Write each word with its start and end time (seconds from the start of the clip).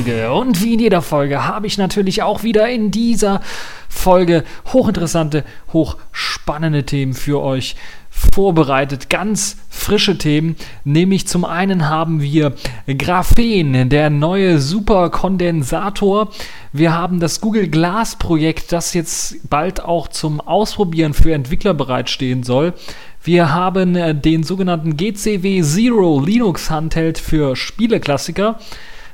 Podcast-Folge. 0.00 0.32
Und 0.32 0.62
wie 0.62 0.74
in 0.74 0.80
jeder 0.80 1.02
Folge 1.02 1.46
habe 1.46 1.66
ich 1.66 1.78
natürlich 1.78 2.22
auch 2.22 2.42
wieder 2.42 2.68
in 2.68 2.90
dieser 2.90 3.40
Folge 3.88 4.44
hochinteressante, 4.72 5.44
hochspannende 5.72 6.84
Themen 6.84 7.14
für 7.14 7.40
euch 7.40 7.76
vorbereitet. 8.10 9.10
Ganz 9.10 9.56
frische 9.68 10.18
Themen. 10.18 10.56
Nämlich 10.84 11.26
zum 11.26 11.44
einen 11.44 11.88
haben 11.88 12.20
wir 12.20 12.54
Graphen, 12.98 13.88
der 13.88 14.10
neue 14.10 14.58
Superkondensator. 14.58 16.30
Wir 16.72 16.92
haben 16.92 17.20
das 17.20 17.40
Google 17.40 17.68
Glass 17.68 18.16
Projekt, 18.16 18.72
das 18.72 18.94
jetzt 18.94 19.48
bald 19.48 19.82
auch 19.82 20.08
zum 20.08 20.40
Ausprobieren 20.40 21.14
für 21.14 21.32
Entwickler 21.32 21.74
bereitstehen 21.74 22.42
soll. 22.42 22.74
Wir 23.22 23.52
haben 23.52 23.96
äh, 23.96 24.14
den 24.14 24.44
sogenannten 24.44 24.96
GCW 24.96 25.62
Zero 25.62 26.20
Linux 26.24 26.70
Handheld 26.70 27.18
für 27.18 27.54
Spieleklassiker. 27.54 28.58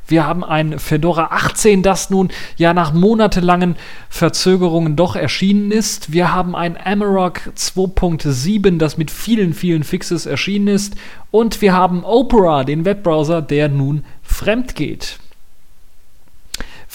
Wir 0.06 0.26
haben 0.26 0.44
ein 0.44 0.78
Fedora 0.78 1.28
18, 1.32 1.82
das 1.82 2.10
nun 2.10 2.30
ja 2.56 2.72
nach 2.74 2.92
monatelangen 2.92 3.76
Verzögerungen 4.08 4.94
doch 4.94 5.16
erschienen 5.16 5.72
ist. 5.72 6.12
Wir 6.12 6.32
haben 6.32 6.54
ein 6.54 6.76
Amarok 6.76 7.40
2.7, 7.56 8.78
das 8.78 8.98
mit 8.98 9.10
vielen, 9.10 9.52
vielen 9.52 9.82
Fixes 9.82 10.26
erschienen 10.26 10.68
ist. 10.68 10.94
Und 11.30 11.60
wir 11.60 11.72
haben 11.72 12.04
Opera, 12.04 12.64
den 12.64 12.84
Webbrowser, 12.84 13.42
der 13.42 13.68
nun 13.68 14.04
fremd 14.22 14.76
geht. 14.76 15.18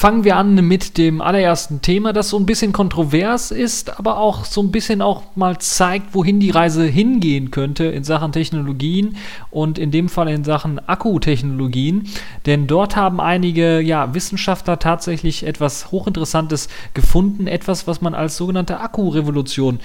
Fangen 0.01 0.23
wir 0.23 0.35
an 0.35 0.55
mit 0.55 0.97
dem 0.97 1.21
allerersten 1.21 1.83
Thema, 1.83 2.11
das 2.11 2.29
so 2.29 2.39
ein 2.39 2.47
bisschen 2.47 2.71
kontrovers 2.71 3.51
ist, 3.51 3.99
aber 3.99 4.17
auch 4.17 4.45
so 4.45 4.63
ein 4.63 4.71
bisschen 4.71 4.99
auch 4.99 5.21
mal 5.35 5.59
zeigt, 5.59 6.15
wohin 6.15 6.39
die 6.39 6.49
Reise 6.49 6.85
hingehen 6.85 7.51
könnte 7.51 7.83
in 7.83 8.03
Sachen 8.03 8.31
Technologien 8.31 9.15
und 9.51 9.77
in 9.77 9.91
dem 9.91 10.09
Fall 10.09 10.27
in 10.29 10.43
Sachen 10.43 10.79
Akkutechnologien. 10.89 12.07
Denn 12.47 12.65
dort 12.65 12.95
haben 12.95 13.21
einige 13.21 13.79
ja, 13.79 14.15
Wissenschaftler 14.15 14.79
tatsächlich 14.79 15.45
etwas 15.45 15.91
Hochinteressantes 15.91 16.67
gefunden, 16.95 17.45
etwas, 17.45 17.85
was 17.85 18.01
man 18.01 18.15
als 18.15 18.37
sogenannte 18.37 18.79
Akkurevolution 18.79 19.79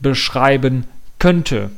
beschreiben 0.00 0.82
könnte 1.20 1.70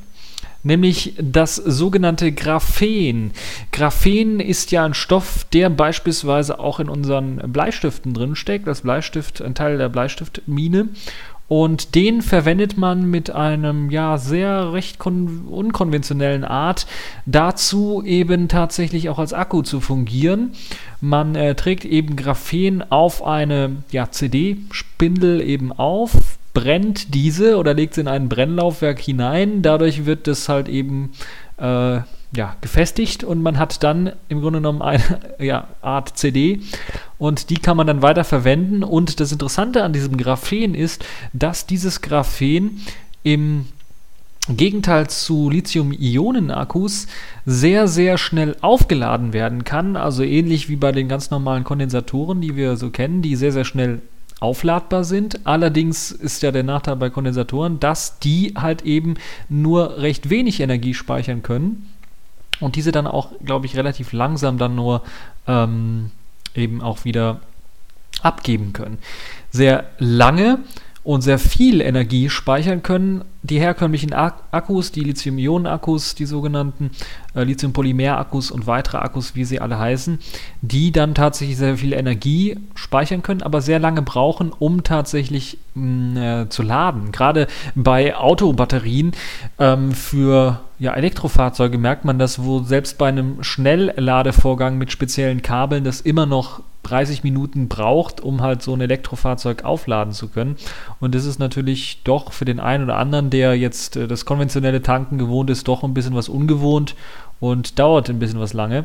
nämlich 0.62 1.14
das 1.20 1.56
sogenannte 1.56 2.32
Graphen. 2.32 3.32
Graphen 3.72 4.40
ist 4.40 4.70
ja 4.70 4.84
ein 4.84 4.94
Stoff, 4.94 5.44
der 5.52 5.70
beispielsweise 5.70 6.58
auch 6.58 6.80
in 6.80 6.88
unseren 6.88 7.36
Bleistiften 7.52 8.14
drin 8.14 8.36
steckt, 8.36 8.66
das 8.66 8.82
Bleistift, 8.82 9.42
ein 9.42 9.54
Teil 9.54 9.78
der 9.78 9.88
Bleistiftmine. 9.88 10.88
Und 11.48 11.96
den 11.96 12.22
verwendet 12.22 12.78
man 12.78 13.10
mit 13.10 13.30
einem 13.30 13.90
ja 13.90 14.16
sehr 14.16 14.72
recht 14.72 15.04
unkonventionellen 15.04 16.44
Art 16.44 16.86
dazu 17.26 18.02
eben 18.06 18.48
tatsächlich 18.48 19.10
auch 19.10 19.18
als 19.18 19.34
Akku 19.34 19.60
zu 19.60 19.80
fungieren. 19.80 20.52
Man 21.02 21.34
äh, 21.34 21.54
trägt 21.54 21.84
eben 21.84 22.16
Graphen 22.16 22.90
auf 22.90 23.22
eine 23.22 23.76
ja, 23.90 24.10
CD-Spindel 24.10 25.42
eben 25.42 25.72
auf, 25.72 26.38
brennt 26.54 27.14
diese 27.14 27.56
oder 27.56 27.74
legt 27.74 27.94
sie 27.94 28.02
in 28.02 28.08
ein 28.08 28.28
Brennlaufwerk 28.28 28.98
hinein. 28.98 29.62
Dadurch 29.62 30.04
wird 30.04 30.26
das 30.26 30.48
halt 30.48 30.68
eben 30.68 31.12
äh, 31.58 32.00
ja, 32.34 32.56
gefestigt 32.60 33.24
und 33.24 33.42
man 33.42 33.58
hat 33.58 33.82
dann 33.82 34.12
im 34.28 34.40
Grunde 34.40 34.60
genommen 34.60 34.82
eine 34.82 35.02
ja, 35.38 35.68
Art 35.82 36.16
CD 36.16 36.60
und 37.18 37.50
die 37.50 37.56
kann 37.56 37.76
man 37.76 37.86
dann 37.86 38.02
weiter 38.02 38.24
verwenden. 38.24 38.82
Und 38.82 39.20
das 39.20 39.32
Interessante 39.32 39.84
an 39.84 39.92
diesem 39.92 40.16
Graphen 40.16 40.74
ist, 40.74 41.04
dass 41.32 41.66
dieses 41.66 42.00
Graphen 42.00 42.80
im 43.22 43.66
Gegenteil 44.48 45.08
zu 45.08 45.50
Lithium-Ionen-Akkus 45.50 47.06
sehr, 47.46 47.86
sehr 47.86 48.18
schnell 48.18 48.56
aufgeladen 48.60 49.32
werden 49.32 49.62
kann. 49.62 49.96
Also 49.96 50.24
ähnlich 50.24 50.68
wie 50.68 50.76
bei 50.76 50.90
den 50.90 51.08
ganz 51.08 51.30
normalen 51.30 51.62
Kondensatoren, 51.62 52.40
die 52.40 52.56
wir 52.56 52.76
so 52.76 52.90
kennen, 52.90 53.22
die 53.22 53.36
sehr, 53.36 53.52
sehr 53.52 53.64
schnell 53.64 54.00
aufladbar 54.42 55.04
sind. 55.04 55.46
Allerdings 55.46 56.10
ist 56.10 56.42
ja 56.42 56.50
der 56.50 56.64
Nachteil 56.64 56.96
bei 56.96 57.10
Kondensatoren, 57.10 57.80
dass 57.80 58.18
die 58.18 58.54
halt 58.56 58.82
eben 58.82 59.14
nur 59.48 59.98
recht 59.98 60.30
wenig 60.30 60.60
Energie 60.60 60.94
speichern 60.94 61.42
können 61.42 61.88
und 62.60 62.76
diese 62.76 62.92
dann 62.92 63.06
auch, 63.06 63.30
glaube 63.44 63.66
ich, 63.66 63.76
relativ 63.76 64.12
langsam 64.12 64.58
dann 64.58 64.74
nur 64.74 65.02
ähm, 65.46 66.10
eben 66.54 66.82
auch 66.82 67.04
wieder 67.04 67.40
abgeben 68.22 68.72
können. 68.72 68.98
Sehr 69.50 69.84
lange 69.98 70.58
und 71.04 71.22
sehr 71.22 71.38
viel 71.38 71.80
Energie 71.80 72.30
speichern 72.30 72.82
können. 72.82 73.24
Die 73.42 73.58
herkömmlichen 73.58 74.12
Akkus, 74.12 74.92
die 74.92 75.00
Lithium-Ionen-Akkus, 75.00 76.14
die 76.14 76.26
sogenannten 76.26 76.92
äh, 77.34 77.42
Lithium-Polymer-Akkus 77.42 78.52
und 78.52 78.68
weitere 78.68 78.98
Akkus, 78.98 79.34
wie 79.34 79.44
sie 79.44 79.58
alle 79.58 79.80
heißen, 79.80 80.20
die 80.60 80.92
dann 80.92 81.16
tatsächlich 81.16 81.56
sehr 81.56 81.76
viel 81.76 81.92
Energie 81.92 82.56
speichern 82.76 83.22
können, 83.22 83.42
aber 83.42 83.60
sehr 83.60 83.80
lange 83.80 84.02
brauchen, 84.02 84.52
um 84.56 84.84
tatsächlich 84.84 85.58
mh, 85.74 85.82
mm, 85.82 86.16
äh, 86.16 86.48
zu 86.50 86.62
laden. 86.62 87.10
Gerade 87.10 87.48
bei 87.74 88.14
Autobatterien 88.14 89.10
ähm, 89.58 89.90
für 89.90 90.60
ja, 90.78 90.94
Elektrofahrzeuge 90.94 91.78
merkt 91.78 92.04
man 92.04 92.20
das, 92.20 92.44
wo 92.44 92.62
selbst 92.62 92.96
bei 92.98 93.08
einem 93.08 93.42
Schnellladevorgang 93.42 94.78
mit 94.78 94.92
speziellen 94.92 95.42
Kabeln 95.42 95.82
das 95.82 96.00
immer 96.00 96.26
noch 96.26 96.62
30 96.82 97.22
Minuten 97.22 97.68
braucht, 97.68 98.20
um 98.20 98.42
halt 98.42 98.62
so 98.62 98.74
ein 98.74 98.80
Elektrofahrzeug 98.80 99.64
aufladen 99.64 100.12
zu 100.12 100.28
können. 100.28 100.56
Und 101.00 101.14
das 101.14 101.24
ist 101.24 101.38
natürlich 101.38 102.02
doch 102.04 102.32
für 102.32 102.44
den 102.44 102.60
einen 102.60 102.84
oder 102.84 102.96
anderen, 102.96 103.30
der 103.30 103.56
jetzt 103.56 103.96
äh, 103.96 104.08
das 104.08 104.24
konventionelle 104.24 104.82
Tanken 104.82 105.18
gewohnt 105.18 105.50
ist, 105.50 105.68
doch 105.68 105.84
ein 105.84 105.94
bisschen 105.94 106.14
was 106.14 106.28
ungewohnt 106.28 106.94
und 107.40 107.78
dauert 107.78 108.10
ein 108.10 108.18
bisschen 108.18 108.40
was 108.40 108.52
lange. 108.52 108.84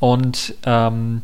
Und 0.00 0.54
ähm, 0.64 1.22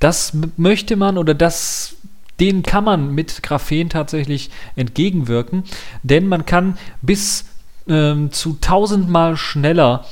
das 0.00 0.36
möchte 0.56 0.96
man 0.96 1.18
oder 1.18 1.34
das 1.34 1.96
den 2.40 2.62
kann 2.62 2.84
man 2.84 3.14
mit 3.14 3.42
Graphen 3.42 3.88
tatsächlich 3.88 4.50
entgegenwirken, 4.76 5.64
denn 6.02 6.26
man 6.26 6.44
kann 6.44 6.76
bis 7.00 7.44
ähm, 7.88 8.32
zu 8.32 8.56
tausendmal 8.60 9.36
schneller 9.36 10.04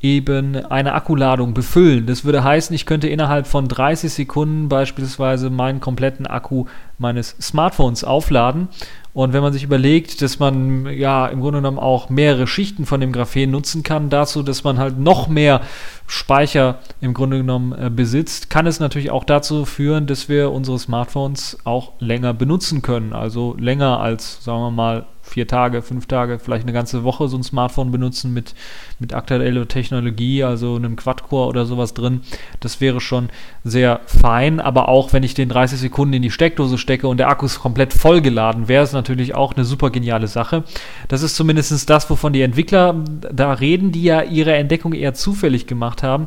eben 0.00 0.56
eine 0.56 0.94
Akkuladung 0.94 1.52
befüllen. 1.52 2.06
Das 2.06 2.24
würde 2.24 2.42
heißen, 2.42 2.74
ich 2.74 2.86
könnte 2.86 3.08
innerhalb 3.08 3.46
von 3.46 3.68
30 3.68 4.12
Sekunden 4.12 4.68
beispielsweise 4.68 5.50
meinen 5.50 5.80
kompletten 5.80 6.26
Akku 6.26 6.64
meines 6.98 7.36
Smartphones 7.40 8.02
aufladen. 8.04 8.68
Und 9.12 9.32
wenn 9.32 9.42
man 9.42 9.52
sich 9.52 9.64
überlegt, 9.64 10.22
dass 10.22 10.38
man 10.38 10.86
ja 10.86 11.26
im 11.26 11.40
Grunde 11.40 11.58
genommen 11.58 11.80
auch 11.80 12.10
mehrere 12.10 12.46
Schichten 12.46 12.86
von 12.86 13.00
dem 13.00 13.12
Graphen 13.12 13.50
nutzen 13.50 13.82
kann, 13.82 14.08
dazu, 14.08 14.42
dass 14.42 14.62
man 14.62 14.78
halt 14.78 14.98
noch 14.98 15.26
mehr 15.26 15.62
Speicher 16.06 16.78
im 17.00 17.12
Grunde 17.12 17.38
genommen 17.38 17.72
äh, 17.72 17.90
besitzt, 17.90 18.50
kann 18.50 18.66
es 18.66 18.78
natürlich 18.78 19.10
auch 19.10 19.24
dazu 19.24 19.64
führen, 19.64 20.06
dass 20.06 20.28
wir 20.28 20.52
unsere 20.52 20.78
Smartphones 20.78 21.58
auch 21.64 21.92
länger 21.98 22.34
benutzen 22.34 22.82
können. 22.82 23.12
Also 23.12 23.56
länger 23.58 23.98
als, 24.00 24.44
sagen 24.44 24.60
wir 24.60 24.70
mal, 24.70 25.06
vier 25.30 25.46
Tage, 25.46 25.80
fünf 25.80 26.06
Tage, 26.06 26.38
vielleicht 26.38 26.64
eine 26.64 26.72
ganze 26.72 27.04
Woche 27.04 27.28
so 27.28 27.36
ein 27.36 27.42
Smartphone 27.42 27.92
benutzen 27.92 28.34
mit, 28.34 28.54
mit 28.98 29.14
aktueller 29.14 29.68
Technologie, 29.68 30.42
also 30.44 30.76
einem 30.76 30.96
Quad-Core 30.96 31.48
oder 31.48 31.66
sowas 31.66 31.94
drin. 31.94 32.22
Das 32.58 32.80
wäre 32.80 33.00
schon 33.00 33.30
sehr 33.64 34.00
fein, 34.06 34.60
aber 34.60 34.88
auch 34.88 35.12
wenn 35.12 35.22
ich 35.22 35.34
den 35.34 35.48
30 35.48 35.78
Sekunden 35.78 36.14
in 36.14 36.22
die 36.22 36.30
Steckdose 36.30 36.78
stecke 36.78 37.06
und 37.08 37.18
der 37.18 37.28
Akku 37.28 37.46
ist 37.46 37.60
komplett 37.60 37.92
vollgeladen, 37.92 38.68
wäre 38.68 38.84
es 38.84 38.92
natürlich 38.92 39.34
auch 39.34 39.54
eine 39.54 39.64
super 39.64 39.90
geniale 39.90 40.26
Sache. 40.26 40.64
Das 41.08 41.22
ist 41.22 41.36
zumindest 41.36 41.88
das, 41.88 42.10
wovon 42.10 42.32
die 42.32 42.42
Entwickler 42.42 42.94
da 43.32 43.52
reden, 43.52 43.92
die 43.92 44.02
ja 44.02 44.22
ihre 44.22 44.54
Entdeckung 44.54 44.92
eher 44.92 45.14
zufällig 45.14 45.66
gemacht 45.66 46.02
haben 46.02 46.26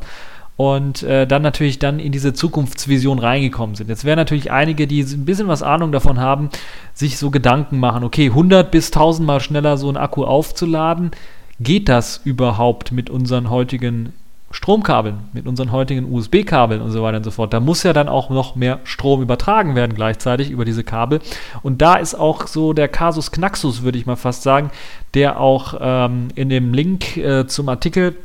und 0.55 1.03
äh, 1.03 1.25
dann 1.25 1.41
natürlich 1.41 1.79
dann 1.79 1.99
in 1.99 2.11
diese 2.11 2.33
Zukunftsvision 2.33 3.19
reingekommen 3.19 3.75
sind. 3.75 3.89
Jetzt 3.89 4.05
wären 4.05 4.17
natürlich 4.17 4.51
einige, 4.51 4.87
die 4.87 5.01
ein 5.01 5.25
bisschen 5.25 5.47
was 5.47 5.63
Ahnung 5.63 5.91
davon 5.91 6.19
haben, 6.19 6.49
sich 6.93 7.17
so 7.17 7.31
Gedanken 7.31 7.79
machen, 7.79 8.03
okay, 8.03 8.27
100 8.27 8.69
bis 8.69 8.87
1000 8.87 9.25
mal 9.25 9.39
schneller 9.39 9.77
so 9.77 9.87
einen 9.87 9.97
Akku 9.97 10.23
aufzuladen, 10.25 11.11
geht 11.59 11.89
das 11.89 12.21
überhaupt 12.23 12.91
mit 12.91 13.09
unseren 13.09 13.49
heutigen 13.49 14.13
Stromkabeln, 14.53 15.17
mit 15.33 15.47
unseren 15.47 15.71
heutigen 15.71 16.13
USB-Kabeln 16.13 16.79
und 16.81 16.91
so 16.91 17.01
weiter 17.01 17.17
und 17.17 17.23
so 17.23 17.31
fort. 17.31 17.53
Da 17.53 17.59
muss 17.59 17.81
ja 17.81 17.91
dann 17.91 18.07
auch 18.07 18.29
noch 18.29 18.55
mehr 18.55 18.79
Strom 18.83 19.23
übertragen 19.23 19.75
werden 19.75 19.95
gleichzeitig 19.95 20.51
über 20.51 20.63
diese 20.63 20.83
Kabel. 20.83 21.21
Und 21.63 21.81
da 21.81 21.95
ist 21.95 22.13
auch 22.13 22.45
so 22.45 22.73
der 22.73 22.87
Kasus 22.87 23.31
Knaxus, 23.31 23.81
würde 23.81 23.97
ich 23.97 24.05
mal 24.05 24.15
fast 24.15 24.43
sagen, 24.43 24.69
der 25.15 25.39
auch 25.39 25.73
ähm, 25.81 26.27
in 26.35 26.49
dem 26.49 26.71
Link 26.71 27.17
äh, 27.17 27.47
zum 27.47 27.67
Artikel 27.67 28.15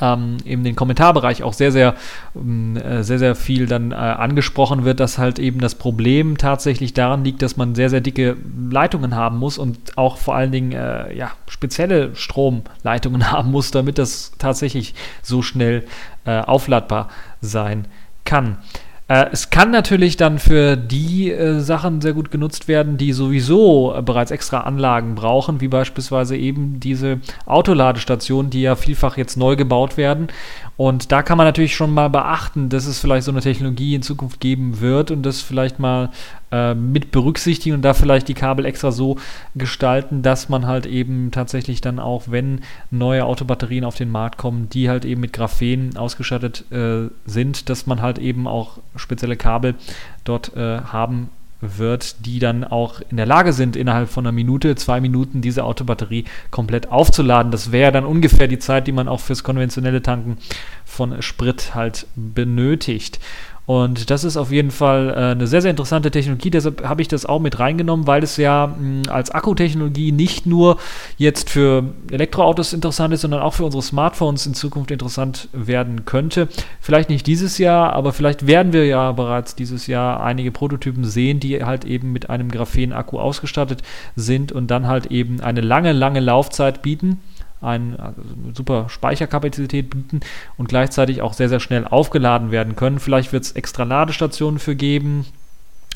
ähm, 0.00 0.38
eben 0.44 0.64
den 0.64 0.76
Kommentarbereich 0.76 1.42
auch 1.42 1.52
sehr, 1.52 1.72
sehr, 1.72 1.94
ähm, 2.34 2.76
äh, 2.76 3.02
sehr, 3.02 3.18
sehr 3.18 3.34
viel 3.34 3.66
dann 3.66 3.92
äh, 3.92 3.94
angesprochen 3.94 4.84
wird, 4.84 5.00
dass 5.00 5.18
halt 5.18 5.38
eben 5.38 5.60
das 5.60 5.74
Problem 5.74 6.38
tatsächlich 6.38 6.94
daran 6.94 7.24
liegt, 7.24 7.42
dass 7.42 7.56
man 7.56 7.74
sehr, 7.74 7.90
sehr 7.90 8.00
dicke 8.00 8.36
Leitungen 8.70 9.14
haben 9.14 9.38
muss 9.38 9.58
und 9.58 9.96
auch 9.96 10.16
vor 10.16 10.34
allen 10.34 10.52
Dingen 10.52 10.72
äh, 10.72 11.14
ja, 11.16 11.30
spezielle 11.48 12.14
Stromleitungen 12.14 13.30
haben 13.30 13.50
muss, 13.50 13.70
damit 13.70 13.98
das 13.98 14.32
tatsächlich 14.38 14.94
so 15.22 15.42
schnell 15.42 15.84
äh, 16.24 16.40
aufladbar 16.40 17.08
sein 17.40 17.86
kann. 18.24 18.58
Äh, 19.08 19.26
es 19.32 19.48
kann 19.50 19.70
natürlich 19.70 20.16
dann 20.16 20.38
für 20.38 20.76
die 20.76 21.32
äh, 21.32 21.60
Sachen 21.60 22.00
sehr 22.02 22.12
gut 22.12 22.30
genutzt 22.30 22.68
werden, 22.68 22.98
die 22.98 23.12
sowieso 23.12 23.94
äh, 23.94 24.02
bereits 24.02 24.30
extra 24.30 24.60
Anlagen 24.60 25.14
brauchen, 25.14 25.60
wie 25.62 25.68
beispielsweise 25.68 26.36
eben 26.36 26.78
diese 26.78 27.20
Autoladestationen, 27.46 28.50
die 28.50 28.62
ja 28.62 28.76
vielfach 28.76 29.16
jetzt 29.16 29.36
neu 29.36 29.56
gebaut 29.56 29.96
werden. 29.96 30.28
Und 30.78 31.10
da 31.10 31.24
kann 31.24 31.36
man 31.36 31.44
natürlich 31.44 31.74
schon 31.74 31.92
mal 31.92 32.08
beachten, 32.08 32.68
dass 32.68 32.86
es 32.86 33.00
vielleicht 33.00 33.24
so 33.24 33.32
eine 33.32 33.40
Technologie 33.40 33.96
in 33.96 34.02
Zukunft 34.02 34.38
geben 34.38 34.80
wird 34.80 35.10
und 35.10 35.24
das 35.24 35.40
vielleicht 35.40 35.80
mal 35.80 36.10
äh, 36.52 36.72
mit 36.72 37.10
berücksichtigen 37.10 37.74
und 37.74 37.82
da 37.82 37.94
vielleicht 37.94 38.28
die 38.28 38.34
Kabel 38.34 38.64
extra 38.64 38.92
so 38.92 39.16
gestalten, 39.56 40.22
dass 40.22 40.48
man 40.48 40.68
halt 40.68 40.86
eben 40.86 41.32
tatsächlich 41.32 41.80
dann 41.80 41.98
auch, 41.98 42.28
wenn 42.28 42.60
neue 42.92 43.24
Autobatterien 43.24 43.84
auf 43.84 43.96
den 43.96 44.08
Markt 44.08 44.38
kommen, 44.38 44.68
die 44.68 44.88
halt 44.88 45.04
eben 45.04 45.20
mit 45.20 45.32
Graphen 45.32 45.96
ausgestattet 45.96 46.64
äh, 46.70 47.10
sind, 47.26 47.68
dass 47.68 47.88
man 47.88 48.00
halt 48.00 48.18
eben 48.18 48.46
auch 48.46 48.78
spezielle 48.94 49.36
Kabel 49.36 49.74
dort 50.22 50.56
äh, 50.56 50.82
haben 50.82 51.30
wird, 51.60 52.24
die 52.26 52.38
dann 52.38 52.64
auch 52.64 53.00
in 53.10 53.16
der 53.16 53.26
Lage 53.26 53.52
sind, 53.52 53.76
innerhalb 53.76 54.08
von 54.08 54.24
einer 54.24 54.32
Minute, 54.32 54.76
zwei 54.76 55.00
Minuten 55.00 55.40
diese 55.40 55.64
Autobatterie 55.64 56.24
komplett 56.50 56.90
aufzuladen. 56.90 57.50
Das 57.50 57.72
wäre 57.72 57.92
dann 57.92 58.04
ungefähr 58.04 58.48
die 58.48 58.58
Zeit, 58.58 58.86
die 58.86 58.92
man 58.92 59.08
auch 59.08 59.20
fürs 59.20 59.42
konventionelle 59.42 60.02
Tanken 60.02 60.38
von 60.84 61.20
Sprit 61.22 61.74
halt 61.74 62.06
benötigt. 62.14 63.18
Und 63.68 64.08
das 64.08 64.24
ist 64.24 64.38
auf 64.38 64.50
jeden 64.50 64.70
Fall 64.70 65.10
äh, 65.10 65.32
eine 65.32 65.46
sehr, 65.46 65.60
sehr 65.60 65.70
interessante 65.70 66.10
Technologie. 66.10 66.48
Deshalb 66.48 66.88
habe 66.88 67.02
ich 67.02 67.08
das 67.08 67.26
auch 67.26 67.38
mit 67.38 67.58
reingenommen, 67.58 68.06
weil 68.06 68.22
es 68.22 68.38
ja 68.38 68.68
mh, 68.68 69.12
als 69.12 69.30
Akkutechnologie 69.30 70.10
nicht 70.10 70.46
nur 70.46 70.78
jetzt 71.18 71.50
für 71.50 71.84
Elektroautos 72.10 72.72
interessant 72.72 73.12
ist, 73.12 73.20
sondern 73.20 73.42
auch 73.42 73.52
für 73.52 73.66
unsere 73.66 73.82
Smartphones 73.82 74.46
in 74.46 74.54
Zukunft 74.54 74.90
interessant 74.90 75.50
werden 75.52 76.06
könnte. 76.06 76.48
Vielleicht 76.80 77.10
nicht 77.10 77.26
dieses 77.26 77.58
Jahr, 77.58 77.92
aber 77.92 78.14
vielleicht 78.14 78.46
werden 78.46 78.72
wir 78.72 78.86
ja 78.86 79.12
bereits 79.12 79.54
dieses 79.54 79.86
Jahr 79.86 80.22
einige 80.22 80.50
Prototypen 80.50 81.04
sehen, 81.04 81.38
die 81.38 81.62
halt 81.62 81.84
eben 81.84 82.10
mit 82.10 82.30
einem 82.30 82.50
Graphen-Akku 82.50 83.18
ausgestattet 83.18 83.82
sind 84.16 84.50
und 84.50 84.68
dann 84.70 84.86
halt 84.86 85.08
eben 85.08 85.42
eine 85.42 85.60
lange, 85.60 85.92
lange 85.92 86.20
Laufzeit 86.20 86.80
bieten 86.80 87.20
ein, 87.60 87.98
also 87.98 88.20
eine 88.22 88.54
super 88.54 88.88
Speicherkapazität 88.88 89.90
bieten 89.90 90.20
und 90.56 90.68
gleichzeitig 90.68 91.22
auch 91.22 91.32
sehr, 91.32 91.48
sehr 91.48 91.60
schnell 91.60 91.86
aufgeladen 91.86 92.50
werden 92.50 92.76
können. 92.76 92.98
Vielleicht 92.98 93.32
wird 93.32 93.44
es 93.44 93.52
extra 93.52 93.84
Ladestationen 93.84 94.58
für 94.58 94.76
geben. 94.76 95.26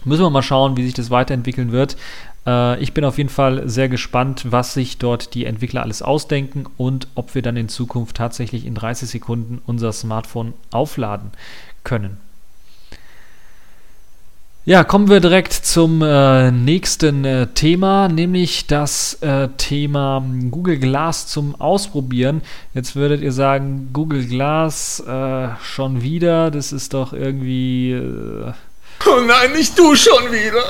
Müssen 0.05 0.23
wir 0.23 0.31
mal 0.31 0.43
schauen, 0.43 0.77
wie 0.77 0.85
sich 0.85 0.95
das 0.95 1.11
weiterentwickeln 1.11 1.71
wird. 1.71 1.97
Äh, 2.47 2.81
ich 2.81 2.93
bin 2.95 3.05
auf 3.05 3.19
jeden 3.19 3.31
Fall 3.31 3.69
sehr 3.69 3.89
gespannt, 3.89 4.47
was 4.51 4.75
sich 4.75 4.99
dort 4.99 5.35
die 5.35 5.45
Entwickler 5.47 5.83
alles 5.83 6.03
ausdenken 6.03 6.67
und 6.77 7.09
ob 7.15 7.35
wir 7.35 7.43
dann 7.43 7.57
in 7.57 7.69
Zukunft 7.69 8.17
tatsächlich 8.17 8.67
in 8.67 8.75
30 8.75 9.09
Sekunden 9.09 9.61
unser 9.67 9.93
Smartphone 9.93 10.55
aufladen 10.73 11.31
können. 11.85 12.19
Ja, 14.65 14.85
kommen 14.85 15.11
wir 15.11 15.19
direkt 15.19 15.53
zum 15.53 16.03
äh, 16.03 16.53
nächsten 16.53 17.25
äh, 17.25 17.49
Thema, 17.49 18.07
nämlich 18.07 18.69
das 18.69 19.15
äh, 19.15 19.49
Thema 19.57 20.25
Google 20.53 20.79
Glass 20.79 21.27
zum 21.27 21.61
Ausprobieren. 21.61 22.43
Jetzt 22.73 22.95
würdet 22.95 23.23
ihr 23.23 23.33
sagen, 23.33 23.91
Google 23.93 24.25
Glass 24.25 25.01
äh, 25.01 25.49
schon 25.65 26.03
wieder, 26.03 26.53
das 26.53 26.71
ist 26.71 26.95
doch 26.95 27.13
irgendwie... 27.13 27.91
Äh, 27.91 28.53
oh 29.09 29.21
nein, 29.27 29.53
nicht 29.53 29.77
du 29.77 29.97
schon 29.97 30.31
wieder. 30.31 30.63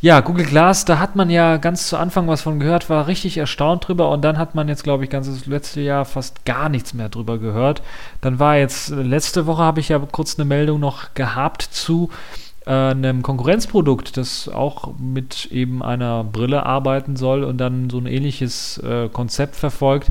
Ja, 0.00 0.20
Google 0.20 0.46
Glass, 0.46 0.84
da 0.84 1.00
hat 1.00 1.16
man 1.16 1.28
ja 1.28 1.56
ganz 1.56 1.88
zu 1.88 1.96
Anfang 1.96 2.28
was 2.28 2.42
von 2.42 2.60
gehört, 2.60 2.88
war 2.88 3.08
richtig 3.08 3.36
erstaunt 3.36 3.88
drüber 3.88 4.10
und 4.10 4.22
dann 4.22 4.38
hat 4.38 4.54
man 4.54 4.68
jetzt, 4.68 4.84
glaube 4.84 5.02
ich, 5.02 5.10
ganzes 5.10 5.46
letzte 5.46 5.80
Jahr 5.80 6.04
fast 6.04 6.44
gar 6.44 6.68
nichts 6.68 6.94
mehr 6.94 7.08
drüber 7.08 7.38
gehört. 7.38 7.82
Dann 8.20 8.38
war 8.38 8.58
jetzt, 8.58 8.92
äh, 8.92 9.02
letzte 9.02 9.46
Woche 9.46 9.62
habe 9.62 9.80
ich 9.80 9.88
ja 9.88 9.98
kurz 9.98 10.38
eine 10.38 10.44
Meldung 10.44 10.78
noch 10.78 11.14
gehabt 11.14 11.62
zu 11.62 12.10
äh, 12.66 12.70
einem 12.70 13.22
Konkurrenzprodukt, 13.22 14.16
das 14.16 14.48
auch 14.48 14.94
mit 14.98 15.46
eben 15.46 15.82
einer 15.82 16.24
Brille 16.24 16.66
arbeiten 16.66 17.16
soll 17.16 17.44
und 17.44 17.58
dann 17.58 17.90
so 17.90 17.98
ein 17.98 18.06
ähnliches 18.06 18.78
äh, 18.78 19.08
Konzept 19.08 19.56
verfolgt. 19.56 20.10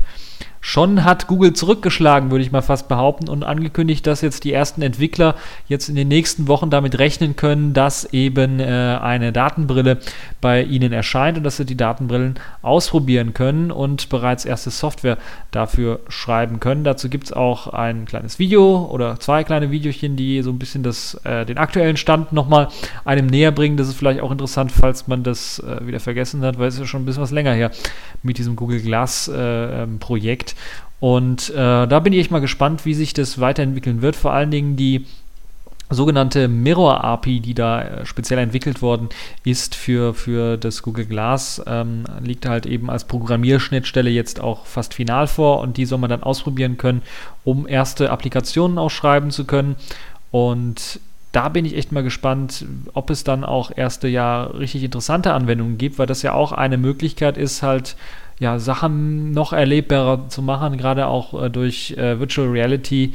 Schon 0.68 1.04
hat 1.04 1.28
Google 1.28 1.52
zurückgeschlagen, 1.52 2.32
würde 2.32 2.42
ich 2.42 2.50
mal 2.50 2.60
fast 2.60 2.88
behaupten, 2.88 3.28
und 3.28 3.44
angekündigt, 3.44 4.04
dass 4.04 4.20
jetzt 4.20 4.42
die 4.42 4.52
ersten 4.52 4.82
Entwickler 4.82 5.36
jetzt 5.68 5.88
in 5.88 5.94
den 5.94 6.08
nächsten 6.08 6.48
Wochen 6.48 6.70
damit 6.70 6.98
rechnen 6.98 7.36
können, 7.36 7.72
dass 7.72 8.04
eben 8.12 8.58
äh, 8.58 8.98
eine 9.00 9.32
Datenbrille 9.32 9.98
bei 10.40 10.64
ihnen 10.64 10.92
erscheint 10.92 11.38
und 11.38 11.44
dass 11.44 11.58
sie 11.58 11.66
die 11.66 11.76
Datenbrillen 11.76 12.40
ausprobieren 12.62 13.32
können 13.32 13.70
und 13.70 14.08
bereits 14.08 14.44
erste 14.44 14.70
Software 14.70 15.18
dafür 15.52 16.00
schreiben 16.08 16.58
können. 16.58 16.82
Dazu 16.82 17.08
gibt 17.08 17.26
es 17.26 17.32
auch 17.32 17.68
ein 17.68 18.04
kleines 18.04 18.40
Video 18.40 18.90
oder 18.90 19.20
zwei 19.20 19.44
kleine 19.44 19.70
Videochen, 19.70 20.16
die 20.16 20.42
so 20.42 20.50
ein 20.50 20.58
bisschen 20.58 20.82
das, 20.82 21.14
äh, 21.22 21.46
den 21.46 21.58
aktuellen 21.58 21.96
Stand 21.96 22.32
nochmal 22.32 22.70
einem 23.04 23.28
näher 23.28 23.52
bringen. 23.52 23.76
Das 23.76 23.86
ist 23.86 23.94
vielleicht 23.94 24.20
auch 24.20 24.32
interessant, 24.32 24.72
falls 24.72 25.06
man 25.06 25.22
das 25.22 25.60
äh, 25.60 25.86
wieder 25.86 26.00
vergessen 26.00 26.42
hat, 26.42 26.58
weil 26.58 26.66
es 26.66 26.74
ist 26.74 26.80
ja 26.80 26.86
schon 26.86 27.02
ein 27.02 27.06
bisschen 27.06 27.22
was 27.22 27.30
länger 27.30 27.52
her 27.52 27.70
mit 28.24 28.38
diesem 28.38 28.56
Google 28.56 28.80
Glass 28.80 29.28
äh, 29.28 29.82
ähm, 29.84 30.00
Projekt. 30.00 30.55
Und 31.00 31.50
äh, 31.50 31.86
da 31.86 32.00
bin 32.00 32.12
ich 32.12 32.30
mal 32.30 32.40
gespannt, 32.40 32.84
wie 32.84 32.94
sich 32.94 33.12
das 33.12 33.38
weiterentwickeln 33.38 34.02
wird. 34.02 34.16
Vor 34.16 34.32
allen 34.32 34.50
Dingen 34.50 34.76
die 34.76 35.06
sogenannte 35.90 36.48
Mirror 36.48 37.04
API, 37.04 37.40
die 37.40 37.54
da 37.54 37.82
äh, 37.82 38.06
speziell 38.06 38.38
entwickelt 38.38 38.82
worden 38.82 39.08
ist 39.44 39.74
für, 39.74 40.14
für 40.14 40.56
das 40.56 40.82
Google 40.82 41.06
Glass, 41.06 41.62
ähm, 41.66 42.04
liegt 42.20 42.46
halt 42.46 42.66
eben 42.66 42.90
als 42.90 43.04
Programmierschnittstelle 43.04 44.10
jetzt 44.10 44.40
auch 44.40 44.66
fast 44.66 44.94
final 44.94 45.26
vor 45.26 45.60
und 45.60 45.76
die 45.76 45.84
soll 45.84 45.98
man 45.98 46.10
dann 46.10 46.22
ausprobieren 46.22 46.76
können, 46.76 47.02
um 47.44 47.68
erste 47.68 48.10
Applikationen 48.10 48.78
ausschreiben 48.78 49.30
zu 49.30 49.44
können. 49.44 49.76
Und 50.32 51.00
da 51.30 51.48
bin 51.50 51.64
ich 51.64 51.76
echt 51.76 51.92
mal 51.92 52.02
gespannt, 52.02 52.64
ob 52.94 53.10
es 53.10 53.22
dann 53.22 53.44
auch 53.44 53.70
erste 53.74 54.08
ja 54.08 54.44
richtig 54.44 54.82
interessante 54.82 55.34
Anwendungen 55.34 55.78
gibt, 55.78 55.98
weil 55.98 56.06
das 56.06 56.22
ja 56.22 56.32
auch 56.32 56.52
eine 56.52 56.78
Möglichkeit 56.78 57.36
ist, 57.36 57.62
halt 57.62 57.96
ja, 58.38 58.58
Sachen 58.58 59.32
noch 59.32 59.52
erlebbarer 59.52 60.28
zu 60.28 60.42
machen, 60.42 60.76
gerade 60.76 61.06
auch 61.06 61.42
äh, 61.42 61.50
durch 61.50 61.92
äh, 61.92 62.20
Virtual 62.20 62.48
Reality 62.48 63.12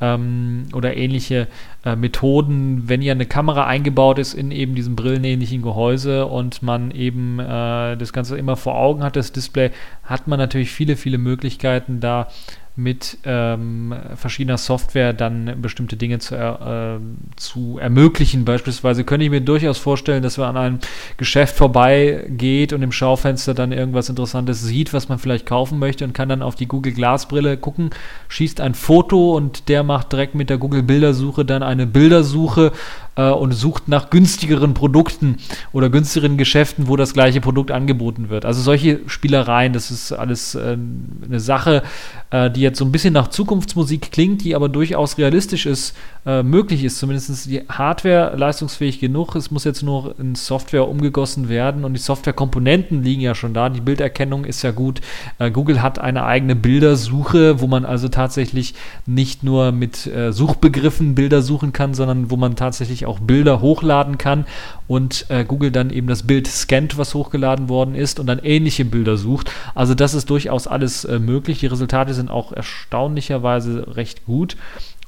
ähm, 0.00 0.66
oder 0.72 0.96
ähnliche 0.96 1.46
äh, 1.84 1.94
Methoden, 1.94 2.88
wenn 2.88 3.00
ja 3.00 3.12
eine 3.12 3.26
Kamera 3.26 3.66
eingebaut 3.66 4.18
ist 4.18 4.34
in 4.34 4.50
eben 4.50 4.74
diesem 4.74 4.96
brillenähnlichen 4.96 5.62
Gehäuse 5.62 6.26
und 6.26 6.62
man 6.62 6.90
eben 6.90 7.38
äh, 7.38 7.96
das 7.96 8.12
Ganze 8.12 8.36
immer 8.36 8.56
vor 8.56 8.76
Augen 8.76 9.04
hat, 9.04 9.16
das 9.16 9.32
Display, 9.32 9.70
hat 10.02 10.26
man 10.26 10.38
natürlich 10.38 10.72
viele, 10.72 10.96
viele 10.96 11.18
Möglichkeiten 11.18 12.00
da 12.00 12.28
mit 12.76 13.18
ähm, 13.24 13.94
verschiedener 14.16 14.58
Software 14.58 15.12
dann 15.12 15.62
bestimmte 15.62 15.96
Dinge 15.96 16.18
zu, 16.18 16.34
äh, 16.34 16.98
zu 17.36 17.78
ermöglichen. 17.78 18.44
Beispielsweise 18.44 19.04
könnte 19.04 19.24
ich 19.24 19.30
mir 19.30 19.40
durchaus 19.40 19.78
vorstellen, 19.78 20.24
dass 20.24 20.38
man 20.38 20.48
an 20.48 20.56
einem 20.56 20.78
Geschäft 21.16 21.56
vorbeigeht 21.56 22.72
und 22.72 22.82
im 22.82 22.90
Schaufenster 22.90 23.54
dann 23.54 23.70
irgendwas 23.70 24.08
Interessantes 24.08 24.60
sieht, 24.62 24.92
was 24.92 25.08
man 25.08 25.20
vielleicht 25.20 25.46
kaufen 25.46 25.78
möchte 25.78 26.04
und 26.04 26.14
kann 26.14 26.28
dann 26.28 26.42
auf 26.42 26.56
die 26.56 26.66
Google 26.66 26.92
Glass 26.92 27.28
Brille 27.28 27.56
gucken, 27.56 27.90
schießt 28.26 28.60
ein 28.60 28.74
Foto 28.74 29.36
und 29.36 29.68
der 29.68 29.84
macht 29.84 30.10
direkt 30.10 30.34
mit 30.34 30.50
der 30.50 30.58
Google 30.58 30.82
Bildersuche 30.82 31.44
dann 31.44 31.62
eine 31.62 31.86
Bildersuche 31.86 32.72
äh, 33.16 33.30
und 33.30 33.52
sucht 33.52 33.88
nach 33.88 34.10
günstigeren 34.10 34.74
Produkten 34.74 35.36
oder 35.72 35.90
günstigeren 35.90 36.36
Geschäften, 36.36 36.88
wo 36.88 36.96
das 36.96 37.14
gleiche 37.14 37.40
Produkt 37.40 37.70
angeboten 37.70 38.28
wird. 38.28 38.44
Also 38.44 38.60
solche 38.60 39.00
Spielereien, 39.06 39.72
das 39.72 39.90
ist 39.90 40.12
alles 40.12 40.54
äh, 40.54 40.76
eine 41.24 41.40
Sache, 41.40 41.82
äh, 42.30 42.50
die 42.50 42.60
jetzt 42.60 42.78
so 42.78 42.84
ein 42.84 42.92
bisschen 42.92 43.14
nach 43.14 43.28
Zukunftsmusik 43.28 44.10
klingt, 44.10 44.44
die 44.44 44.54
aber 44.54 44.68
durchaus 44.68 45.18
realistisch 45.18 45.66
ist, 45.66 45.94
äh, 46.26 46.42
möglich 46.42 46.84
ist. 46.84 46.98
Zumindest 46.98 47.46
die 47.46 47.62
Hardware 47.68 48.36
leistungsfähig 48.36 49.00
genug. 49.00 49.34
Es 49.36 49.50
muss 49.50 49.64
jetzt 49.64 49.82
nur 49.82 50.18
in 50.18 50.34
Software 50.34 50.88
umgegossen 50.88 51.48
werden 51.48 51.84
und 51.84 51.94
die 51.94 52.00
Softwarekomponenten 52.00 53.02
liegen 53.02 53.20
ja 53.20 53.34
schon 53.34 53.54
da. 53.54 53.68
Die 53.68 53.80
Bilderkennung 53.80 54.44
ist 54.44 54.62
ja 54.62 54.70
gut. 54.70 55.00
Äh, 55.38 55.50
Google 55.50 55.82
hat 55.82 55.98
eine 55.98 56.24
eigene 56.24 56.56
Bildersuche, 56.56 57.60
wo 57.60 57.66
man 57.66 57.84
also 57.84 58.08
tatsächlich 58.08 58.74
nicht 59.06 59.42
nur 59.42 59.72
mit 59.72 60.06
äh, 60.06 60.32
Suchbegriffen 60.32 61.14
Bilder 61.14 61.42
suchen 61.42 61.72
kann, 61.72 61.94
sondern 61.94 62.30
wo 62.30 62.36
man 62.36 62.56
tatsächlich 62.56 63.03
auch 63.06 63.18
Bilder 63.18 63.60
hochladen 63.60 64.18
kann 64.18 64.46
und 64.86 65.26
äh, 65.28 65.44
Google 65.44 65.70
dann 65.70 65.90
eben 65.90 66.06
das 66.06 66.24
Bild 66.24 66.46
scannt, 66.46 66.98
was 66.98 67.14
hochgeladen 67.14 67.68
worden 67.68 67.94
ist 67.94 68.20
und 68.20 68.26
dann 68.26 68.38
ähnliche 68.38 68.84
Bilder 68.84 69.16
sucht. 69.16 69.50
Also 69.74 69.94
das 69.94 70.14
ist 70.14 70.30
durchaus 70.30 70.66
alles 70.66 71.04
äh, 71.04 71.18
möglich. 71.18 71.60
Die 71.60 71.66
Resultate 71.66 72.14
sind 72.14 72.30
auch 72.30 72.52
erstaunlicherweise 72.52 73.96
recht 73.96 74.24
gut. 74.26 74.56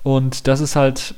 Und 0.02 0.46
das 0.46 0.60
ist 0.60 0.76
halt 0.76 1.14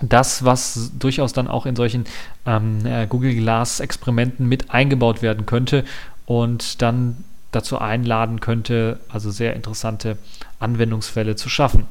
das, 0.00 0.44
was 0.44 0.92
durchaus 0.98 1.32
dann 1.32 1.48
auch 1.48 1.66
in 1.66 1.76
solchen 1.76 2.04
ähm, 2.46 2.84
äh, 2.84 3.06
Google 3.06 3.34
Glass 3.34 3.80
Experimenten 3.80 4.46
mit 4.46 4.70
eingebaut 4.70 5.22
werden 5.22 5.46
könnte 5.46 5.84
und 6.26 6.82
dann 6.82 7.24
dazu 7.52 7.78
einladen 7.78 8.40
könnte, 8.40 9.00
also 9.08 9.30
sehr 9.30 9.56
interessante 9.56 10.18
Anwendungsfälle 10.60 11.36
zu 11.36 11.48
schaffen. 11.48 11.86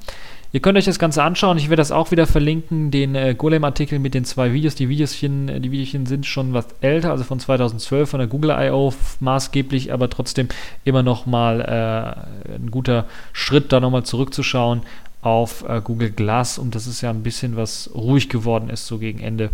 Ihr 0.58 0.62
könnt 0.62 0.76
euch 0.76 0.86
das 0.86 0.98
Ganze 0.98 1.22
anschauen. 1.22 1.60
Ich 1.60 1.70
werde 1.70 1.82
das 1.82 1.92
auch 1.92 2.10
wieder 2.10 2.26
verlinken, 2.26 2.90
den 2.90 3.14
äh, 3.14 3.36
Golem-Artikel 3.38 4.00
mit 4.00 4.16
den 4.16 4.26
zwei 4.26 4.54
Videos. 4.54 4.74
Die 4.74 4.90
Videochen, 4.90 5.50
äh, 5.50 5.60
die 5.62 5.70
Videochen 5.70 6.08
sind 6.08 6.26
schon 6.26 6.52
was 6.52 6.66
älter, 6.82 7.12
also 7.12 7.24
von 7.24 7.40
2012 7.40 8.10
von 8.10 8.20
der 8.20 8.28
Google 8.28 8.50
I.O. 8.50 8.92
maßgeblich, 9.20 9.94
aber 9.94 10.10
trotzdem 10.10 10.48
immer 10.84 11.04
noch 11.04 11.28
mal 11.28 11.62
äh, 11.62 12.56
ein 12.56 12.72
guter 12.72 13.06
Schritt, 13.34 13.72
da 13.72 13.80
nochmal 13.80 14.02
zurückzuschauen 14.02 14.82
auf 15.22 15.64
äh, 15.70 15.80
Google 15.84 16.10
Glass 16.10 16.58
und 16.58 16.74
das 16.74 16.88
ist 16.88 17.02
ja 17.02 17.12
ein 17.12 17.22
bisschen 17.22 17.56
was 17.56 17.92
ruhig 17.94 18.28
geworden 18.28 18.72
ist, 18.72 18.88
so 18.88 18.98
gegen 18.98 19.20
Ende 19.20 19.52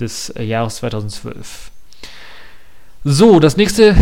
des 0.00 0.30
äh, 0.30 0.42
Jahres 0.42 0.76
2012. 0.76 1.70
So, 3.04 3.40
das 3.40 3.58
nächste 3.58 3.94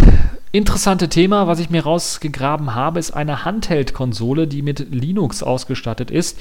interessante 0.52 1.09
Thema, 1.09 1.47
was 1.47 1.59
ich 1.59 1.71
mir 1.71 1.82
rausgegraben 1.82 2.75
habe, 2.75 3.00
ist 3.00 3.12
eine 3.12 3.44
Handheld-Konsole, 3.44 4.47
die 4.47 4.62
mit 4.62 4.87
Linux 4.90 5.42
ausgestattet 5.42 6.11
ist 6.11 6.38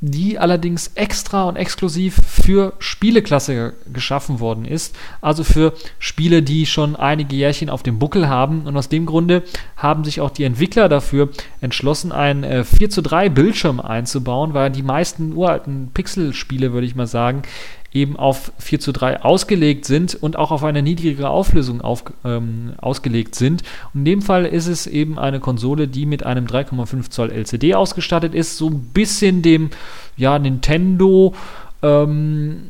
die 0.00 0.38
allerdings 0.38 0.92
extra 0.94 1.44
und 1.44 1.56
exklusiv 1.56 2.20
für 2.24 2.74
Spieleklasse 2.78 3.74
geschaffen 3.92 4.38
worden 4.38 4.64
ist. 4.64 4.94
Also 5.20 5.42
für 5.42 5.72
Spiele, 5.98 6.42
die 6.42 6.66
schon 6.66 6.94
einige 6.94 7.34
Jährchen 7.34 7.68
auf 7.68 7.82
dem 7.82 7.98
Buckel 7.98 8.28
haben. 8.28 8.62
Und 8.62 8.76
aus 8.76 8.88
dem 8.88 9.06
Grunde 9.06 9.42
haben 9.76 10.04
sich 10.04 10.20
auch 10.20 10.30
die 10.30 10.44
Entwickler 10.44 10.88
dafür 10.88 11.30
entschlossen, 11.60 12.12
einen 12.12 12.44
äh, 12.44 12.64
4 12.64 12.90
zu 12.90 13.02
3 13.02 13.28
Bildschirm 13.28 13.80
einzubauen, 13.80 14.54
weil 14.54 14.70
die 14.70 14.82
meisten 14.82 15.32
uralten 15.32 15.90
Pixel-Spiele, 15.92 16.72
würde 16.72 16.86
ich 16.86 16.94
mal 16.94 17.08
sagen, 17.08 17.42
eben 17.92 18.16
auf 18.16 18.52
4 18.58 18.80
zu 18.80 18.92
3 18.92 19.22
ausgelegt 19.22 19.84
sind 19.84 20.14
und 20.14 20.36
auch 20.36 20.50
auf 20.50 20.62
eine 20.62 20.82
niedrigere 20.82 21.30
Auflösung 21.30 21.80
auf, 21.80 22.04
ähm, 22.24 22.74
ausgelegt 22.78 23.34
sind. 23.34 23.62
In 23.94 24.04
dem 24.04 24.22
Fall 24.22 24.44
ist 24.44 24.66
es 24.66 24.86
eben 24.86 25.18
eine 25.18 25.40
Konsole, 25.40 25.88
die 25.88 26.04
mit 26.04 26.24
einem 26.24 26.46
3,5 26.46 27.10
Zoll 27.10 27.30
LCD 27.30 27.74
ausgestattet 27.74 28.34
ist, 28.34 28.58
so 28.58 28.68
ein 28.68 28.90
bisschen 28.92 29.42
dem 29.42 29.70
ja, 30.16 30.38
Nintendo 30.38 31.34
ähm, 31.82 32.64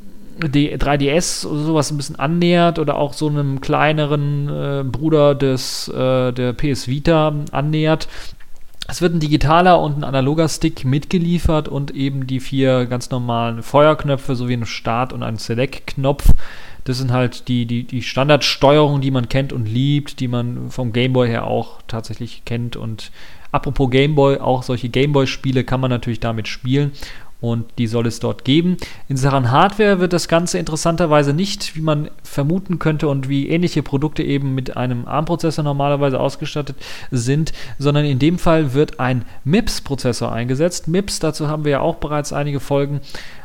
die 0.46 0.76
3DS 0.76 1.46
oder 1.46 1.62
sowas 1.62 1.90
ein 1.90 1.96
bisschen 1.96 2.16
annähert 2.16 2.78
oder 2.78 2.96
auch 2.96 3.12
so 3.12 3.28
einem 3.28 3.60
kleineren 3.60 4.48
äh, 4.48 4.84
Bruder 4.84 5.34
des, 5.34 5.88
äh, 5.88 6.32
der 6.32 6.52
PS 6.52 6.86
Vita 6.86 7.34
annähert. 7.50 8.08
Es 8.90 9.02
wird 9.02 9.14
ein 9.14 9.20
digitaler 9.20 9.82
und 9.82 9.98
ein 9.98 10.04
analoger 10.04 10.48
Stick 10.48 10.86
mitgeliefert 10.86 11.68
und 11.68 11.90
eben 11.90 12.26
die 12.26 12.40
vier 12.40 12.86
ganz 12.86 13.10
normalen 13.10 13.62
Feuerknöpfe 13.62 14.34
sowie 14.34 14.54
ein 14.54 14.64
Start- 14.64 15.12
und 15.12 15.22
ein 15.22 15.36
Select-Knopf. 15.36 16.30
Das 16.84 16.96
sind 16.96 17.12
halt 17.12 17.48
die, 17.48 17.66
die, 17.66 17.84
die 17.84 18.00
Standardsteuerungen, 18.00 19.02
die 19.02 19.10
man 19.10 19.28
kennt 19.28 19.52
und 19.52 19.66
liebt, 19.66 20.20
die 20.20 20.28
man 20.28 20.70
vom 20.70 20.94
Gameboy 20.94 21.28
her 21.28 21.46
auch 21.46 21.82
tatsächlich 21.86 22.46
kennt. 22.46 22.76
Und 22.76 23.12
apropos 23.52 23.90
Gameboy, 23.90 24.38
auch 24.38 24.62
solche 24.62 24.88
Gameboy-Spiele 24.88 25.64
kann 25.64 25.80
man 25.80 25.90
natürlich 25.90 26.20
damit 26.20 26.48
spielen 26.48 26.92
und 27.40 27.66
die 27.78 27.86
soll 27.86 28.06
es 28.06 28.18
dort 28.18 28.44
geben. 28.44 28.76
In 29.08 29.16
Sachen 29.16 29.50
Hardware 29.50 30.00
wird 30.00 30.12
das 30.12 30.26
Ganze 30.26 30.58
interessanterweise 30.58 31.32
nicht, 31.32 31.76
wie 31.76 31.80
man 31.80 32.10
vermuten 32.22 32.78
könnte 32.78 33.08
und 33.08 33.28
wie 33.28 33.48
ähnliche 33.48 33.82
Produkte 33.82 34.22
eben 34.22 34.54
mit 34.54 34.76
einem 34.76 35.06
ARM-Prozessor 35.06 35.62
normalerweise 35.62 36.18
ausgestattet 36.18 36.76
sind, 37.10 37.52
sondern 37.78 38.04
in 38.04 38.18
dem 38.18 38.38
Fall 38.38 38.74
wird 38.74 38.98
ein 38.98 39.24
MIPS-Prozessor 39.44 40.32
eingesetzt. 40.32 40.88
MIPS, 40.88 41.20
dazu 41.20 41.48
haben 41.48 41.64
wir 41.64 41.72
ja 41.72 41.80
auch 41.80 41.96
bereits 41.96 42.32
einige 42.32 42.58
Folgen 42.58 43.00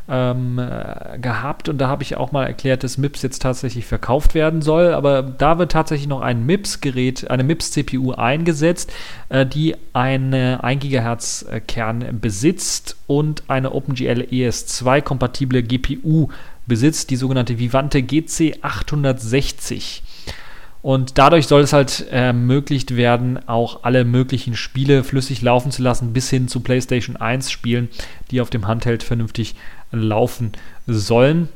ähm, 0.10 0.60
äh, 0.60 1.18
gehabt 1.20 1.70
und 1.70 1.78
da 1.78 1.88
habe 1.88 2.04
ich 2.04 2.18
auch 2.18 2.32
mal 2.32 2.46
erklärt, 2.46 2.84
dass 2.84 2.98
MIPS 2.98 3.22
jetzt 3.22 3.42
tatsächlich 3.42 3.86
verkauft 3.86 4.34
werden 4.34 4.62
soll, 4.62 4.94
aber 4.94 5.22
da 5.22 5.58
wird 5.58 5.72
tatsächlich 5.72 6.08
noch 6.08 6.22
ein 6.22 6.46
MIPS-Gerät, 6.46 7.32
eine 7.32 7.44
MIPS-CPU 7.44 8.12
eingesetzt, 8.12 8.92
äh, 9.30 9.46
die 9.46 9.76
einen 9.94 10.34
1 10.34 10.84
GHz 10.84 11.46
Kern 11.68 12.20
besitzt 12.20 12.98
und 13.08 13.44
eine 13.48 13.72
OpenGL 13.72 14.28
ES2 14.32 15.02
kompatible 15.02 15.64
GPU 15.64 16.28
besitzt, 16.66 17.10
die 17.10 17.16
sogenannte 17.16 17.60
Vivante 17.60 18.00
GC860. 18.00 20.02
Und 20.84 21.18
dadurch 21.18 21.48
soll 21.48 21.62
es 21.62 21.72
halt 21.72 22.08
ermöglicht 22.12 22.98
werden, 22.98 23.40
auch 23.48 23.84
alle 23.84 24.04
möglichen 24.04 24.58
Spiele 24.58 25.06
flüssig 25.06 25.42
laufen 25.42 25.72
zu 25.72 25.82
lassen, 25.82 26.12
bis 26.12 26.30
hin 26.30 26.50
zu 26.50 26.60
PlayStation 26.60 27.16
1 27.16 27.50
Spielen, 27.50 27.88
die 28.32 28.42
auf 28.42 28.50
dem 28.50 28.68
Handheld 28.68 29.02
vernünftig 29.02 29.56
laufen 29.94 30.52
sollen. 30.88 31.48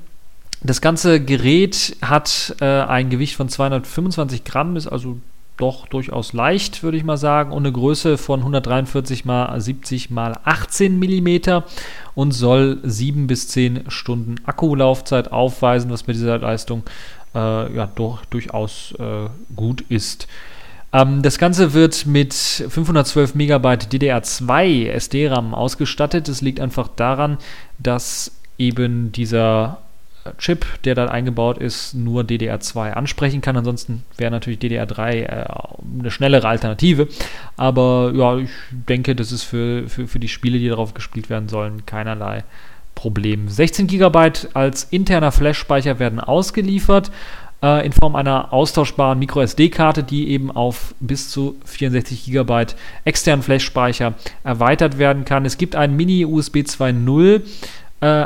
Das 0.63 0.81
ganze 0.81 1.19
Gerät 1.23 1.97
hat 2.01 2.55
äh, 2.61 2.65
ein 2.65 3.09
Gewicht 3.09 3.35
von 3.35 3.49
225 3.49 4.43
Gramm, 4.43 4.75
ist 4.75 4.87
also 4.87 5.17
doch 5.57 5.87
durchaus 5.87 6.33
leicht, 6.33 6.83
würde 6.83 6.97
ich 6.97 7.03
mal 7.03 7.17
sagen, 7.17 7.51
und 7.51 7.65
eine 7.65 7.71
Größe 7.71 8.17
von 8.17 8.39
143 8.39 9.25
mal 9.25 9.59
70 9.59 10.11
mal 10.11 10.39
18 10.45 10.97
mm 10.99 11.63
und 12.15 12.31
soll 12.31 12.79
7 12.83 13.27
bis 13.27 13.47
10 13.49 13.85
Stunden 13.89 14.35
Akkulaufzeit 14.45 15.31
aufweisen, 15.31 15.89
was 15.89 16.07
mit 16.07 16.15
dieser 16.15 16.37
Leistung 16.37 16.83
äh, 17.35 17.75
ja 17.75 17.87
doch 17.87 18.23
durchaus 18.25 18.93
äh, 18.99 19.29
gut 19.55 19.83
ist. 19.89 20.27
Ähm, 20.93 21.21
das 21.21 21.37
Ganze 21.37 21.73
wird 21.73 22.05
mit 22.05 22.33
512 22.33 23.35
MB 23.35 23.65
DDR2 23.91 24.89
SD-RAM 24.89 25.53
ausgestattet. 25.53 26.27
Das 26.27 26.41
liegt 26.41 26.59
einfach 26.59 26.87
daran, 26.87 27.37
dass 27.77 28.31
eben 28.57 29.11
dieser 29.11 29.79
äh, 30.23 30.29
Chip, 30.37 30.65
der 30.83 30.95
da 30.95 31.05
eingebaut 31.05 31.57
ist, 31.57 31.93
nur 31.93 32.23
DDR2 32.23 32.91
ansprechen 32.91 33.41
kann. 33.41 33.57
Ansonsten 33.57 34.03
wäre 34.17 34.31
natürlich 34.31 34.59
DDR3 34.59 35.11
äh, 35.11 35.45
eine 35.99 36.11
schnellere 36.11 36.47
Alternative. 36.47 37.07
Aber 37.57 38.11
ja, 38.15 38.37
ich 38.37 38.49
denke, 38.71 39.15
das 39.15 39.31
ist 39.31 39.43
für, 39.43 39.87
für, 39.89 40.07
für 40.07 40.19
die 40.19 40.29
Spiele, 40.29 40.59
die 40.59 40.69
darauf 40.69 40.93
gespielt 40.93 41.29
werden 41.29 41.49
sollen, 41.49 41.85
keinerlei 41.85 42.43
Problem. 42.95 43.47
16 43.47 43.85
GB 43.85 44.31
als 44.55 44.85
interner 44.85 45.31
Flash-Speicher 45.31 45.99
werden 45.99 46.19
ausgeliefert 46.19 47.11
äh, 47.61 47.85
in 47.85 47.91
Form 47.91 48.15
einer 48.15 48.53
austauschbaren 48.53 49.19
MicroSD-Karte, 49.19 50.03
die 50.03 50.29
eben 50.29 50.51
auf 50.51 50.93
bis 50.99 51.29
zu 51.29 51.55
64 51.65 52.25
GB 52.25 52.65
externen 53.05 53.43
Flash-Speicher 53.43 54.13
erweitert 54.43 54.97
werden 54.97 55.25
kann. 55.25 55.45
Es 55.45 55.57
gibt 55.57 55.75
einen 55.75 55.95
Mini-USB 55.95 56.57
2.0 56.57 57.41
äh, 58.01 58.25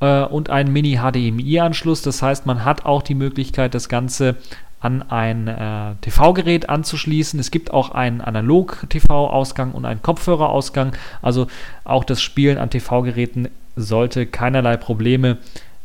äh, 0.00 0.24
und 0.26 0.50
einen 0.50 0.72
Mini-HDMI-Anschluss. 0.72 2.02
Das 2.02 2.22
heißt, 2.22 2.46
man 2.46 2.64
hat 2.64 2.86
auch 2.86 3.02
die 3.02 3.14
Möglichkeit, 3.14 3.74
das 3.74 3.88
Ganze 3.88 4.36
an 4.80 5.02
ein 5.10 5.48
äh, 5.48 5.96
TV-Gerät 6.02 6.68
anzuschließen. 6.68 7.40
Es 7.40 7.50
gibt 7.50 7.72
auch 7.72 7.90
einen 7.90 8.20
Analog-TV-Ausgang 8.20 9.72
und 9.72 9.84
einen 9.84 10.02
Kopfhörerausgang. 10.02 10.92
Also 11.20 11.48
auch 11.82 12.04
das 12.04 12.22
Spielen 12.22 12.58
an 12.58 12.70
TV-Geräten 12.70 13.48
sollte 13.74 14.26
keinerlei 14.26 14.76
Probleme 14.76 15.38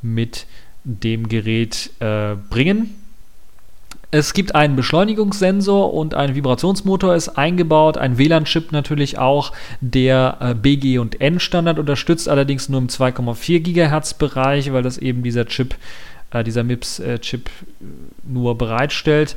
mit 0.04 0.46
dem 0.84 1.30
Gerät 1.30 1.92
äh, 2.00 2.36
bringen. 2.50 2.96
Es 4.12 4.36
gibt 4.36 4.54
einen 4.54 4.76
Beschleunigungssensor 4.76 5.92
und 5.92 6.14
ein 6.14 6.36
Vibrationsmotor 6.36 7.16
ist 7.16 7.30
eingebaut, 7.30 7.98
ein 7.98 8.20
WLAN-Chip 8.20 8.72
natürlich 8.72 9.18
auch, 9.18 9.54
der 9.82 10.38
äh, 10.40 10.54
BG 10.54 11.00
und 11.00 11.20
N-Standard 11.20 11.80
unterstützt, 11.80 12.30
allerdings 12.30 12.70
nur 12.70 12.80
im 12.80 12.90
2,4 12.90 13.62
GHz 13.62 14.14
Bereich, 14.14 14.72
weil 14.72 14.84
das 14.84 15.00
eben 15.00 15.24
dieser 15.24 15.48
Chip, 15.48 15.74
äh, 16.30 16.44
dieser 16.44 16.64
MIPS-Chip 16.64 17.48
äh, 17.48 17.86
nur 18.24 18.56
bereitstellt. 18.56 19.36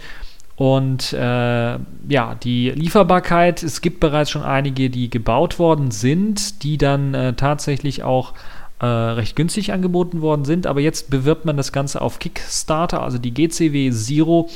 Und 0.57 1.15
äh, 1.15 1.19
ja, 1.19 2.35
die 2.43 2.71
Lieferbarkeit, 2.71 3.63
es 3.63 3.81
gibt 3.81 4.01
bereits 4.01 4.31
schon 4.31 4.43
einige, 4.43 4.91
die 4.91 5.09
gebaut 5.09 5.59
worden 5.59 5.91
sind, 5.91 6.63
die 6.63 6.77
dann 6.77 7.15
äh, 7.15 7.33
tatsächlich 7.33 8.03
auch 8.03 8.35
äh, 8.81 8.87
recht 8.87 9.37
günstig 9.37 9.73
angeboten 9.73 10.21
worden 10.21 10.45
sind. 10.45 10.67
Aber 10.67 10.81
jetzt 10.81 11.11
bewirbt 11.11 11.45
man 11.45 11.57
das 11.57 11.73
Ganze 11.73 12.01
auf 12.01 12.19
Kickstarter, 12.19 13.03
also 13.03 13.19
die 13.19 13.33
GCW 13.33 13.91
Zero. 13.91 14.49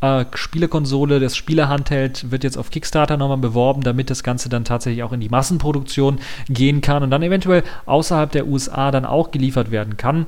Äh, 0.00 0.26
Spielekonsole, 0.34 1.18
das 1.18 1.36
Spielerhandheld 1.36 2.30
wird 2.30 2.44
jetzt 2.44 2.56
auf 2.56 2.70
Kickstarter 2.70 3.16
nochmal 3.16 3.38
beworben, 3.38 3.82
damit 3.82 4.10
das 4.10 4.22
Ganze 4.22 4.48
dann 4.48 4.64
tatsächlich 4.64 5.02
auch 5.02 5.12
in 5.12 5.20
die 5.20 5.28
Massenproduktion 5.28 6.20
gehen 6.48 6.80
kann 6.80 7.02
und 7.02 7.10
dann 7.10 7.22
eventuell 7.22 7.64
außerhalb 7.86 8.30
der 8.30 8.46
USA 8.46 8.92
dann 8.92 9.04
auch 9.04 9.32
geliefert 9.32 9.72
werden 9.72 9.96
kann. 9.96 10.26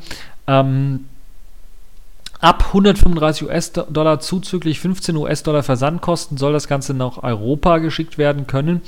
Ähm, 0.49 1.05
Ab 2.41 2.65
135 2.69 3.49
US-Dollar 3.49 4.19
zuzüglich 4.21 4.81
15 4.81 5.15
US-Dollar 5.15 5.63
Versandkosten 5.63 6.39
soll 6.39 6.55
das 6.55 6.69
Ganze 6.69 6.95
nach 6.95 7.23
Europa 7.23 7.79
geschickt 7.79 8.17
werden 8.17 8.47
können. 8.47 8.81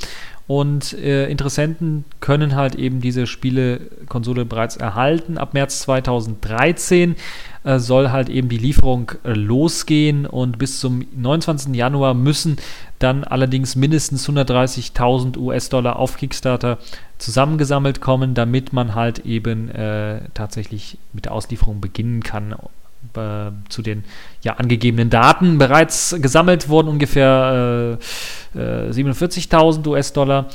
Und 0.46 0.92
äh, 0.94 1.28
Interessenten 1.28 2.04
können 2.20 2.56
halt 2.56 2.74
eben 2.74 3.00
diese 3.00 3.26
Spielekonsole 3.26 4.44
bereits 4.44 4.76
erhalten. 4.76 5.38
Ab 5.38 5.54
März 5.54 5.80
2013 5.82 7.16
äh, 7.64 7.78
soll 7.78 8.10
halt 8.10 8.28
eben 8.28 8.48
die 8.48 8.58
Lieferung 8.58 9.12
äh, 9.24 9.32
losgehen 9.32 10.26
und 10.26 10.58
bis 10.58 10.80
zum 10.80 11.06
29. 11.16 11.74
Januar 11.74 12.14
müssen 12.14 12.56
dann 12.98 13.24
allerdings 13.24 13.76
mindestens 13.76 14.28
130.000 14.28 15.38
US-Dollar 15.38 15.96
auf 15.96 16.16
Kickstarter 16.16 16.78
zusammengesammelt 17.18 18.00
kommen, 18.00 18.34
damit 18.34 18.72
man 18.72 18.94
halt 18.94 19.20
eben 19.20 19.68
äh, 19.70 20.22
tatsächlich 20.34 20.98
mit 21.12 21.26
der 21.26 21.32
Auslieferung 21.32 21.80
beginnen 21.80 22.22
kann 22.22 22.54
äh, 23.16 23.50
zu 23.68 23.82
den 23.82 24.04
ja, 24.42 24.54
angegebenen 24.54 25.10
Daten 25.10 25.58
bereits 25.58 26.16
gesammelt 26.20 26.68
wurden 26.68 26.88
ungefähr 26.88 27.98
äh, 28.54 28.58
äh, 28.58 28.90
47.000 28.90 29.86
US-Dollar 29.86 30.48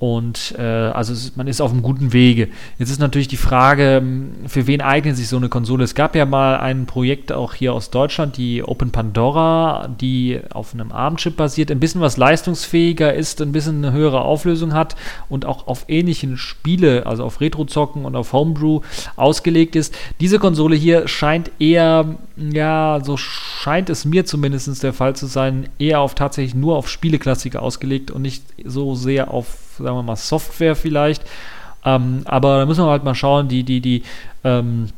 Und 0.00 0.54
äh, 0.58 0.62
also 0.62 1.14
man 1.36 1.46
ist 1.46 1.60
auf 1.60 1.70
einem 1.70 1.82
guten 1.82 2.12
Wege. 2.12 2.48
Jetzt 2.78 2.90
ist 2.90 2.98
natürlich 2.98 3.28
die 3.28 3.36
Frage, 3.36 3.98
ähm, 3.98 4.32
für 4.46 4.66
wen 4.66 4.80
eignet 4.80 5.16
sich 5.16 5.28
so 5.28 5.36
eine 5.36 5.48
Konsole? 5.48 5.84
Es 5.84 5.94
gab 5.94 6.16
ja 6.16 6.26
mal 6.26 6.58
ein 6.58 6.86
Projekt 6.86 7.32
auch 7.32 7.54
hier 7.54 7.72
aus 7.72 7.90
Deutschland, 7.90 8.36
die 8.36 8.64
Open 8.64 8.90
Pandora, 8.90 9.88
die 10.00 10.40
auf 10.52 10.74
einem 10.74 10.90
ARM-Chip 10.90 11.36
basiert, 11.36 11.70
ein 11.70 11.78
bisschen 11.78 12.00
was 12.00 12.16
leistungsfähiger 12.16 13.14
ist, 13.14 13.40
ein 13.40 13.52
bisschen 13.52 13.84
eine 13.84 13.92
höhere 13.92 14.22
Auflösung 14.22 14.74
hat 14.74 14.96
und 15.28 15.46
auch 15.46 15.68
auf 15.68 15.84
ähnlichen 15.86 16.36
Spiele, 16.36 17.06
also 17.06 17.24
auf 17.24 17.40
Retro-Zocken 17.40 18.04
und 18.04 18.16
auf 18.16 18.32
Homebrew 18.32 18.80
ausgelegt 19.14 19.76
ist. 19.76 19.94
Diese 20.20 20.40
Konsole 20.40 20.74
hier 20.74 21.06
scheint 21.06 21.52
eher, 21.60 22.16
ja, 22.36 23.00
so 23.02 23.16
scheint 23.16 23.90
es 23.90 24.04
mir 24.04 24.26
zumindest 24.26 24.82
der 24.82 24.92
Fall 24.92 25.14
zu 25.14 25.26
sein, 25.26 25.68
eher 25.78 26.00
auf 26.00 26.14
tatsächlich 26.14 26.54
nur 26.54 26.76
auf 26.76 26.88
Spieleklassiker 26.90 27.62
ausgelegt 27.62 28.10
und 28.10 28.22
nicht 28.22 28.42
so 28.64 28.96
sehr 28.96 29.30
auf 29.30 29.63
sagen 29.78 29.96
wir 29.96 30.02
mal, 30.02 30.16
Software 30.16 30.76
vielleicht. 30.76 31.22
Ähm, 31.84 32.22
aber 32.24 32.58
da 32.58 32.66
müssen 32.66 32.84
wir 32.84 32.90
halt 32.90 33.04
mal 33.04 33.14
schauen, 33.14 33.48
die, 33.48 33.62
die, 33.62 33.80
die 33.80 34.02
ähm, 34.42 34.88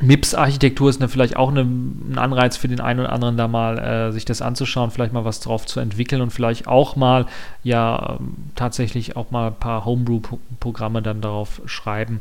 MIPS-Architektur 0.00 0.90
ist 0.90 1.00
dann 1.00 1.08
vielleicht 1.08 1.36
auch 1.36 1.50
eine, 1.50 1.60
ein 1.60 2.18
Anreiz 2.18 2.56
für 2.56 2.66
den 2.66 2.80
einen 2.80 3.00
oder 3.00 3.12
anderen, 3.12 3.36
da 3.36 3.46
mal 3.46 3.78
äh, 3.78 4.12
sich 4.12 4.24
das 4.24 4.42
anzuschauen, 4.42 4.90
vielleicht 4.90 5.12
mal 5.12 5.24
was 5.24 5.40
drauf 5.40 5.66
zu 5.66 5.78
entwickeln 5.78 6.20
und 6.20 6.30
vielleicht 6.30 6.66
auch 6.66 6.96
mal, 6.96 7.26
ja, 7.62 8.16
ähm, 8.18 8.34
tatsächlich 8.56 9.16
auch 9.16 9.30
mal 9.30 9.48
ein 9.48 9.54
paar 9.54 9.84
Homebrew-Programme 9.84 11.00
dann 11.00 11.20
darauf 11.20 11.62
schreiben 11.66 12.20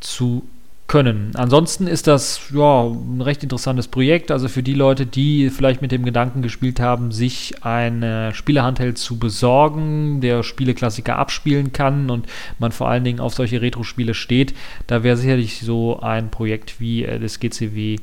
zu 0.00 0.42
können. 0.86 1.30
Ansonsten 1.34 1.86
ist 1.86 2.06
das 2.06 2.50
ja 2.54 2.84
ein 2.84 3.20
recht 3.22 3.42
interessantes 3.42 3.88
Projekt. 3.88 4.30
Also 4.30 4.48
für 4.48 4.62
die 4.62 4.74
Leute, 4.74 5.06
die 5.06 5.48
vielleicht 5.48 5.80
mit 5.80 5.92
dem 5.92 6.04
Gedanken 6.04 6.42
gespielt 6.42 6.78
haben, 6.78 7.10
sich 7.10 7.64
eine 7.64 8.34
Spielehandheld 8.34 8.98
zu 8.98 9.18
besorgen, 9.18 10.20
der 10.20 10.42
Spieleklassiker 10.42 11.16
abspielen 11.16 11.72
kann 11.72 12.10
und 12.10 12.26
man 12.58 12.70
vor 12.70 12.88
allen 12.88 13.04
Dingen 13.04 13.20
auf 13.20 13.34
solche 13.34 13.62
Retro-Spiele 13.62 14.14
steht, 14.14 14.54
da 14.86 15.02
wäre 15.02 15.16
sicherlich 15.16 15.60
so 15.60 16.00
ein 16.00 16.30
Projekt 16.30 16.80
wie 16.80 17.04
äh, 17.04 17.18
das 17.18 17.40
GCW 17.40 17.98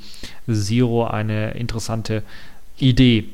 Zero 0.51 1.05
eine 1.05 1.51
interessante 1.51 2.23
Idee. 2.77 3.25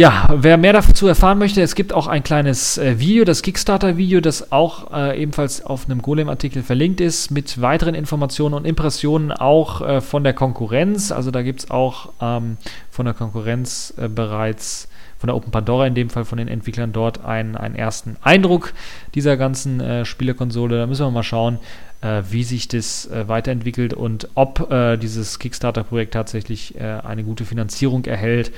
Ja, 0.00 0.30
wer 0.34 0.56
mehr 0.56 0.72
dazu 0.72 1.08
erfahren 1.08 1.36
möchte, 1.36 1.60
es 1.60 1.74
gibt 1.74 1.92
auch 1.92 2.06
ein 2.06 2.22
kleines 2.22 2.78
äh, 2.78 2.98
Video, 2.98 3.26
das 3.26 3.42
Kickstarter-Video, 3.42 4.22
das 4.22 4.50
auch 4.50 4.90
äh, 4.94 5.20
ebenfalls 5.20 5.62
auf 5.62 5.84
einem 5.84 6.00
Golem-Artikel 6.00 6.62
verlinkt 6.62 7.02
ist, 7.02 7.30
mit 7.30 7.60
weiteren 7.60 7.94
Informationen 7.94 8.54
und 8.54 8.64
Impressionen 8.64 9.30
auch 9.30 9.82
äh, 9.82 10.00
von 10.00 10.24
der 10.24 10.32
Konkurrenz. 10.32 11.12
Also 11.12 11.30
da 11.30 11.42
gibt 11.42 11.60
es 11.60 11.70
auch 11.70 12.14
ähm, 12.22 12.56
von 12.90 13.04
der 13.04 13.12
Konkurrenz 13.12 13.92
äh, 13.98 14.08
bereits, 14.08 14.88
von 15.18 15.26
der 15.26 15.36
Open 15.36 15.50
Pandora 15.52 15.86
in 15.86 15.94
dem 15.94 16.08
Fall, 16.08 16.24
von 16.24 16.38
den 16.38 16.48
Entwicklern 16.48 16.94
dort 16.94 17.22
einen, 17.22 17.54
einen 17.54 17.74
ersten 17.74 18.16
Eindruck 18.22 18.72
dieser 19.14 19.36
ganzen 19.36 19.80
äh, 19.80 20.06
Spielekonsole. 20.06 20.78
Da 20.78 20.86
müssen 20.86 21.04
wir 21.04 21.10
mal 21.10 21.22
schauen, 21.22 21.58
äh, 22.00 22.22
wie 22.30 22.44
sich 22.44 22.68
das 22.68 23.10
weiterentwickelt 23.12 23.92
und 23.92 24.28
ob 24.34 24.70
dieses 25.02 25.38
Kickstarter-Projekt 25.38 26.14
tatsächlich 26.14 26.80
eine 26.80 27.22
gute 27.22 27.44
Finanzierung 27.44 28.06
erhält 28.06 28.50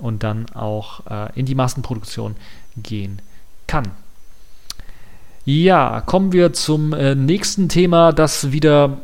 und 0.00 0.22
dann 0.22 0.46
auch 0.54 1.06
äh, 1.10 1.38
in 1.38 1.46
die 1.46 1.54
Massenproduktion 1.54 2.36
gehen 2.76 3.20
kann. 3.66 3.90
Ja, 5.44 6.00
kommen 6.00 6.32
wir 6.32 6.52
zum 6.52 6.92
äh, 6.92 7.14
nächsten 7.14 7.68
Thema, 7.68 8.12
das 8.12 8.52
wieder 8.52 8.98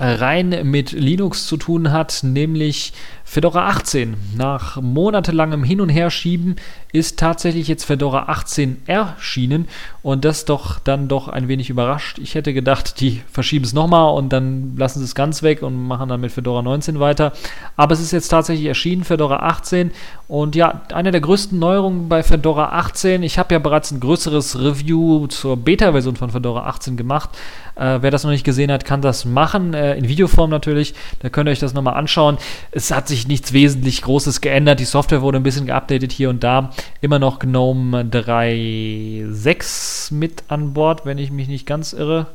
rein 0.00 0.60
mit 0.64 0.92
Linux 0.92 1.46
zu 1.46 1.58
tun 1.58 1.92
hat, 1.92 2.20
nämlich 2.22 2.94
Fedora 3.22 3.68
18. 3.68 4.16
Nach 4.34 4.80
monatelangem 4.80 5.62
Hin- 5.62 5.82
und 5.82 5.90
Herschieben 5.90 6.56
ist 6.92 7.18
tatsächlich 7.18 7.68
jetzt 7.68 7.84
Fedora 7.84 8.24
18 8.28 8.82
erschienen 8.86 9.68
und 10.02 10.24
das 10.24 10.44
doch 10.44 10.80
dann 10.80 11.06
doch 11.08 11.28
ein 11.28 11.46
wenig 11.46 11.70
überrascht. 11.70 12.18
Ich 12.18 12.34
hätte 12.34 12.52
gedacht, 12.52 13.00
die 13.00 13.22
verschieben 13.30 13.64
es 13.64 13.72
nochmal 13.72 14.12
und 14.14 14.32
dann 14.32 14.76
lassen 14.76 14.98
sie 14.98 15.04
es 15.04 15.14
ganz 15.14 15.42
weg 15.42 15.62
und 15.62 15.86
machen 15.86 16.08
dann 16.08 16.20
mit 16.20 16.32
Fedora 16.32 16.62
19 16.62 16.98
weiter. 16.98 17.32
Aber 17.76 17.92
es 17.92 18.00
ist 18.00 18.10
jetzt 18.10 18.28
tatsächlich 18.28 18.66
erschienen, 18.66 19.04
Fedora 19.04 19.36
18. 19.36 19.92
Und 20.26 20.54
ja, 20.56 20.82
eine 20.92 21.10
der 21.10 21.20
größten 21.20 21.58
Neuerungen 21.58 22.08
bei 22.08 22.22
Fedora 22.22 22.70
18, 22.78 23.22
ich 23.22 23.38
habe 23.38 23.54
ja 23.54 23.58
bereits 23.58 23.90
ein 23.90 24.00
größeres 24.00 24.60
Review 24.60 25.26
zur 25.28 25.56
Beta-Version 25.56 26.16
von 26.16 26.30
Fedora 26.30 26.66
18 26.66 26.96
gemacht. 26.96 27.30
Äh, 27.76 27.98
wer 28.00 28.10
das 28.10 28.24
noch 28.24 28.30
nicht 28.30 28.44
gesehen 28.44 28.70
hat, 28.70 28.84
kann 28.84 29.02
das 29.02 29.24
machen, 29.24 29.74
äh, 29.74 29.96
in 29.96 30.08
Videoform 30.08 30.50
natürlich. 30.50 30.94
Da 31.20 31.28
könnt 31.30 31.48
ihr 31.48 31.52
euch 31.52 31.58
das 31.58 31.74
nochmal 31.74 31.94
anschauen. 31.94 32.38
Es 32.70 32.90
hat 32.90 33.08
sich 33.08 33.20
sich 33.20 33.28
nichts 33.28 33.52
wesentlich 33.52 34.02
Großes 34.02 34.40
geändert. 34.40 34.80
Die 34.80 34.84
Software 34.84 35.22
wurde 35.22 35.38
ein 35.38 35.42
bisschen 35.42 35.66
geupdatet 35.66 36.12
hier 36.12 36.30
und 36.30 36.42
da. 36.42 36.70
Immer 37.00 37.18
noch 37.18 37.38
GNOME 37.38 38.02
3.6 38.02 40.14
mit 40.14 40.44
an 40.48 40.74
Bord, 40.74 41.06
wenn 41.06 41.18
ich 41.18 41.30
mich 41.30 41.48
nicht 41.48 41.66
ganz 41.66 41.92
irre. 41.92 42.26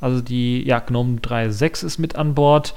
Also 0.00 0.22
die, 0.22 0.66
ja, 0.66 0.80
GNOME 0.80 1.20
3.6 1.20 1.84
ist 1.84 1.98
mit 1.98 2.16
an 2.16 2.34
Bord. 2.34 2.74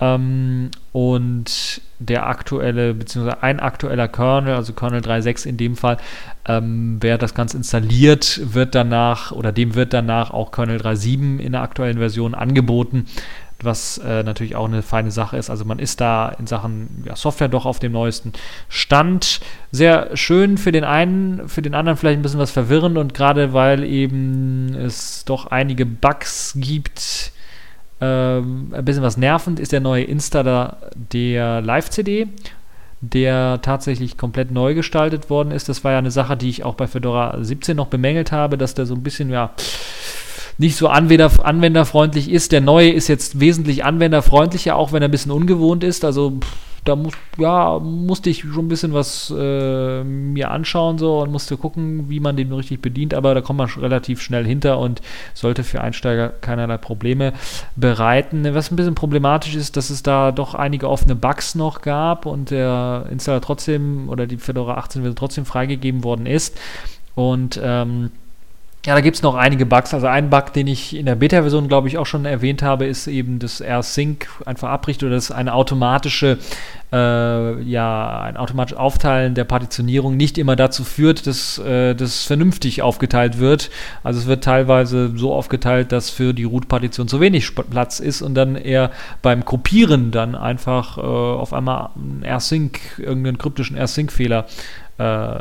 Ähm, 0.00 0.70
und 0.92 1.80
der 2.00 2.26
aktuelle, 2.26 2.94
beziehungsweise 2.94 3.42
ein 3.42 3.60
aktueller 3.60 4.08
Kernel, 4.08 4.54
also 4.54 4.72
Kernel 4.72 5.00
3.6 5.00 5.46
in 5.46 5.56
dem 5.56 5.76
Fall, 5.76 5.98
ähm, 6.46 6.98
wer 7.00 7.16
das 7.16 7.34
Ganze 7.34 7.56
installiert, 7.56 8.40
wird 8.52 8.74
danach 8.74 9.30
oder 9.30 9.52
dem 9.52 9.76
wird 9.76 9.92
danach 9.92 10.32
auch 10.32 10.50
Kernel 10.50 10.80
3.7 10.80 11.38
in 11.38 11.52
der 11.52 11.62
aktuellen 11.62 11.98
Version 11.98 12.34
angeboten 12.34 13.06
was 13.62 13.98
äh, 13.98 14.22
natürlich 14.22 14.56
auch 14.56 14.66
eine 14.66 14.82
feine 14.82 15.10
Sache 15.10 15.36
ist. 15.36 15.50
Also 15.50 15.64
man 15.64 15.78
ist 15.78 16.00
da 16.00 16.28
in 16.38 16.46
Sachen 16.46 17.04
ja, 17.06 17.16
Software 17.16 17.48
doch 17.48 17.66
auf 17.66 17.78
dem 17.78 17.92
neuesten 17.92 18.32
Stand. 18.68 19.40
Sehr 19.70 20.16
schön 20.16 20.58
für 20.58 20.72
den 20.72 20.84
einen, 20.84 21.48
für 21.48 21.62
den 21.62 21.74
anderen 21.74 21.96
vielleicht 21.96 22.18
ein 22.18 22.22
bisschen 22.22 22.40
was 22.40 22.50
verwirrend 22.50 22.98
und 22.98 23.14
gerade 23.14 23.52
weil 23.52 23.84
eben 23.84 24.74
es 24.74 25.24
doch 25.24 25.46
einige 25.46 25.86
Bugs 25.86 26.54
gibt, 26.56 27.32
ähm, 28.00 28.72
ein 28.74 28.84
bisschen 28.84 29.02
was 29.02 29.16
nervend, 29.16 29.60
ist 29.60 29.72
der 29.72 29.80
neue 29.80 30.04
Installer 30.04 30.78
der 30.94 31.60
Live-CD 31.60 32.28
der 33.10 33.60
tatsächlich 33.62 34.16
komplett 34.16 34.50
neu 34.50 34.74
gestaltet 34.74 35.30
worden 35.30 35.50
ist. 35.50 35.68
Das 35.68 35.84
war 35.84 35.92
ja 35.92 35.98
eine 35.98 36.10
Sache, 36.10 36.36
die 36.36 36.48
ich 36.48 36.64
auch 36.64 36.74
bei 36.74 36.86
Fedora 36.86 37.36
17 37.40 37.76
noch 37.76 37.88
bemängelt 37.88 38.32
habe, 38.32 38.56
dass 38.56 38.74
der 38.74 38.86
so 38.86 38.94
ein 38.94 39.02
bisschen, 39.02 39.30
ja, 39.30 39.50
nicht 40.58 40.76
so 40.76 40.88
anwender, 40.88 41.30
anwenderfreundlich 41.42 42.30
ist. 42.30 42.52
Der 42.52 42.60
neue 42.60 42.90
ist 42.90 43.08
jetzt 43.08 43.40
wesentlich 43.40 43.84
anwenderfreundlicher, 43.84 44.76
auch 44.76 44.92
wenn 44.92 45.02
er 45.02 45.08
ein 45.08 45.12
bisschen 45.12 45.32
ungewohnt 45.32 45.84
ist. 45.84 46.04
Also 46.04 46.38
da 46.84 46.96
muss, 46.96 47.14
ja, 47.38 47.78
musste 47.78 48.28
ich 48.28 48.40
schon 48.40 48.66
ein 48.66 48.68
bisschen 48.68 48.92
was 48.92 49.32
äh, 49.36 50.04
mir 50.04 50.50
anschauen 50.50 50.98
so 50.98 51.22
und 51.22 51.32
musste 51.32 51.56
gucken, 51.56 52.10
wie 52.10 52.20
man 52.20 52.36
den 52.36 52.52
richtig 52.52 52.82
bedient, 52.82 53.14
aber 53.14 53.34
da 53.34 53.40
kommt 53.40 53.56
man 53.56 53.70
relativ 53.70 54.20
schnell 54.20 54.44
hinter 54.44 54.78
und 54.78 55.00
sollte 55.32 55.64
für 55.64 55.80
Einsteiger 55.80 56.28
keinerlei 56.28 56.76
Probleme 56.76 57.32
bereiten. 57.74 58.46
Was 58.54 58.70
ein 58.70 58.76
bisschen 58.76 58.94
problematisch 58.94 59.54
ist, 59.54 59.78
dass 59.78 59.88
es 59.88 60.02
da 60.02 60.30
doch 60.30 60.54
einige 60.54 60.90
offene 60.90 61.14
Bugs 61.14 61.54
noch 61.54 61.80
gab 61.80 62.26
und 62.26 62.50
der 62.50 63.06
Installer 63.10 63.40
trotzdem 63.40 64.10
oder 64.10 64.26
die 64.26 64.36
Fedora 64.36 64.74
18 64.74 65.14
trotzdem 65.14 65.46
freigegeben 65.46 66.04
worden 66.04 66.26
ist. 66.26 66.58
Und 67.14 67.58
ähm, 67.62 68.10
ja, 68.86 68.94
da 68.94 69.00
gibt 69.00 69.16
es 69.16 69.22
noch 69.22 69.34
einige 69.34 69.64
Bugs. 69.64 69.94
Also 69.94 70.08
ein 70.08 70.28
Bug, 70.28 70.52
den 70.52 70.66
ich 70.66 70.94
in 70.94 71.06
der 71.06 71.14
Beta-Version, 71.14 71.68
glaube 71.68 71.88
ich, 71.88 71.96
auch 71.96 72.04
schon 72.04 72.26
erwähnt 72.26 72.62
habe, 72.62 72.84
ist 72.84 73.06
eben 73.06 73.38
das 73.38 73.62
R-Sync 73.62 74.28
einfach 74.44 74.68
abbricht 74.68 75.02
oder 75.02 75.12
das 75.12 75.30
eine 75.30 75.54
automatische, 75.54 76.36
äh, 76.92 77.62
ja, 77.62 78.20
ein 78.20 78.36
automatisch 78.36 78.76
Aufteilen 78.76 79.34
der 79.34 79.44
Partitionierung 79.44 80.18
nicht 80.18 80.36
immer 80.36 80.54
dazu 80.54 80.84
führt, 80.84 81.26
dass 81.26 81.56
äh, 81.56 81.94
das 81.94 82.24
vernünftig 82.24 82.82
aufgeteilt 82.82 83.38
wird. 83.38 83.70
Also 84.02 84.20
es 84.20 84.26
wird 84.26 84.44
teilweise 84.44 85.16
so 85.16 85.32
aufgeteilt, 85.32 85.90
dass 85.90 86.10
für 86.10 86.34
die 86.34 86.44
Root-Partition 86.44 87.08
zu 87.08 87.20
wenig 87.20 87.54
Platz 87.54 88.00
ist 88.00 88.20
und 88.20 88.34
dann 88.34 88.54
eher 88.54 88.90
beim 89.22 89.46
Kopieren 89.46 90.10
dann 90.10 90.34
einfach 90.34 90.98
äh, 90.98 91.00
auf 91.00 91.54
einmal 91.54 91.88
ein 91.96 92.22
R-Sync, 92.22 92.98
irgendeinen 92.98 93.38
kryptischen 93.38 93.78
R-Sync-Fehler 93.78 94.44
äh, 94.98 95.38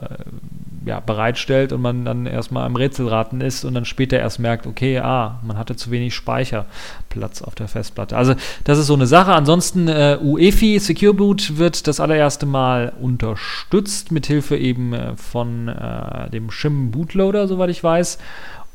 ja, 0.86 1.00
bereitstellt 1.00 1.72
und 1.72 1.82
man 1.82 2.06
dann 2.06 2.26
erstmal 2.26 2.66
am 2.66 2.76
Rätselraten 2.76 3.42
ist 3.42 3.64
und 3.66 3.74
dann 3.74 3.86
später 3.86 4.20
erst 4.20 4.40
merkt, 4.40 4.68
okay, 4.68 5.00
ah, 5.00 5.40
man 5.44 5.58
hatte 5.58 5.76
zu 5.76 5.92
wenig 5.92 6.14
Speicherplatz 6.14 7.42
auf 7.42 7.56
der 7.56 7.68
Festplatte. 7.68 8.18
Also 8.18 8.36
das 8.64 8.78
ist 8.78 8.88
so 8.88 8.94
eine 8.94 9.08
Sache. 9.08 9.34
Ansonsten 9.34 9.88
äh, 9.88 10.18
UEFI 10.22 10.80
Secure 10.80 11.14
Boot 11.14 11.58
wird 11.58 11.88
das 11.88 12.00
allererste 12.00 12.46
Mal 12.46 12.94
unterstützt, 13.00 14.12
mithilfe 14.12 14.58
eben 14.58 14.94
äh, 14.94 15.16
von 15.16 15.68
äh, 15.68 16.30
dem 16.30 16.52
Shim 16.52 16.92
Bootloader, 16.92 17.48
soweit 17.48 17.70
ich 17.70 17.84
weiß. 17.84 18.18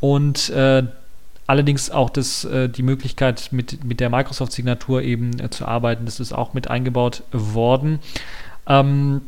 Und 0.00 0.50
äh, 0.50 0.84
allerdings 1.46 1.90
auch 1.90 2.10
das, 2.10 2.44
äh, 2.44 2.68
die 2.68 2.82
Möglichkeit, 2.82 3.48
mit, 3.50 3.84
mit 3.84 4.00
der 4.00 4.10
Microsoft-Signatur 4.10 5.02
eben 5.02 5.38
äh, 5.40 5.50
zu 5.50 5.66
arbeiten, 5.66 6.04
das 6.04 6.20
ist 6.20 6.32
auch 6.32 6.54
mit 6.54 6.70
eingebaut 6.70 7.22
worden. 7.32 7.98
Ähm, 8.66 9.22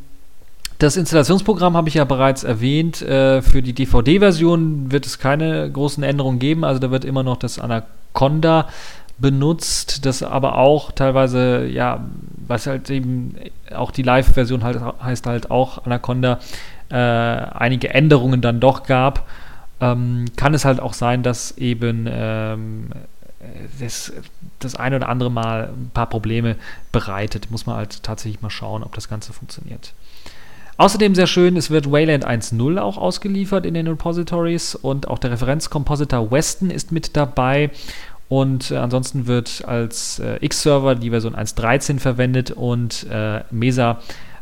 das 0.80 0.96
Installationsprogramm 0.96 1.76
habe 1.76 1.88
ich 1.88 1.94
ja 1.94 2.04
bereits 2.04 2.42
erwähnt. 2.42 3.02
Äh, 3.02 3.42
für 3.42 3.62
die 3.62 3.74
DVD-Version 3.74 4.90
wird 4.90 5.06
es 5.06 5.18
keine 5.18 5.70
großen 5.70 6.02
Änderungen 6.02 6.38
geben. 6.38 6.64
Also 6.64 6.80
da 6.80 6.90
wird 6.90 7.04
immer 7.04 7.22
noch 7.22 7.36
das 7.36 7.58
Anaconda 7.58 8.68
benutzt, 9.18 10.06
das 10.06 10.22
aber 10.22 10.56
auch 10.56 10.92
teilweise, 10.92 11.66
ja, 11.66 12.06
was 12.46 12.66
halt 12.66 12.88
eben 12.88 13.34
auch 13.74 13.90
die 13.90 14.02
Live-Version 14.02 14.64
halt, 14.64 14.80
heißt 14.80 15.26
halt 15.26 15.50
auch 15.50 15.84
Anaconda, 15.84 16.40
äh, 16.88 16.94
einige 16.94 17.92
Änderungen 17.92 18.40
dann 18.40 18.60
doch 18.60 18.84
gab. 18.84 19.28
ähm, 19.82 20.26
kann 20.36 20.54
es 20.54 20.64
halt 20.64 20.80
auch 20.80 20.94
sein, 20.94 21.22
dass 21.22 21.56
eben 21.58 22.06
ähm, 22.10 22.90
das, 23.78 24.12
das 24.58 24.76
eine 24.76 24.96
oder 24.96 25.08
andere 25.08 25.30
Mal 25.30 25.70
ein 25.74 25.90
paar 25.92 26.06
Probleme 26.06 26.56
bereitet. 26.92 27.50
Muss 27.50 27.66
man 27.66 27.76
halt 27.76 28.02
tatsächlich 28.02 28.42
mal 28.42 28.50
schauen, 28.50 28.82
ob 28.82 28.94
das 28.94 29.08
Ganze 29.08 29.32
funktioniert. 29.32 29.92
Außerdem 30.80 31.14
sehr 31.14 31.26
schön, 31.26 31.58
es 31.58 31.68
wird 31.68 31.92
Wayland 31.92 32.26
1.0 32.26 32.78
auch 32.78 32.96
ausgeliefert 32.96 33.66
in 33.66 33.74
den 33.74 33.86
Repositories 33.86 34.74
und 34.74 35.08
auch 35.08 35.18
der 35.18 35.30
Referenzkompositor 35.32 36.30
Weston 36.30 36.70
ist 36.70 36.90
mit 36.90 37.18
dabei. 37.18 37.68
Und 38.30 38.70
äh, 38.70 38.78
ansonsten 38.78 39.26
wird 39.26 39.62
als 39.66 40.20
äh, 40.20 40.38
X-Server 40.40 40.94
die 40.94 41.10
Version 41.10 41.36
1.13 41.36 41.98
verwendet 41.98 42.52
und 42.52 43.06
äh, 43.10 43.42
Mesa 43.50 44.00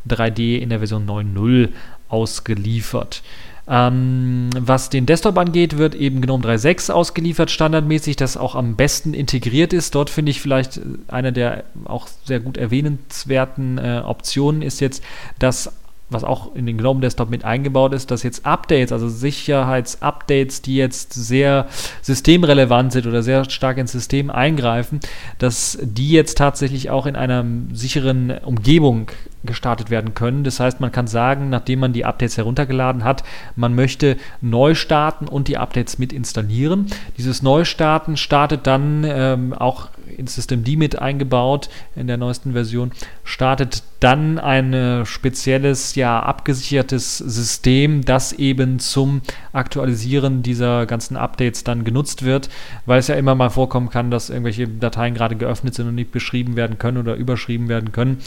3D 0.09 0.59
in 0.59 0.69
der 0.69 0.79
Version 0.79 1.09
9.0 1.09 1.71
ausgeliefert. 2.09 3.25
Ähm, 3.67 4.51
was 4.57 4.91
den 4.91 5.07
Desktop 5.07 5.37
angeht, 5.39 5.77
wird 5.77 5.97
eben 5.97 6.21
GNOME 6.21 6.45
3.6 6.45 6.93
ausgeliefert, 6.93 7.51
standardmäßig, 7.51 8.15
das 8.15 8.37
auch 8.37 8.55
am 8.55 8.77
besten 8.77 9.13
integriert 9.13 9.73
ist. 9.73 9.97
Dort 9.97 10.09
finde 10.09 10.31
ich 10.31 10.41
vielleicht 10.41 10.81
eine 11.09 11.33
der 11.33 11.65
auch 11.85 12.07
sehr 12.25 12.39
gut 12.39 12.57
erwähnenswerten 12.57 13.79
äh, 13.79 14.03
Optionen 14.05 14.63
ist 14.63 14.81
jetzt, 14.81 15.03
dass 15.41 15.73
was 16.11 16.25
auch 16.25 16.55
in 16.55 16.67
den 16.67 16.79
GNOME 16.79 17.01
Desktop 17.01 17.31
mit 17.31 17.45
eingebaut 17.45 17.93
ist, 17.93 18.11
dass 18.11 18.23
jetzt 18.23 18.47
Updates, 18.47 18.93
also 18.93 19.09
Sicherheitsupdates, 19.09 20.63
die 20.63 20.77
jetzt 20.77 21.13
sehr 21.13 21.67
systemrelevant 22.03 22.93
sind 22.93 23.07
oder 23.07 23.23
sehr 23.23 23.49
stark 23.51 23.79
ins 23.79 23.93
System 23.93 24.31
eingreifen, 24.31 25.01
dass 25.39 25.79
die 25.83 26.11
jetzt 26.11 26.39
tatsächlich 26.39 26.91
auch 26.91 27.07
in 27.07 27.17
einer 27.17 27.45
sicheren 27.73 28.31
Umgebung 28.45 29.11
gestartet 29.45 29.91
werden 29.91 30.15
können. 30.15 30.45
Das 30.45 30.61
heißt, 30.61 30.81
man 30.81 30.93
kann 30.93 31.07
sagen, 31.07 31.49
nachdem 31.51 31.81
man 31.81 31.93
die 31.93 32.05
Updates 32.05 32.37
heruntergeladen 32.37 33.05
hat, 33.05 33.25
man 33.57 33.75
möchte 33.75 34.17
neu 34.41 34.75
starten 34.75 35.29
und 35.29 35.49
die 35.49 35.59
Updates 35.59 35.99
mit 35.99 36.13
installieren. 36.13 36.87
Dieses 37.17 37.43
Neustarten 37.43 38.17
startet 38.17 38.67
dann 38.67 39.05
ähm, 39.07 39.53
auch 39.53 39.89
ins 40.17 40.35
System 40.35 40.65
D 40.65 40.77
mit 40.77 40.99
eingebaut 40.99 41.69
in 41.95 42.07
der 42.07 42.17
neuesten 42.17 42.53
Version, 42.53 42.93
startet 43.25 43.83
dann 44.01 44.39
ein 44.39 45.05
spezielles, 45.05 45.95
ja, 45.97 46.21
abgesichertes 46.21 47.19
System, 47.19 48.05
das 48.05 48.33
eben 48.33 48.79
zum 48.79 49.23
Aktualisieren 49.53 50.43
dieser 50.43 50.87
ganzen 50.87 51.17
Updates 51.17 51.65
dann 51.65 51.85
genutzt 51.85 52.25
wird, 52.25 52.49
weil 52.87 53.01
es 53.01 53.09
ja 53.09 53.17
immer 53.17 53.35
mal 53.35 53.51
vorkommen 53.51 53.91
kann, 53.91 54.11
dass 54.11 54.31
irgendwelche 54.31 54.69
Dateien 54.69 55.15
gerade 55.15 55.37
geöffnet 55.37 55.75
sind 55.75 55.89
und 55.89 55.97
nicht 55.97 56.13
beschrieben 56.13 56.57
werden 56.57 56.79
können 56.79 56.99
oder 56.99 57.17
überschrieben 57.17 57.69
werden 57.69 57.93
können. 57.93 58.19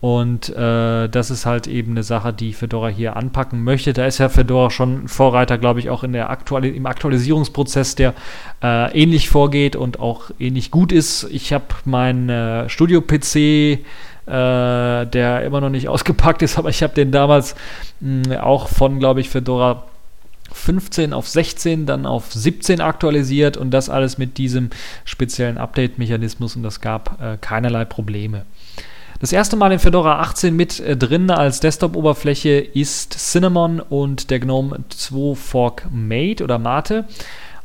Und 0.00 0.48
äh, 0.50 1.08
das 1.08 1.30
ist 1.30 1.44
halt 1.44 1.66
eben 1.66 1.92
eine 1.92 2.04
Sache, 2.04 2.32
die 2.32 2.52
Fedora 2.52 2.88
hier 2.88 3.16
anpacken 3.16 3.64
möchte. 3.64 3.92
Da 3.92 4.06
ist 4.06 4.18
ja 4.18 4.28
Fedora 4.28 4.70
schon 4.70 5.08
Vorreiter, 5.08 5.58
glaube 5.58 5.80
ich, 5.80 5.90
auch 5.90 6.04
in 6.04 6.12
der 6.12 6.30
Aktuali 6.30 6.68
im 6.68 6.86
Aktualisierungsprozess, 6.86 7.96
der 7.96 8.14
äh, 8.62 8.96
ähnlich 8.96 9.28
vorgeht 9.28 9.74
und 9.74 9.98
auch 9.98 10.30
ähnlich 10.38 10.70
gut 10.70 10.92
ist. 10.92 11.26
Ich 11.30 11.52
habe 11.52 11.64
meinen 11.84 12.28
äh, 12.28 12.68
Studio-PC, 12.68 13.34
äh, 13.34 13.78
der 14.26 15.42
immer 15.44 15.60
noch 15.60 15.70
nicht 15.70 15.88
ausgepackt 15.88 16.42
ist, 16.42 16.58
aber 16.58 16.68
ich 16.68 16.84
habe 16.84 16.94
den 16.94 17.10
damals 17.10 17.56
mh, 17.98 18.40
auch 18.40 18.68
von, 18.68 19.00
glaube 19.00 19.20
ich, 19.20 19.30
Fedora 19.30 19.82
15 20.52 21.12
auf 21.12 21.28
16, 21.28 21.86
dann 21.86 22.06
auf 22.06 22.32
17 22.32 22.80
aktualisiert 22.80 23.56
und 23.56 23.72
das 23.72 23.90
alles 23.90 24.16
mit 24.16 24.38
diesem 24.38 24.70
speziellen 25.04 25.58
Update-Mechanismus 25.58 26.54
und 26.54 26.62
das 26.62 26.80
gab 26.80 27.20
äh, 27.20 27.36
keinerlei 27.40 27.84
Probleme. 27.84 28.44
Das 29.20 29.32
erste 29.32 29.56
Mal 29.56 29.72
in 29.72 29.80
Fedora 29.80 30.20
18 30.20 30.54
mit 30.54 30.78
äh, 30.78 30.96
drin 30.96 31.28
als 31.30 31.58
Desktop-Oberfläche 31.58 32.50
ist 32.50 33.14
Cinnamon 33.14 33.80
und 33.80 34.30
der 34.30 34.38
GNOME 34.38 34.84
2 34.90 35.34
Fork 35.34 35.88
Mate 35.90 36.44
oder 36.44 36.60
Mate. 36.60 37.04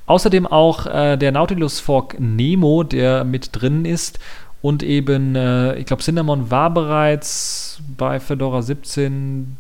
Außerdem 0.08 0.48
auch 0.48 0.88
äh, 0.88 1.16
der 1.16 1.32
Nautilus 1.32 1.80
Fork 1.80 2.20
Nemo, 2.20 2.82
der 2.82 3.24
mit 3.24 3.50
drin 3.52 3.86
ist. 3.86 4.18
Und 4.63 4.82
eben, 4.82 5.36
äh, 5.36 5.76
ich 5.76 5.86
glaube, 5.86 6.02
Cinnamon 6.02 6.50
war 6.50 6.74
bereits 6.74 7.80
bei 7.98 8.20
Fedora 8.20 8.63
17 8.63 9.56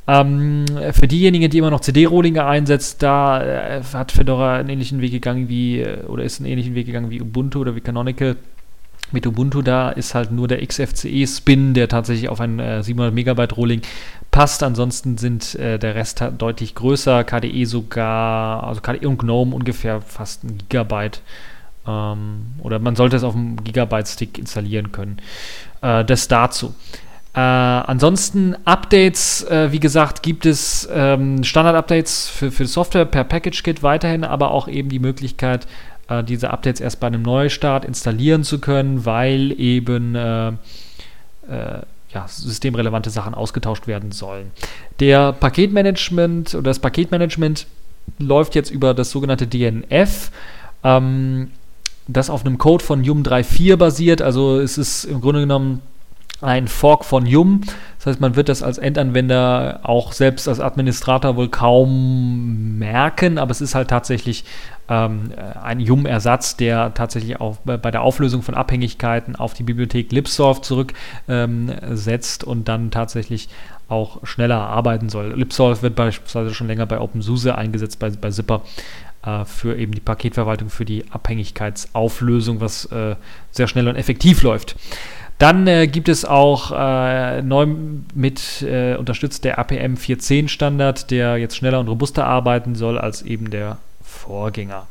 Ähm, 0.09 0.65
für 0.93 1.07
diejenigen, 1.07 1.51
die 1.51 1.59
immer 1.59 1.71
noch 1.71 1.81
CD-Rollinger 1.81 2.47
einsetzt, 2.47 3.03
da 3.03 3.43
äh, 3.45 3.83
hat 3.93 4.11
Fedora 4.11 4.57
einen 4.57 4.71
ähnlichen 4.71 5.03
Weg 5.03 5.13
gegangen 5.13 5.49
wie, 5.51 5.81
äh, 5.81 6.05
oder 6.07 6.25
ist 6.25 6.41
einen 6.41 6.51
ähnlichen 6.51 6.75
Weg 6.75 6.87
gegangen 6.87 7.11
wie 7.11 7.21
Ubuntu 7.21 7.61
oder 7.61 7.77
wie 7.77 7.83
Canonical. 7.83 8.37
Mit 9.11 9.27
Ubuntu 9.27 9.63
da 9.63 9.91
ist 9.91 10.15
halt 10.15 10.31
nur 10.33 10.49
der 10.49 10.65
XFCE-Spin, 10.67 11.75
der 11.75 11.89
tatsächlich 11.89 12.29
auf 12.29 12.41
ein 12.41 12.59
äh, 12.59 12.83
700 12.83 13.15
Megabyte 13.15 13.57
Rolling 13.57 13.83
passt. 14.31 14.63
Ansonsten 14.63 15.17
sind 15.17 15.55
äh, 15.55 15.79
der 15.79 15.95
Rest 15.95 16.23
deutlich 16.37 16.75
größer. 16.75 17.25
KDE 17.25 17.65
sogar, 17.65 18.65
also 18.65 18.81
KDE 18.81 19.09
und 19.09 19.19
GNOME 19.19 19.55
ungefähr 19.55 20.01
fast 20.01 20.45
ein 20.45 20.59
Gigabyte. 20.59 21.23
Ähm, 21.87 22.47
oder 22.63 22.79
man 22.79 22.97
sollte 22.97 23.17
es 23.17 23.25
auf 23.25 23.35
einem 23.35 23.63
Gigabyte-Stick 23.65 24.39
installieren 24.39 24.93
können. 24.93 25.19
Äh, 25.81 26.05
das 26.05 26.29
dazu. 26.29 26.75
Äh, 27.35 27.41
ansonsten 27.41 28.57
Updates, 28.65 29.45
äh, 29.45 29.71
wie 29.71 29.81
gesagt, 29.81 30.23
gibt 30.23 30.45
es 30.45 30.89
ähm, 30.93 31.45
Standard-Updates 31.45 32.29
für, 32.29 32.51
für 32.51 32.67
Software 32.67 33.05
per 33.05 33.25
Package-Kit 33.25 33.83
weiterhin, 33.83 34.25
aber 34.25 34.51
auch 34.51 34.67
eben 34.67 34.89
die 34.89 34.99
Möglichkeit, 34.99 35.67
äh, 36.09 36.25
diese 36.25 36.51
Updates 36.51 36.81
erst 36.81 37.01
bei 37.01 37.07
einem 37.07 37.23
Neustart 37.23 37.85
installieren 37.85 38.45
zu 38.45 38.61
können, 38.61 39.05
weil 39.05 39.59
eben 39.59 40.15
äh, 40.15 40.49
äh, 40.49 40.53
ja, 42.11 42.27
systemrelevante 42.27 43.11
Sachen 43.11 43.35
ausgetauscht 43.35 43.87
werden 43.87 44.13
sollen. 44.13 44.51
Der 45.01 45.33
Paketmanagement 45.33 46.55
oder 46.55 46.71
das 46.71 46.79
Paketmanagement 46.79 47.67
läuft 48.19 48.55
jetzt 48.55 48.71
über 48.71 48.95
das 48.95 49.11
sogenannte 49.11 49.47
DNF. 49.47 50.31
Ähm, 50.83 51.51
das 52.07 52.31
auf 52.31 52.45
einem 52.45 52.57
Code 52.57 52.83
von 52.83 53.05
Yum 53.05 53.23
3.4 53.23 53.77
basiert. 53.77 54.23
Also 54.23 54.59
es 54.59 54.79
ist 54.79 55.05
im 55.05 55.21
Grunde 55.21 55.41
genommen 55.41 55.83
ein 56.41 56.69
Fork 56.69 57.05
von 57.05 57.27
Yum. 57.27 57.63
Das 57.99 58.07
heißt, 58.07 58.21
man 58.21 58.37
wird 58.37 58.49
das 58.49 58.63
als 58.63 58.79
Endanwender 58.79 59.81
auch 59.83 60.13
selbst 60.13 60.49
als 60.49 60.61
Administrator 60.61 61.37
wohl 61.37 61.49
kaum 61.49 62.79
merken, 62.79 63.39
aber 63.39 63.51
es 63.51 63.61
ist 63.61 63.75
halt 63.75 63.89
tatsächlich 63.89 64.45
ähm, 64.89 65.33
ein 65.61 65.81
Yum-Ersatz, 65.81 66.57
der 66.57 66.93
auch 67.39 67.57
bei 67.59 67.91
der 67.91 68.03
Auflösung 68.03 68.43
von 68.43 68.55
Abhängigkeiten 68.55 69.37
auf 69.37 69.55
die 69.55 69.65
Bibliothek 69.65 70.13
Lipsoft 70.13 70.65
zurücksetzt 70.65 72.43
ähm, 72.45 72.49
und 72.49 72.69
dann 72.69 72.91
tatsächlich 72.91 73.49
auch 73.89 74.25
schneller 74.25 74.61
arbeiten 74.61 75.09
soll. 75.09 75.33
Lipsoft 75.35 75.83
wird 75.83 75.97
beispielsweise 75.97 76.55
schon 76.55 76.69
länger 76.69 76.87
bei 76.87 77.01
OpenSUSE 77.01 77.57
eingesetzt, 77.57 77.99
bei, 77.99 78.11
bei 78.11 78.31
Zipper 78.31 78.63
äh, 79.25 79.45
für 79.45 79.77
eben 79.77 79.93
die 79.93 80.01
Paketverwaltung, 80.01 80.71
für 80.71 80.85
die 80.85 81.05
Abhängigkeitsauflösung, 81.11 82.61
was 82.61 82.85
äh, 82.87 83.17
sehr 83.51 83.67
schnell 83.67 83.89
und 83.89 83.97
effektiv 83.97 84.43
läuft. 84.43 84.77
Dann 85.39 85.69
äh, 85.69 85.87
gibt 85.87 86.09
es 86.09 86.25
auch 86.25 86.73
äh, 86.73 87.43
neu 87.43 87.67
mit 88.15 88.63
äh, 88.63 88.97
unterstützt 88.97 89.45
der 89.45 89.59
APM 89.59 89.95
4.10 89.95 90.49
Standard, 90.49 91.11
der 91.13 91.37
jetzt 91.37 91.57
schneller 91.57 91.79
und 91.79 91.89
robuster 91.89 92.27
arbeiten 92.27 92.75
soll 92.75 92.99
als 92.99 93.23
eben 93.23 93.51
der 93.51 93.79
Vorgänger. 94.03 94.89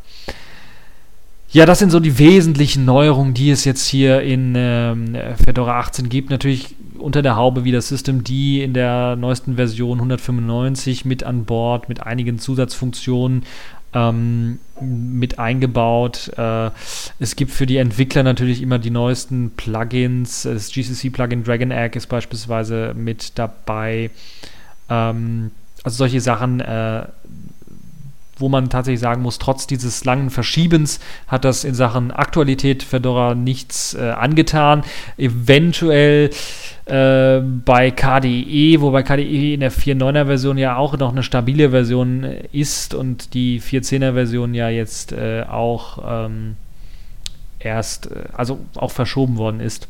Ja, 1.49 1.65
das 1.65 1.79
sind 1.79 1.91
so 1.91 1.99
die 1.99 2.17
wesentlichen 2.17 2.85
Neuerungen, 2.85 3.33
die 3.33 3.51
es 3.51 3.65
jetzt 3.65 3.87
hier 3.87 4.21
in 4.21 4.53
ähm, 4.57 5.17
Fedora 5.43 5.79
18 5.79 6.09
gibt. 6.09 6.29
Natürlich 6.29 6.75
unter 6.97 7.21
der 7.21 7.35
Haube 7.35 7.63
wie 7.63 7.71
das 7.71 7.87
System 7.87 8.23
D 8.23 8.63
in 8.63 8.73
der 8.73 9.15
neuesten 9.15 9.55
Version 9.55 9.97
195 9.97 11.05
mit 11.05 11.23
an 11.23 11.45
Bord, 11.45 11.89
mit 11.89 12.03
einigen 12.03 12.39
Zusatzfunktionen 12.39 13.43
ähm, 13.93 14.59
mit 14.81 15.39
eingebaut. 15.39 16.31
Äh, 16.37 16.71
es 17.19 17.35
gibt 17.35 17.51
für 17.51 17.65
die 17.65 17.77
Entwickler 17.77 18.23
natürlich 18.23 18.61
immer 18.61 18.79
die 18.79 18.89
neuesten 18.89 19.51
Plugins. 19.51 20.43
Das 20.43 20.71
GCC-Plugin 20.71 21.43
Dragon 21.43 21.71
Egg 21.71 21.97
ist 21.97 22.07
beispielsweise 22.07 22.93
mit 22.95 23.37
dabei. 23.37 24.11
Ähm, 24.89 25.51
also 25.83 25.97
solche 25.97 26.21
Sachen, 26.21 26.59
äh, 26.59 27.05
wo 28.39 28.49
man 28.49 28.69
tatsächlich 28.69 28.99
sagen 28.99 29.21
muss, 29.21 29.39
trotz 29.39 29.67
dieses 29.67 30.05
langen 30.05 30.29
Verschiebens 30.29 30.99
hat 31.27 31.45
das 31.45 31.63
in 31.63 31.73
Sachen 31.73 32.11
Aktualität 32.11 32.83
Fedora 32.83 33.35
nichts 33.35 33.93
äh, 33.93 34.09
angetan. 34.09 34.83
Eventuell 35.17 36.29
äh, 36.85 37.39
bei 37.39 37.91
KDE, 37.91 38.81
wobei 38.81 39.03
KDE 39.03 39.53
in 39.53 39.59
der 39.59 39.71
4.9er 39.71 40.25
Version 40.25 40.57
ja 40.57 40.77
auch 40.77 40.97
noch 40.97 41.11
eine 41.11 41.23
stabile 41.23 41.71
Version 41.71 42.23
ist 42.51 42.93
und 42.93 43.33
die 43.33 43.61
4.10er 43.61 44.13
Version 44.13 44.53
ja 44.53 44.69
jetzt 44.69 45.11
äh, 45.11 45.43
auch 45.43 45.99
ähm, 46.07 46.55
erst, 47.59 48.11
äh, 48.11 48.23
also 48.33 48.59
auch 48.75 48.91
verschoben 48.91 49.37
worden 49.37 49.59
ist. 49.59 49.87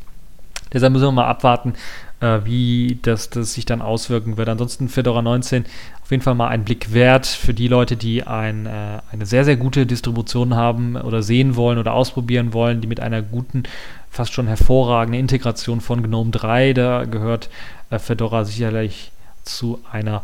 Deshalb 0.73 0.93
müssen 0.93 1.05
wir 1.05 1.11
mal 1.11 1.27
abwarten, 1.27 1.73
äh, 2.21 2.39
wie 2.43 2.99
das, 3.01 3.29
das 3.29 3.53
sich 3.53 3.65
dann 3.65 3.81
auswirken 3.81 4.37
wird. 4.37 4.49
Ansonsten 4.49 4.89
Fedora 4.89 5.21
19 5.21 5.65
auf 6.01 6.11
jeden 6.11 6.23
Fall 6.23 6.35
mal 6.35 6.47
ein 6.47 6.63
Blick 6.63 6.93
wert 6.93 7.25
für 7.25 7.53
die 7.53 7.67
Leute, 7.67 7.97
die 7.97 8.23
ein, 8.23 8.65
äh, 8.65 8.99
eine 9.11 9.25
sehr, 9.25 9.45
sehr 9.45 9.57
gute 9.57 9.85
Distribution 9.85 10.55
haben 10.55 10.95
oder 10.95 11.21
sehen 11.21 11.55
wollen 11.55 11.77
oder 11.77 11.93
ausprobieren 11.93 12.53
wollen, 12.53 12.81
die 12.81 12.87
mit 12.87 12.99
einer 12.99 13.21
guten, 13.21 13.63
fast 14.09 14.33
schon 14.33 14.47
hervorragenden 14.47 15.19
Integration 15.19 15.81
von 15.81 16.01
GNOME 16.01 16.31
3, 16.31 16.73
da 16.73 17.05
gehört 17.05 17.49
äh, 17.89 17.99
Fedora 17.99 18.45
sicherlich 18.45 19.11
zu 19.43 19.79
einer 19.91 20.23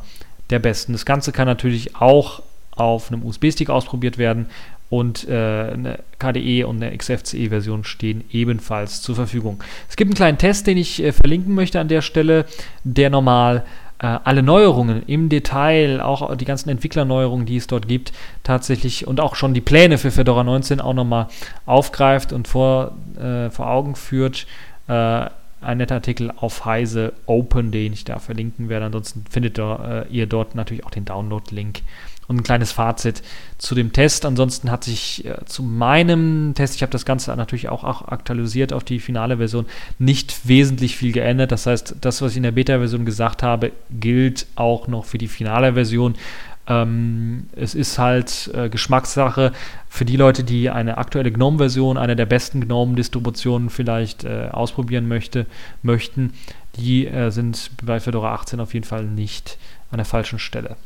der 0.49 0.59
besten. 0.59 0.93
Das 0.93 1.05
Ganze 1.05 1.31
kann 1.31 1.47
natürlich 1.47 1.95
auch 1.95 2.41
auf 2.71 3.11
einem 3.11 3.23
USB-Stick 3.23 3.69
ausprobiert 3.69 4.17
werden 4.17 4.47
und 4.93 5.27
äh, 5.27 5.33
eine 5.73 5.99
KDE 6.19 6.65
und 6.65 6.83
eine 6.83 6.95
XFCE-Version 6.95 7.83
stehen 7.83 8.23
ebenfalls 8.31 9.01
zur 9.01 9.15
Verfügung. 9.15 9.63
Es 9.89 9.95
gibt 9.95 10.09
einen 10.09 10.15
kleinen 10.15 10.37
Test, 10.37 10.67
den 10.67 10.77
ich 10.77 11.01
äh, 11.01 11.11
verlinken 11.11 11.55
möchte 11.55 11.79
an 11.79 11.87
der 11.87 12.03
Stelle, 12.03 12.45
der 12.83 13.09
normal 13.09 13.65
äh, 13.97 14.05
alle 14.05 14.43
Neuerungen 14.43 15.01
im 15.07 15.29
Detail, 15.29 15.99
auch 15.99 16.35
die 16.37 16.45
ganzen 16.45 16.69
Entwicklerneuerungen, 16.69 17.47
die 17.47 17.57
es 17.57 17.65
dort 17.65 17.87
gibt, 17.87 18.13
tatsächlich 18.43 19.07
und 19.07 19.19
auch 19.19 19.33
schon 19.33 19.55
die 19.55 19.61
Pläne 19.61 19.97
für 19.97 20.11
Fedora 20.11 20.43
19 20.43 20.79
auch 20.79 20.93
nochmal 20.93 21.25
aufgreift 21.65 22.31
und 22.31 22.47
vor, 22.47 22.91
äh, 23.19 23.49
vor 23.49 23.71
Augen 23.71 23.95
führt. 23.95 24.45
Äh, 24.87 25.25
ein 25.61 25.77
netter 25.77 25.95
Artikel 25.95 26.31
auf 26.35 26.65
Heise 26.65 27.13
Open, 27.25 27.71
den 27.71 27.93
ich 27.93 28.03
da 28.03 28.19
verlinken 28.19 28.69
werde. 28.69 28.85
Ansonsten 28.85 29.25
findet 29.27 29.57
ihr, 29.57 30.05
ihr 30.11 30.27
dort 30.27 30.55
natürlich 30.55 30.85
auch 30.85 30.91
den 30.91 31.05
Download-Link 31.05 31.81
und 32.27 32.37
ein 32.37 32.43
kleines 32.43 32.71
Fazit 32.71 33.21
zu 33.57 33.75
dem 33.75 33.93
Test. 33.93 34.25
Ansonsten 34.25 34.71
hat 34.71 34.83
sich 34.83 35.25
äh, 35.25 35.45
zu 35.45 35.63
meinem 35.63 36.53
Test, 36.55 36.75
ich 36.75 36.81
habe 36.81 36.91
das 36.91 37.05
Ganze 37.05 37.35
natürlich 37.35 37.69
auch, 37.69 37.83
auch, 37.83 38.07
aktualisiert 38.07 38.73
auf 38.73 38.83
die 38.83 38.99
finale 38.99 39.37
Version, 39.37 39.65
nicht 39.99 40.47
wesentlich 40.47 40.95
viel 40.95 41.11
geändert. 41.11 41.51
Das 41.51 41.65
heißt, 41.65 41.95
das, 42.01 42.21
was 42.21 42.31
ich 42.31 42.37
in 42.37 42.43
der 42.43 42.51
Beta-Version 42.51 43.05
gesagt 43.05 43.43
habe, 43.43 43.71
gilt 43.89 44.47
auch 44.55 44.87
noch 44.87 45.05
für 45.05 45.17
die 45.17 45.27
finale 45.27 45.73
Version. 45.73 46.15
Ähm, 46.65 47.47
es 47.55 47.75
ist 47.75 47.99
halt 47.99 48.49
äh, 48.53 48.69
Geschmackssache 48.69 49.51
für 49.89 50.05
die 50.05 50.15
Leute, 50.15 50.45
die 50.45 50.69
eine 50.69 50.97
aktuelle 50.97 51.31
GNOME-Version, 51.31 51.97
eine 51.97 52.15
der 52.15 52.25
besten 52.25 52.61
GNOME-Distributionen 52.61 53.69
vielleicht 53.69 54.23
äh, 54.23 54.47
ausprobieren 54.51 55.07
möchte, 55.07 55.45
möchten. 55.81 56.33
Die 56.77 57.05
äh, 57.05 57.31
sind 57.31 57.71
bei 57.83 57.99
Fedora 57.99 58.33
18 58.33 58.61
auf 58.61 58.73
jeden 58.73 58.85
Fall 58.85 59.03
nicht 59.03 59.57
an 59.91 59.97
der 59.97 60.05
falschen 60.05 60.39
Stelle. 60.39 60.77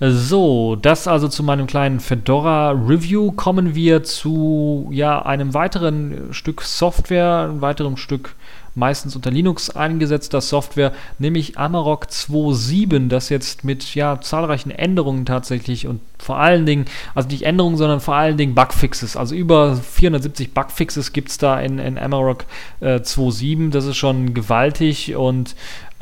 So, 0.00 0.74
das 0.74 1.06
also 1.06 1.28
zu 1.28 1.44
meinem 1.44 1.68
kleinen 1.68 2.00
Fedora 2.00 2.72
Review. 2.72 3.30
Kommen 3.30 3.76
wir 3.76 4.02
zu 4.02 4.88
ja, 4.90 5.22
einem 5.22 5.54
weiteren 5.54 6.32
Stück 6.32 6.62
Software, 6.62 7.46
einem 7.48 7.60
weiteren 7.60 7.96
Stück 7.96 8.34
meistens 8.74 9.14
unter 9.14 9.30
Linux 9.30 9.70
eingesetzter 9.70 10.40
Software, 10.40 10.92
nämlich 11.18 11.58
Amarok 11.58 12.06
2.7, 12.06 13.08
das 13.08 13.28
jetzt 13.28 13.62
mit 13.62 13.94
ja, 13.94 14.20
zahlreichen 14.20 14.70
Änderungen 14.70 15.26
tatsächlich 15.26 15.86
und 15.86 16.00
vor 16.18 16.38
allen 16.38 16.66
Dingen, 16.66 16.86
also 17.14 17.28
nicht 17.28 17.42
Änderungen, 17.42 17.76
sondern 17.76 18.00
vor 18.00 18.16
allen 18.16 18.36
Dingen 18.36 18.54
Bugfixes. 18.54 19.16
Also 19.16 19.34
über 19.34 19.76
470 19.76 20.54
Bugfixes 20.54 21.12
gibt 21.12 21.28
es 21.28 21.38
da 21.38 21.60
in, 21.60 21.78
in 21.78 21.98
Amarok 21.98 22.46
äh, 22.80 22.96
2.7. 22.96 23.70
Das 23.70 23.84
ist 23.84 23.96
schon 23.96 24.34
gewaltig 24.34 25.14
und 25.14 25.54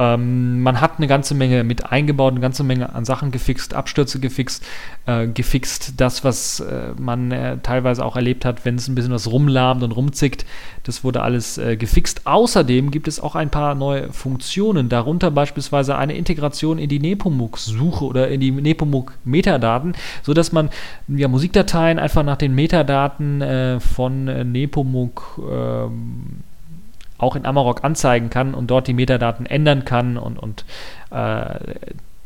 ähm, 0.03 0.63
man 0.63 0.81
hat 0.81 0.99
eine 0.99 1.07
ganze 1.07 1.35
Menge 1.35 1.65
mit 1.65 1.91
eingebaut, 1.93 2.33
eine 2.33 2.41
ganze 2.41 2.65
Menge 2.65 2.95
an 2.95 3.05
Sachen 3.05 3.31
gefixt, 3.31 3.75
Abstürze 3.75 4.21
gefixt, 4.21 4.65
äh, 5.07 5.27
gefixt. 5.27 5.95
Das, 6.01 6.25
was 6.25 6.61
äh, 6.61 6.93
man 6.99 7.31
äh, 7.31 7.59
teilweise 7.63 8.05
auch 8.05 8.17
erlebt 8.17 8.45
hat, 8.45 8.65
wenn 8.65 8.75
es 8.77 8.89
ein 8.89 8.95
bisschen 8.95 9.13
was 9.13 9.31
rumlahmt 9.31 9.83
und 9.83 9.93
rumzickt, 9.93 10.45
das 10.83 11.05
wurde 11.05 11.23
alles 11.23 11.59
äh, 11.59 11.77
gefixt. 11.77 12.27
Außerdem 12.27 12.91
gibt 12.91 13.09
es 13.09 13.21
auch 13.21 13.35
ein 13.35 13.51
paar 13.51 13.75
neue 13.75 14.13
Funktionen, 14.13 14.89
darunter 14.89 15.31
beispielsweise 15.31 15.97
eine 15.97 16.17
Integration 16.17 16.79
in 16.79 16.89
die 16.89 16.99
Nepomuk-Suche 16.99 18.05
oder 18.05 18.29
in 18.29 18.41
die 18.41 18.51
Nepomuk-Metadaten, 18.51 19.95
sodass 20.23 20.53
man 20.53 20.71
ja, 21.09 21.29
Musikdateien 21.29 21.99
einfach 21.99 22.25
nach 22.25 22.37
den 22.37 22.55
Metadaten 22.55 23.41
äh, 23.41 23.81
von 23.81 24.29
äh, 24.29 24.45
Nepomuk 24.45 25.41
ähm, 25.51 26.43
auch 27.23 27.37
in 27.37 27.47
Amarok 27.47 27.85
anzeigen 27.85 28.31
kann 28.31 28.55
und 28.55 28.71
dort 28.71 28.89
die 28.89 28.95
Metadaten 28.95 29.47
ändern 29.47 29.85
kann 29.85 30.19
und, 30.19 30.39
und 30.39 30.65
äh, 31.11 31.75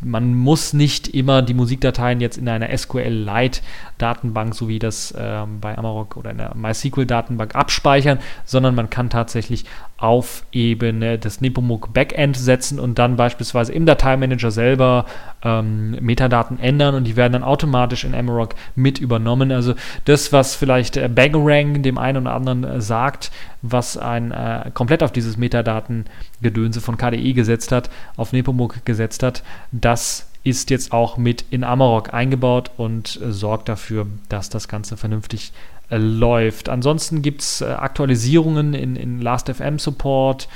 man 0.01 0.35
muss 0.35 0.73
nicht 0.73 1.09
immer 1.09 1.43
die 1.43 1.55
Musikdateien 1.55 2.21
jetzt 2.21 2.37
in 2.37 2.49
einer 2.49 2.77
SQL-Lite-Datenbank, 2.77 4.55
so 4.55 4.69
wie 4.69 4.79
das 4.79 5.15
ähm, 5.17 5.61
bei 5.61 5.77
Amarok 5.77 6.17
oder 6.19 6.31
in 6.31 6.39
der 6.39 6.55
MySQL-Datenbank 6.55 7.55
abspeichern, 7.55 8.19
sondern 8.45 8.75
man 8.75 8.91
kann 8.91 9.09
tatsächlich 9.09 9.65
auf 9.99 10.45
Ebene 10.53 11.19
des 11.19 11.41
Nepomuk 11.41 11.95
Backend 11.95 12.37
setzen 12.37 12.79
und 12.79 12.99
dann 12.99 13.17
beispielsweise 13.17 13.73
im 13.73 13.87
Dateimanager 13.87 14.51
selber 14.51 15.07
ähm, 15.43 15.93
Metadaten 16.01 16.59
ändern 16.59 16.95
und 16.95 17.05
die 17.05 17.17
werden 17.17 17.33
dann 17.33 17.43
automatisch 17.43 18.05
in 18.05 18.15
Amarok 18.15 18.55
mit 18.75 18.99
übernommen. 18.99 19.51
Also 19.53 19.75
das, 20.05 20.33
was 20.33 20.55
vielleicht 20.55 20.99
äh, 20.99 21.09
dem 21.09 21.99
einen 21.99 22.27
oder 22.27 22.35
anderen 22.35 22.65
äh, 22.65 22.81
sagt, 22.81 23.31
was 23.63 23.97
ein 23.97 24.33
äh, 24.33 24.71
komplett 24.75 25.03
auf 25.03 25.13
dieses 25.13 25.39
Metadatengedönse 25.39 26.81
von 26.83 26.99
KDE 26.99 27.33
gesetzt 27.33 27.73
hat, 27.73 27.89
auf 28.17 28.33
Nepomuk 28.33 28.85
gesetzt 28.85 29.23
hat, 29.23 29.43
das 29.73 30.29
ist 30.47 30.71
jetzt 30.71 30.93
auch 30.93 31.17
mit 31.17 31.45
in 31.51 31.65
Amarok 31.65 32.15
eingebaut 32.15 32.71
und 32.77 33.21
äh, 33.21 33.33
sorgt 33.33 33.69
dafür, 33.69 34.07
dass 34.29 34.49
das 34.49 34.69
Ganze 34.69 34.97
vernünftig 34.97 35.53
läuft. 35.91 36.69
Ansonsten 36.69 37.23
gibt 37.23 37.43
es 37.43 37.61
äh, 37.61 37.67
Aktualisierungen 37.67 38.75
in, 38.75 38.97
in 38.97 39.21
Last.fm 39.21 39.79
Support 39.79 40.49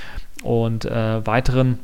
und 0.42 0.84
äh, 0.84 1.24
weiteren 1.26 1.78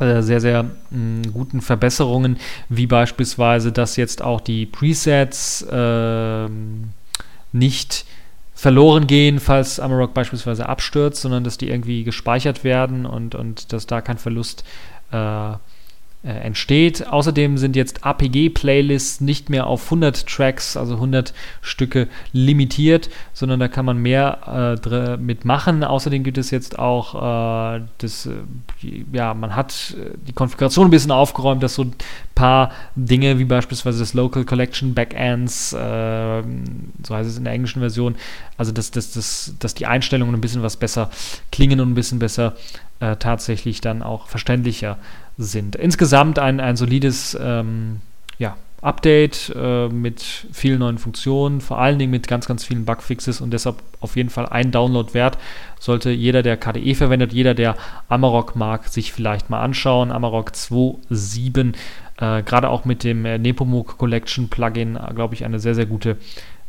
äh, 0.00 0.22
sehr, 0.22 0.40
sehr 0.40 0.64
mh, 0.90 1.28
guten 1.32 1.60
Verbesserungen, 1.60 2.38
wie 2.68 2.86
beispielsweise, 2.86 3.72
dass 3.72 3.96
jetzt 3.96 4.22
auch 4.22 4.40
die 4.40 4.66
Presets 4.66 5.64
ähm, 5.70 6.90
nicht 7.52 8.04
verloren 8.54 9.06
gehen, 9.06 9.40
falls 9.40 9.80
Amarok 9.80 10.14
beispielsweise 10.14 10.68
abstürzt, 10.68 11.22
sondern 11.22 11.44
dass 11.44 11.58
die 11.58 11.68
irgendwie 11.68 12.04
gespeichert 12.04 12.64
werden 12.64 13.06
und, 13.06 13.34
und 13.34 13.72
dass 13.72 13.86
da 13.86 14.00
kein 14.00 14.18
Verlust 14.18 14.64
äh, 15.10 15.52
äh, 16.24 16.30
entsteht. 16.30 17.06
Außerdem 17.06 17.58
sind 17.58 17.76
jetzt 17.76 18.04
APG-Playlists 18.04 19.20
nicht 19.20 19.50
mehr 19.50 19.66
auf 19.66 19.84
100 19.84 20.26
Tracks, 20.26 20.76
also 20.76 20.94
100 20.94 21.34
Stücke 21.60 22.08
limitiert, 22.32 23.10
sondern 23.34 23.60
da 23.60 23.68
kann 23.68 23.84
man 23.84 23.98
mehr 23.98 24.78
äh, 24.86 25.16
mitmachen. 25.18 25.84
Außerdem 25.84 26.24
gibt 26.24 26.38
es 26.38 26.50
jetzt 26.50 26.78
auch 26.78 27.76
äh, 27.76 27.82
das, 27.98 28.26
äh, 28.26 29.04
ja, 29.12 29.34
man 29.34 29.54
hat 29.54 29.94
äh, 29.98 30.16
die 30.26 30.32
Konfiguration 30.32 30.88
ein 30.88 30.90
bisschen 30.90 31.10
aufgeräumt, 31.10 31.62
dass 31.62 31.74
so 31.74 31.82
ein 31.82 31.94
paar 32.34 32.70
Dinge 32.96 33.38
wie 33.38 33.44
beispielsweise 33.44 33.98
das 33.98 34.14
Local 34.14 34.44
Collection 34.44 34.94
Backends, 34.94 35.72
äh, 35.74 36.42
so 37.02 37.14
heißt 37.14 37.28
es 37.28 37.36
in 37.36 37.44
der 37.44 37.52
englischen 37.52 37.80
Version, 37.80 38.14
also 38.56 38.72
dass, 38.72 38.90
dass, 38.90 39.12
dass, 39.12 39.54
dass 39.58 39.74
die 39.74 39.86
Einstellungen 39.86 40.34
ein 40.34 40.40
bisschen 40.40 40.62
was 40.62 40.76
besser 40.76 41.10
klingen 41.52 41.80
und 41.80 41.90
ein 41.90 41.94
bisschen 41.94 42.18
besser 42.18 42.54
tatsächlich 43.00 43.80
dann 43.80 44.02
auch 44.02 44.28
verständlicher 44.28 44.98
sind. 45.36 45.76
Insgesamt 45.76 46.38
ein, 46.38 46.60
ein 46.60 46.76
solides 46.76 47.36
ähm, 47.40 48.00
ja, 48.38 48.56
Update 48.84 49.50
äh, 49.56 49.88
mit 49.88 50.22
vielen 50.52 50.80
neuen 50.80 50.98
Funktionen, 50.98 51.62
vor 51.62 51.78
allen 51.78 51.98
Dingen 51.98 52.10
mit 52.10 52.28
ganz, 52.28 52.46
ganz 52.46 52.64
vielen 52.64 52.84
Bugfixes 52.84 53.40
und 53.40 53.50
deshalb 53.50 53.82
auf 54.00 54.14
jeden 54.14 54.28
Fall 54.28 54.46
ein 54.46 54.72
Download 54.72 55.14
wert. 55.14 55.38
Sollte 55.80 56.10
jeder, 56.10 56.42
der 56.42 56.58
KDE 56.58 56.94
verwendet, 56.94 57.32
jeder, 57.32 57.54
der 57.54 57.76
Amarok 58.08 58.56
mag, 58.56 58.88
sich 58.88 59.12
vielleicht 59.12 59.48
mal 59.48 59.62
anschauen. 59.62 60.12
Amarok 60.12 60.50
2.7, 60.50 61.72
äh, 62.18 62.42
gerade 62.42 62.68
auch 62.68 62.84
mit 62.84 63.04
dem 63.04 63.24
äh, 63.24 63.38
Nepomuk 63.38 63.96
Collection 63.96 64.50
Plugin, 64.50 64.96
äh, 64.96 65.14
glaube 65.14 65.34
ich, 65.34 65.46
eine 65.46 65.58
sehr, 65.60 65.74
sehr 65.74 65.86
gute 65.86 66.18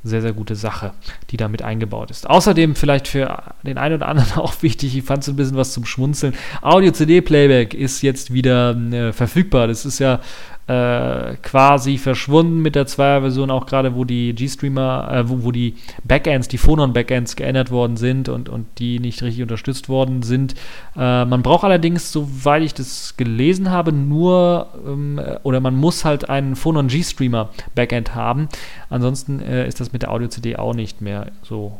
sehr, 0.05 0.21
sehr 0.21 0.33
gute 0.33 0.55
Sache, 0.55 0.93
die 1.31 1.37
damit 1.37 1.61
eingebaut 1.61 2.11
ist. 2.11 2.29
Außerdem 2.29 2.75
vielleicht 2.75 3.07
für 3.07 3.43
den 3.63 3.77
einen 3.77 3.95
oder 3.95 4.07
anderen 4.07 4.33
auch 4.37 4.61
wichtig, 4.61 4.95
ich 4.95 5.03
fand 5.03 5.23
es 5.23 5.29
ein 5.29 5.35
bisschen 5.35 5.57
was 5.57 5.73
zum 5.73 5.85
Schmunzeln. 5.85 6.33
Audio-CD-Playback 6.61 7.73
ist 7.73 8.01
jetzt 8.01 8.31
wieder 8.31 8.75
äh, 8.75 9.11
verfügbar. 9.11 9.67
Das 9.67 9.85
ist 9.85 9.99
ja 9.99 10.21
äh, 10.67 11.35
quasi 11.43 11.99
verschwunden 11.99 12.61
mit 12.61 12.73
der 12.73 12.87
Zweier-Version, 12.87 13.51
auch 13.51 13.67
gerade 13.67 13.95
wo 13.95 14.03
die 14.03 14.33
G-Streamer, 14.33 15.09
äh, 15.11 15.29
wo, 15.29 15.43
wo, 15.43 15.51
die 15.51 15.75
Backends, 16.03 16.47
die 16.47 16.57
Phonon-Backends 16.57 17.35
geändert 17.35 17.69
worden 17.69 17.97
sind 17.97 18.29
und, 18.29 18.49
und 18.49 18.65
die 18.79 18.99
nicht 18.99 19.21
richtig 19.21 19.43
unterstützt 19.43 19.89
worden 19.89 20.23
sind. 20.23 20.55
Äh, 20.95 21.25
man 21.25 21.43
braucht 21.43 21.63
allerdings, 21.63 22.11
soweit 22.11 22.63
ich 22.63 22.73
das 22.73 23.15
gelesen 23.15 23.69
habe, 23.69 23.91
nur 23.91 24.69
ähm, 24.87 25.21
oder 25.43 25.59
man 25.59 25.75
muss 25.75 26.03
halt 26.03 26.29
einen 26.29 26.55
Phonon 26.55 26.87
G-Streamer 26.87 27.49
Backend 27.75 28.15
haben. 28.15 28.49
Ansonsten 28.89 29.41
äh, 29.41 29.67
ist 29.67 29.79
das 29.79 29.93
mit 29.93 30.01
der 30.01 30.11
Audio-CD 30.11 30.55
auch 30.55 30.73
nicht 30.73 30.99
mehr 30.99 31.27
so 31.43 31.77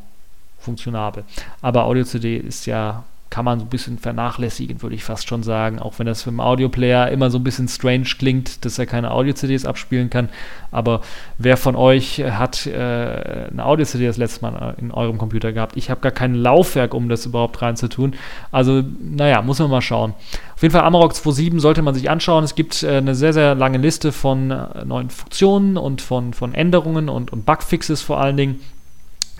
funktionabel. 0.60 1.24
Aber 1.62 1.86
Audio-CD 1.86 2.38
ist 2.38 2.67
ja 2.67 3.04
kann 3.36 3.43
man 3.43 3.60
so 3.60 3.65
ein 3.65 3.69
bisschen 3.69 3.98
vernachlässigen, 3.98 4.82
würde 4.82 4.95
ich 4.95 5.04
fast 5.04 5.28
schon 5.28 5.43
sagen. 5.43 5.80
Auch 5.80 6.00
wenn 6.00 6.06
das 6.06 6.24
für 6.24 6.30
einen 6.30 6.39
Audioplayer 6.39 7.10
immer 7.12 7.30
so 7.30 7.38
ein 7.38 7.43
bisschen 7.43 7.67
strange 7.67 8.06
klingt, 8.17 8.63
dass 8.63 8.80
er 8.80 8.86
keine 8.86 9.12
Audio-CDs 9.12 9.65
abspielen 9.65 10.10
kann. 10.10 10.30
Aber 10.71 11.02
wer 11.38 11.58
von 11.58 11.76
euch 11.76 12.24
hat 12.24 12.65
äh, 12.65 13.50
eine 13.52 13.65
Audio-CD 13.65 14.08
das 14.08 14.15
letzte 14.15 14.41
Mal 14.43 14.76
in 14.80 14.89
eurem 14.89 15.17
Computer 15.17 15.52
gehabt? 15.52 15.76
Ich 15.76 15.89
habe 15.89 16.00
gar 16.00 16.13
kein 16.13 16.34
Laufwerk, 16.34 16.93
um 16.93 17.10
das 17.10 17.26
überhaupt 17.26 17.62
reinzutun. 17.62 18.13
Also, 18.54 18.82
naja, 19.02 19.41
muss 19.41 19.60
man 19.60 19.69
mal 19.69 19.82
schauen. 19.82 20.13
Auf 20.56 20.62
jeden 20.62 20.71
Fall 20.71 20.84
Amarok 20.84 21.12
2.7 21.12 21.60
sollte 21.60 21.82
man 21.82 21.93
sich 21.93 22.10
anschauen. 22.10 22.45
Es 22.45 22.56
gibt 22.56 22.84
äh, 22.84 23.00
eine 23.00 23.15
sehr, 23.15 23.34
sehr 23.34 23.54
lange 23.54 23.80
Liste 23.80 24.13
von 24.13 24.52
äh, 24.52 24.86
neuen 24.86 25.10
Funktionen 25.10 25.76
und 25.76 26.02
von, 26.02 26.34
von 26.34 26.54
Änderungen 26.54 27.10
und, 27.10 27.34
und 27.34 27.45
Bugfixes 27.45 28.02
vor 28.02 28.21
allen 28.21 28.38
Dingen, 28.38 28.62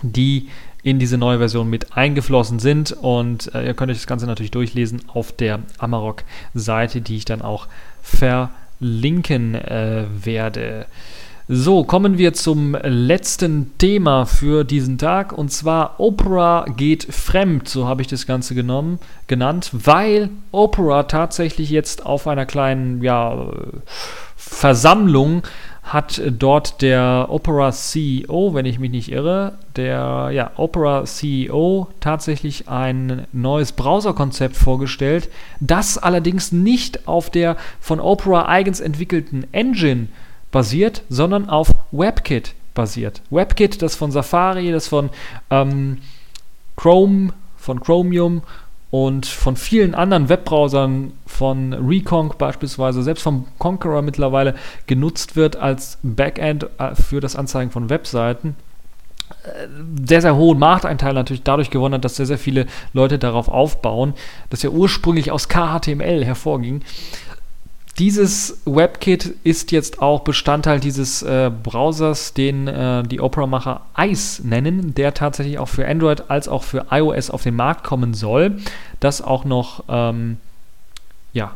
die 0.02 0.48
in 0.86 1.00
diese 1.00 1.18
neue 1.18 1.38
Version 1.38 1.68
mit 1.68 1.96
eingeflossen 1.96 2.60
sind. 2.60 2.92
Und 2.92 3.52
äh, 3.56 3.66
ihr 3.66 3.74
könnt 3.74 3.90
euch 3.90 3.98
das 3.98 4.06
Ganze 4.06 4.26
natürlich 4.26 4.52
durchlesen 4.52 5.02
auf 5.08 5.32
der 5.32 5.58
Amarok-Seite, 5.78 7.00
die 7.00 7.16
ich 7.16 7.24
dann 7.24 7.42
auch 7.42 7.66
verlinken 8.04 9.56
äh, 9.56 10.04
werde. 10.22 10.86
So, 11.48 11.82
kommen 11.82 12.18
wir 12.18 12.34
zum 12.34 12.76
letzten 12.84 13.76
Thema 13.78 14.26
für 14.26 14.62
diesen 14.62 14.96
Tag 14.96 15.32
und 15.32 15.50
zwar 15.50 15.98
Opera 15.98 16.66
geht 16.76 17.04
fremd, 17.12 17.68
so 17.68 17.88
habe 17.88 18.02
ich 18.02 18.08
das 18.08 18.26
Ganze 18.26 18.54
genommen, 18.54 19.00
genannt, 19.26 19.70
weil 19.72 20.30
Opera 20.52 21.04
tatsächlich 21.04 21.70
jetzt 21.70 22.06
auf 22.06 22.28
einer 22.28 22.46
kleinen 22.46 23.02
ja, 23.02 23.48
Versammlung 24.36 25.42
hat 25.86 26.20
dort 26.28 26.82
der 26.82 27.26
Opera 27.28 27.70
CEO, 27.70 28.54
wenn 28.54 28.66
ich 28.66 28.80
mich 28.80 28.90
nicht 28.90 29.12
irre, 29.12 29.56
der 29.76 30.30
ja, 30.32 30.50
Opera 30.56 31.04
CEO 31.04 31.86
tatsächlich 32.00 32.68
ein 32.68 33.26
neues 33.32 33.70
Browserkonzept 33.70 34.56
vorgestellt, 34.56 35.28
das 35.60 35.96
allerdings 35.96 36.50
nicht 36.50 37.06
auf 37.06 37.30
der 37.30 37.56
von 37.80 38.00
Opera 38.00 38.48
eigens 38.48 38.80
entwickelten 38.80 39.46
Engine 39.52 40.08
basiert, 40.50 41.02
sondern 41.08 41.48
auf 41.48 41.70
WebKit 41.92 42.54
basiert. 42.74 43.22
WebKit, 43.30 43.80
das 43.80 43.94
von 43.94 44.10
Safari, 44.10 44.72
das 44.72 44.88
von 44.88 45.10
ähm, 45.50 45.98
Chrome, 46.76 47.32
von 47.56 47.80
Chromium 47.80 48.42
und 48.90 49.26
von 49.26 49.56
vielen 49.56 49.94
anderen 49.94 50.28
Webbrowsern, 50.28 51.12
von 51.26 51.72
Reconq 51.72 52.38
beispielsweise, 52.38 53.02
selbst 53.02 53.22
vom 53.22 53.46
Conqueror 53.58 54.02
mittlerweile 54.02 54.54
genutzt 54.86 55.36
wird 55.36 55.56
als 55.56 55.98
Backend 56.02 56.68
äh, 56.78 56.94
für 56.94 57.20
das 57.20 57.36
Anzeigen 57.36 57.70
von 57.70 57.90
Webseiten. 57.90 58.54
Äh, 59.42 59.66
sehr, 60.06 60.22
sehr 60.22 60.36
hohen 60.36 60.58
Markteinteil 60.58 61.14
natürlich 61.14 61.42
dadurch 61.42 61.70
gewonnen 61.70 61.94
hat, 61.94 62.04
dass 62.04 62.16
sehr, 62.16 62.26
sehr 62.26 62.38
viele 62.38 62.66
Leute 62.92 63.18
darauf 63.18 63.48
aufbauen, 63.48 64.14
das 64.50 64.62
ja 64.62 64.70
ursprünglich 64.70 65.32
aus 65.32 65.48
KHTML 65.48 66.24
hervorging. 66.24 66.82
Dieses 67.98 68.60
WebKit 68.66 69.36
ist 69.42 69.72
jetzt 69.72 70.02
auch 70.02 70.20
Bestandteil 70.20 70.80
dieses 70.80 71.22
äh, 71.22 71.50
Browsers, 71.62 72.34
den 72.34 72.68
äh, 72.68 73.02
die 73.04 73.20
Opera-Macher 73.20 73.86
Ice 73.98 74.46
nennen, 74.46 74.94
der 74.94 75.14
tatsächlich 75.14 75.58
auch 75.58 75.68
für 75.68 75.88
Android 75.88 76.28
als 76.28 76.46
auch 76.46 76.62
für 76.62 76.86
iOS 76.90 77.30
auf 77.30 77.42
den 77.42 77.56
Markt 77.56 77.84
kommen 77.84 78.12
soll. 78.12 78.58
Das 79.00 79.22
auch 79.22 79.46
noch 79.46 79.84
ähm, 79.88 80.36
ja, 81.32 81.52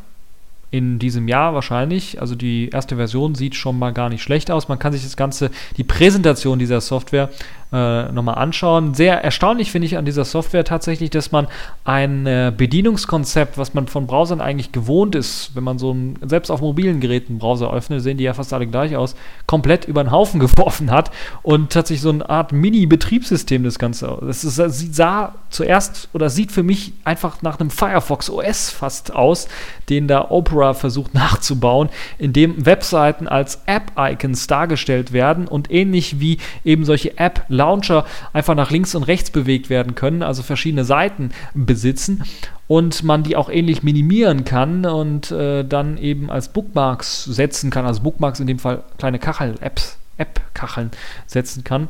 in 0.71 0.99
diesem 0.99 1.29
Jahr 1.29 1.53
wahrscheinlich. 1.53 2.21
Also 2.23 2.35
die 2.35 2.71
erste 2.71 2.97
Version 2.97 3.35
sieht 3.35 3.55
schon 3.55 3.79
mal 3.79 3.93
gar 3.93 4.09
nicht 4.09 4.23
schlecht 4.23 4.51
aus. 4.51 4.69
Man 4.69 4.79
kann 4.79 4.93
sich 4.93 5.03
das 5.03 5.17
Ganze, 5.17 5.51
die 5.77 5.85
Präsentation 5.85 6.59
dieser 6.59 6.81
Software 6.81 7.29
äh, 7.73 8.11
nochmal 8.11 8.37
anschauen. 8.37 8.95
Sehr 8.95 9.23
erstaunlich 9.23 9.71
finde 9.71 9.87
ich 9.87 9.97
an 9.97 10.05
dieser 10.05 10.25
Software 10.25 10.65
tatsächlich, 10.65 11.11
dass 11.11 11.31
man 11.31 11.47
ein 11.85 12.27
äh, 12.27 12.53
Bedienungskonzept, 12.57 13.59
was 13.59 13.75
man 13.75 13.87
von 13.87 14.07
Browsern 14.07 14.41
eigentlich 14.41 14.73
gewohnt 14.73 15.15
ist, 15.15 15.53
wenn 15.55 15.63
man 15.63 15.79
so 15.79 15.93
ein, 15.93 16.19
selbst 16.27 16.51
auf 16.51 16.61
mobilen 16.61 17.01
Geräten 17.01 17.39
Browser 17.39 17.73
öffnet, 17.73 18.03
sehen 18.03 18.19
die 18.19 18.25
ja 18.25 18.35
fast 18.35 18.53
alle 18.53 18.67
gleich 18.67 18.97
aus, 18.97 19.15
komplett 19.47 19.85
über 19.85 20.03
den 20.03 20.11
Haufen 20.11 20.41
geworfen 20.41 20.91
hat 20.91 21.11
und 21.43 21.71
tatsächlich 21.71 22.03
so 22.03 22.11
eine 22.11 22.29
Art 22.29 22.53
Mini-Betriebssystem 22.53 23.63
das 23.63 23.79
Ganze. 23.79 24.19
Das 24.21 24.43
ist, 24.43 24.57
sah 24.95 25.35
zuerst 25.49 26.09
oder 26.13 26.29
sieht 26.29 26.51
für 26.51 26.63
mich 26.65 26.93
einfach 27.05 27.43
nach 27.43 27.61
einem 27.61 27.71
Firefox 27.71 28.31
OS 28.31 28.71
fast 28.71 29.15
aus, 29.15 29.47
den 29.89 30.09
da 30.09 30.31
Opera 30.31 30.75
versucht 30.75 31.15
nachzubauen, 31.21 31.89
in 32.19 32.33
dem 32.33 32.67
Webseiten 32.67 33.29
als 33.29 33.63
App-Icons 33.67 34.49
dargestellt 34.49 35.13
werden 35.13 35.47
und 35.47 35.71
ähnlich 35.71 36.19
wie 36.19 36.39
eben 36.65 36.85
solche 36.85 37.17
App- 37.17 37.45
Launcher 37.61 38.07
einfach 38.33 38.55
nach 38.55 38.71
links 38.71 38.95
und 38.95 39.03
rechts 39.03 39.31
bewegt 39.31 39.69
werden 39.69 39.95
können, 39.95 40.23
also 40.23 40.43
verschiedene 40.43 40.85
Seiten 40.85 41.31
besitzen 41.55 42.25
und 42.67 43.03
man 43.03 43.23
die 43.23 43.37
auch 43.37 43.51
ähnlich 43.51 43.83
minimieren 43.83 44.45
kann 44.45 44.87
und 44.87 45.31
äh, 45.31 45.65
dann 45.65 45.99
eben 45.99 46.31
als 46.31 46.49
Bookmarks 46.49 47.25
setzen 47.25 47.71
kann, 47.71 47.85
also 47.85 48.03
Bookmarks 48.03 48.41
in 48.41 48.47
dem 48.47 48.59
Fall 48.59 48.83
kleine 48.97 49.19
Kacheln, 49.19 49.61
Apps, 49.61 49.99
App-Kacheln 50.17 50.91
setzen 51.27 51.65
kann. 51.65 51.89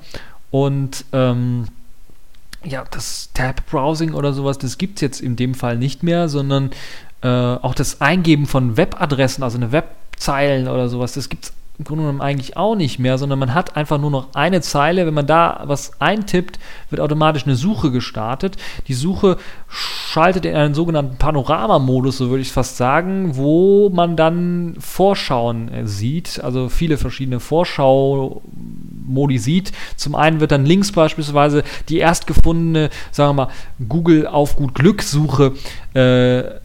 Und 0.50 1.04
ähm, 1.12 1.66
ja, 2.64 2.84
das 2.90 3.30
Tab-Browsing 3.34 4.14
oder 4.14 4.32
sowas, 4.32 4.58
das 4.58 4.78
gibt 4.78 4.96
es 4.98 5.02
jetzt 5.02 5.20
in 5.20 5.36
dem 5.36 5.54
Fall 5.54 5.76
nicht 5.76 6.02
mehr, 6.02 6.28
sondern 6.28 6.70
äh, 7.22 7.28
auch 7.28 7.74
das 7.74 8.00
Eingeben 8.00 8.46
von 8.46 8.76
Webadressen, 8.76 9.44
also 9.44 9.56
eine 9.56 9.72
Webzeilen 9.72 10.66
oder 10.66 10.88
sowas, 10.88 11.12
das 11.12 11.28
gibt 11.28 11.44
es 11.44 11.52
im 11.80 11.84
Grunde 11.84 12.02
genommen 12.02 12.20
eigentlich 12.20 12.58
auch 12.58 12.74
nicht 12.74 12.98
mehr, 12.98 13.16
sondern 13.16 13.38
man 13.38 13.54
hat 13.54 13.74
einfach 13.74 13.98
nur 13.98 14.10
noch 14.10 14.34
eine 14.34 14.60
Zeile. 14.60 15.06
Wenn 15.06 15.14
man 15.14 15.26
da 15.26 15.62
was 15.64 15.98
eintippt, 15.98 16.58
wird 16.90 17.00
automatisch 17.00 17.46
eine 17.46 17.56
Suche 17.56 17.90
gestartet. 17.90 18.58
Die 18.86 18.92
Suche 18.92 19.38
schaltet 19.66 20.44
in 20.44 20.54
einen 20.54 20.74
sogenannten 20.74 21.16
Panoramamodus, 21.16 22.18
so 22.18 22.28
würde 22.28 22.42
ich 22.42 22.52
fast 22.52 22.76
sagen, 22.76 23.34
wo 23.36 23.88
man 23.88 24.14
dann 24.14 24.76
Vorschauen 24.78 25.72
äh, 25.72 25.86
sieht, 25.86 26.44
also 26.44 26.68
viele 26.68 26.98
verschiedene 26.98 27.40
Vorschau-Modi 27.40 29.38
sieht. 29.38 29.72
Zum 29.96 30.14
einen 30.14 30.40
wird 30.40 30.52
dann 30.52 30.66
links 30.66 30.92
beispielsweise 30.92 31.64
die 31.88 31.96
erst 31.96 32.26
gefundene, 32.26 32.90
sagen 33.10 33.30
wir 33.30 33.46
mal, 33.46 33.52
Google 33.88 34.26
auf 34.26 34.54
gut 34.56 34.74
Glück 34.74 35.00
Suche 35.00 35.54
äh, 35.94 36.60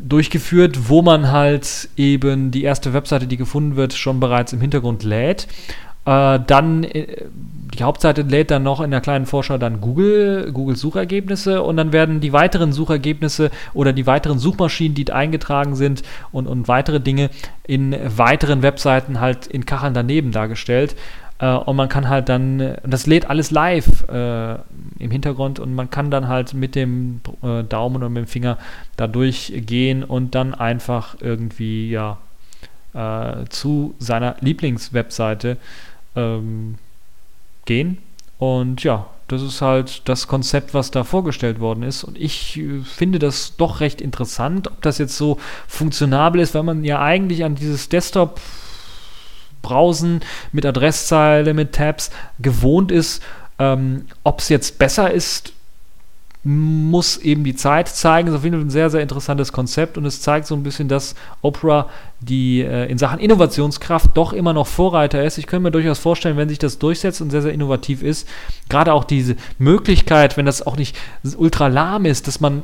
durchgeführt, 0.00 0.88
wo 0.88 1.02
man 1.02 1.30
halt 1.30 1.88
eben 1.96 2.50
die 2.50 2.64
erste 2.64 2.92
Webseite, 2.92 3.26
die 3.26 3.36
gefunden 3.36 3.76
wird, 3.76 3.92
schon 3.94 4.20
bereits 4.20 4.52
im 4.52 4.60
Hintergrund 4.60 5.02
lädt. 5.02 5.46
Äh, 6.06 6.40
dann 6.46 6.84
äh, 6.84 7.24
die 7.78 7.82
Hauptseite 7.82 8.22
lädt 8.22 8.50
dann 8.50 8.62
noch 8.62 8.80
in 8.80 8.90
der 8.90 9.00
kleinen 9.00 9.26
Vorschau 9.26 9.58
dann 9.58 9.80
Google, 9.80 10.52
Google 10.52 10.76
Suchergebnisse 10.76 11.62
und 11.62 11.76
dann 11.76 11.92
werden 11.92 12.20
die 12.20 12.32
weiteren 12.32 12.72
Suchergebnisse 12.72 13.50
oder 13.72 13.92
die 13.92 14.06
weiteren 14.06 14.38
Suchmaschinen, 14.38 14.94
die 14.94 15.10
eingetragen 15.10 15.74
sind 15.74 16.02
und, 16.30 16.46
und 16.46 16.68
weitere 16.68 17.00
Dinge 17.00 17.30
in 17.66 17.96
weiteren 18.16 18.62
Webseiten 18.62 19.20
halt 19.20 19.46
in 19.46 19.66
Kacheln 19.66 19.94
daneben 19.94 20.30
dargestellt. 20.30 20.94
Äh, 21.38 21.54
und 21.54 21.76
man 21.76 21.88
kann 21.88 22.08
halt 22.08 22.28
dann, 22.28 22.76
das 22.84 23.06
lädt 23.06 23.28
alles 23.28 23.50
live 23.50 24.08
äh, 24.08 24.54
im 24.98 25.10
Hintergrund 25.10 25.58
und 25.58 25.74
man 25.74 25.90
kann 25.90 26.10
dann 26.10 26.28
halt 26.28 26.54
mit 26.54 26.74
dem 26.74 27.20
äh, 27.42 27.62
Daumen 27.62 27.96
oder 27.96 28.08
mit 28.08 28.26
dem 28.26 28.28
Finger 28.28 28.58
da 28.96 29.06
durchgehen 29.06 30.04
und 30.04 30.34
dann 30.34 30.54
einfach 30.54 31.16
irgendwie, 31.20 31.90
ja, 31.90 32.18
äh, 32.94 33.44
zu 33.48 33.94
seiner 33.98 34.36
Lieblingswebseite 34.40 35.56
ähm, 36.14 36.76
gehen. 37.64 37.98
Und 38.38 38.84
ja, 38.84 39.06
das 39.28 39.42
ist 39.42 39.62
halt 39.62 40.02
das 40.08 40.28
Konzept, 40.28 40.74
was 40.74 40.90
da 40.90 41.02
vorgestellt 41.02 41.58
worden 41.60 41.82
ist. 41.82 42.04
Und 42.04 42.18
ich 42.18 42.58
äh, 42.58 42.80
finde 42.84 43.18
das 43.18 43.56
doch 43.56 43.80
recht 43.80 44.00
interessant, 44.00 44.68
ob 44.68 44.82
das 44.82 44.98
jetzt 44.98 45.16
so 45.16 45.38
funktionabel 45.66 46.40
ist, 46.40 46.54
weil 46.54 46.62
man 46.62 46.84
ja 46.84 47.00
eigentlich 47.00 47.44
an 47.44 47.54
dieses 47.54 47.88
Desktop 47.88 48.40
Browsen 49.64 50.20
mit 50.52 50.64
Adresszeile, 50.64 51.54
mit 51.54 51.72
Tabs 51.72 52.10
gewohnt 52.38 52.92
ist. 52.92 53.20
Ähm, 53.58 54.06
Ob 54.22 54.38
es 54.38 54.48
jetzt 54.48 54.78
besser 54.78 55.10
ist, 55.10 55.52
muss 56.44 57.16
eben 57.16 57.42
die 57.42 57.56
Zeit 57.56 57.88
zeigen. 57.88 58.28
Es 58.28 58.34
ist 58.34 58.38
auf 58.38 58.44
jeden 58.44 58.56
Fall 58.56 58.66
ein 58.66 58.70
sehr, 58.70 58.90
sehr 58.90 59.00
interessantes 59.00 59.50
Konzept 59.50 59.96
und 59.96 60.04
es 60.04 60.20
zeigt 60.20 60.46
so 60.46 60.54
ein 60.54 60.62
bisschen, 60.62 60.88
dass 60.88 61.14
Opera 61.40 61.88
die 62.20 62.60
äh, 62.60 62.90
in 62.90 62.98
Sachen 62.98 63.18
Innovationskraft 63.18 64.10
doch 64.14 64.34
immer 64.34 64.52
noch 64.52 64.66
Vorreiter 64.66 65.24
ist. 65.24 65.38
Ich 65.38 65.46
könnte 65.46 65.62
mir 65.62 65.70
durchaus 65.70 65.98
vorstellen, 65.98 66.36
wenn 66.36 66.50
sich 66.50 66.58
das 66.58 66.78
durchsetzt 66.78 67.22
und 67.22 67.30
sehr, 67.30 67.40
sehr 67.40 67.52
innovativ 67.52 68.02
ist, 68.02 68.28
gerade 68.68 68.92
auch 68.92 69.04
diese 69.04 69.36
Möglichkeit, 69.58 70.36
wenn 70.36 70.44
das 70.44 70.66
auch 70.66 70.76
nicht 70.76 70.96
ultra 71.36 71.68
lahm 71.68 72.04
ist, 72.04 72.28
dass 72.28 72.40
man 72.40 72.62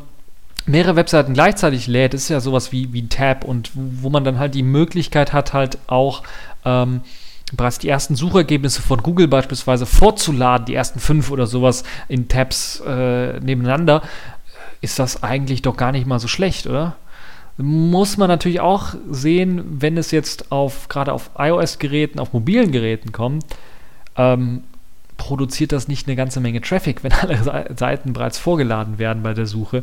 mehrere 0.66 0.96
Webseiten 0.96 1.34
gleichzeitig 1.34 1.86
lädt, 1.86 2.14
ist 2.14 2.28
ja 2.28 2.40
sowas 2.40 2.72
wie, 2.72 2.92
wie 2.92 3.08
Tab 3.08 3.44
und 3.44 3.70
wo 3.74 4.10
man 4.10 4.24
dann 4.24 4.38
halt 4.38 4.54
die 4.54 4.62
Möglichkeit 4.62 5.32
hat, 5.32 5.52
halt 5.52 5.78
auch 5.86 6.22
ähm, 6.64 7.00
bereits 7.52 7.78
die 7.78 7.88
ersten 7.88 8.14
Suchergebnisse 8.14 8.82
von 8.82 9.02
Google 9.02 9.28
beispielsweise 9.28 9.86
vorzuladen, 9.86 10.66
die 10.66 10.74
ersten 10.74 11.00
fünf 11.00 11.30
oder 11.30 11.46
sowas 11.46 11.84
in 12.08 12.28
Tabs 12.28 12.82
äh, 12.86 13.40
nebeneinander, 13.40 14.02
ist 14.80 14.98
das 14.98 15.22
eigentlich 15.22 15.62
doch 15.62 15.76
gar 15.76 15.92
nicht 15.92 16.06
mal 16.06 16.18
so 16.18 16.28
schlecht, 16.28 16.66
oder? 16.66 16.96
Muss 17.56 18.16
man 18.16 18.28
natürlich 18.28 18.60
auch 18.60 18.94
sehen, 19.10 19.62
wenn 19.80 19.98
es 19.98 20.12
jetzt 20.12 20.50
auf 20.50 20.88
gerade 20.88 21.12
auf 21.12 21.30
iOS-Geräten, 21.36 22.18
auf 22.18 22.32
mobilen 22.32 22.72
Geräten 22.72 23.12
kommt, 23.12 23.44
ähm, 24.16 24.64
produziert 25.20 25.72
das 25.72 25.86
nicht 25.86 26.08
eine 26.08 26.16
ganze 26.16 26.40
Menge 26.40 26.62
Traffic, 26.62 27.04
wenn 27.04 27.12
alle 27.12 27.38
Seiten 27.76 28.14
bereits 28.14 28.38
vorgeladen 28.38 28.98
werden 28.98 29.22
bei 29.22 29.34
der 29.34 29.44
Suche? 29.44 29.82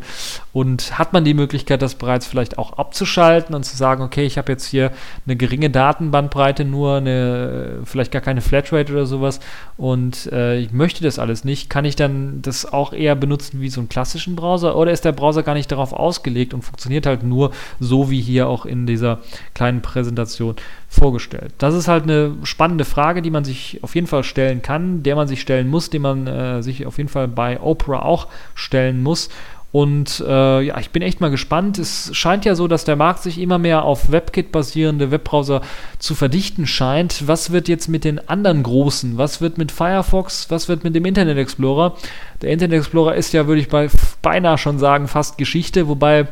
Und 0.52 0.98
hat 0.98 1.14
man 1.14 1.24
die 1.24 1.36
Möglichkeit, 1.36 1.84
das 1.84 1.94
bereits 1.94 2.26
vielleicht 2.26 2.58
auch 2.58 2.74
abzuschalten 2.80 3.54
und 3.54 3.64
zu 3.64 3.78
sagen, 3.78 4.02
okay, 4.02 4.26
ich 4.26 4.40
habe 4.40 4.52
jetzt 4.52 4.66
hier 4.66 4.92
eine 5.28 5.36
geringe 5.36 5.70
Datenbandbreite, 5.70 6.66
nur 6.66 6.96
eine, 6.96 7.82
vielleicht 7.84 8.12
gar 8.12 8.22
keine 8.24 8.42
Flatrate 8.42 8.92
oder 8.92 9.06
sowas 9.06 9.40
und 9.78 10.26
äh, 10.32 10.58
ich 10.58 10.72
möchte 10.72 11.04
das 11.04 11.20
alles 11.20 11.44
nicht, 11.44 11.70
kann 11.70 11.86
ich 11.86 11.96
dann 11.96 12.42
das 12.42 12.66
auch 12.66 12.92
eher 12.92 13.14
benutzen 13.14 13.62
wie 13.62 13.70
so 13.70 13.80
einen 13.80 13.90
klassischen 13.90 14.36
Browser 14.36 14.76
oder 14.76 14.92
ist 14.92 15.06
der 15.06 15.12
Browser 15.12 15.44
gar 15.44 15.54
nicht 15.54 15.72
darauf 15.72 15.94
ausgelegt 15.94 16.56
und 16.56 16.64
funktioniert 16.64 17.06
halt 17.06 17.22
nur 17.22 17.52
so 17.80 18.10
wie 18.10 18.22
hier 18.22 18.48
auch 18.48 18.66
in 18.66 18.88
dieser 18.88 19.20
kleinen 19.54 19.84
Präsentation 19.84 20.56
vorgestellt? 20.90 21.54
Das 21.60 21.76
ist 21.76 21.88
halt 21.88 22.04
eine 22.04 22.34
spannende 22.42 22.86
Frage, 22.86 23.22
die 23.22 23.30
man 23.30 23.44
sich 23.44 23.80
auf 23.84 23.94
jeden 23.94 24.08
Fall 24.08 24.24
stellen 24.24 24.64
kann, 24.64 25.04
der 25.04 25.16
man 25.16 25.27
sich 25.28 25.42
stellen 25.42 25.68
muss, 25.68 25.90
den 25.90 26.02
man 26.02 26.28
äh, 26.28 26.64
sich 26.64 26.86
auf 26.86 26.98
jeden 26.98 27.10
Fall 27.10 27.28
bei 27.28 27.60
Opera 27.60 28.04
auch 28.04 28.28
stellen 28.56 29.02
muss. 29.04 29.30
Und 29.74 30.24
äh, 30.26 30.62
ja, 30.62 30.80
ich 30.80 30.92
bin 30.92 31.02
echt 31.02 31.20
mal 31.20 31.30
gespannt. 31.30 31.78
Es 31.78 32.10
scheint 32.14 32.46
ja 32.46 32.56
so, 32.56 32.68
dass 32.68 32.86
der 32.86 32.96
Markt 32.96 33.22
sich 33.22 33.38
immer 33.38 33.58
mehr 33.58 33.84
auf 33.84 34.12
WebKit 34.12 34.52
basierende 34.52 35.12
Webbrowser 35.12 35.62
zu 36.00 36.16
verdichten 36.16 36.66
scheint. 36.66 37.28
Was 37.28 37.52
wird 37.52 37.68
jetzt 37.68 37.90
mit 37.90 38.06
den 38.06 38.30
anderen 38.30 38.64
großen? 38.64 39.18
Was 39.18 39.42
wird 39.42 39.58
mit 39.58 39.74
Firefox? 39.74 40.50
Was 40.50 40.70
wird 40.70 40.86
mit 40.86 40.96
dem 40.96 41.06
Internet 41.06 41.38
Explorer? 41.38 41.98
Der 42.42 42.52
Internet 42.52 42.80
Explorer 42.80 43.16
ist 43.16 43.34
ja, 43.34 43.46
würde 43.46 43.62
ich 43.62 43.68
bei 43.68 43.90
beinahe 44.22 44.58
schon 44.58 44.80
sagen, 44.80 45.08
fast 45.08 45.38
Geschichte, 45.38 45.90
wobei 45.90 46.28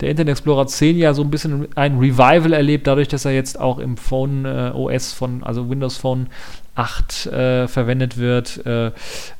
der 0.00 0.10
Internet 0.10 0.32
Explorer 0.32 0.66
10 0.66 0.98
ja 0.98 1.14
so 1.14 1.22
ein 1.22 1.30
bisschen 1.30 1.68
ein 1.76 1.98
Revival 1.98 2.52
erlebt, 2.52 2.86
dadurch, 2.86 3.08
dass 3.08 3.24
er 3.24 3.32
jetzt 3.32 3.58
auch 3.58 3.78
im 3.78 3.96
Phone 3.96 4.44
äh, 4.44 4.72
OS 4.74 5.12
von, 5.12 5.42
also 5.42 5.70
Windows 5.70 5.96
Phone 5.96 6.26
8 6.74 7.26
äh, 7.26 7.68
verwendet 7.68 8.16
wird, 8.16 8.64
äh, 8.66 8.90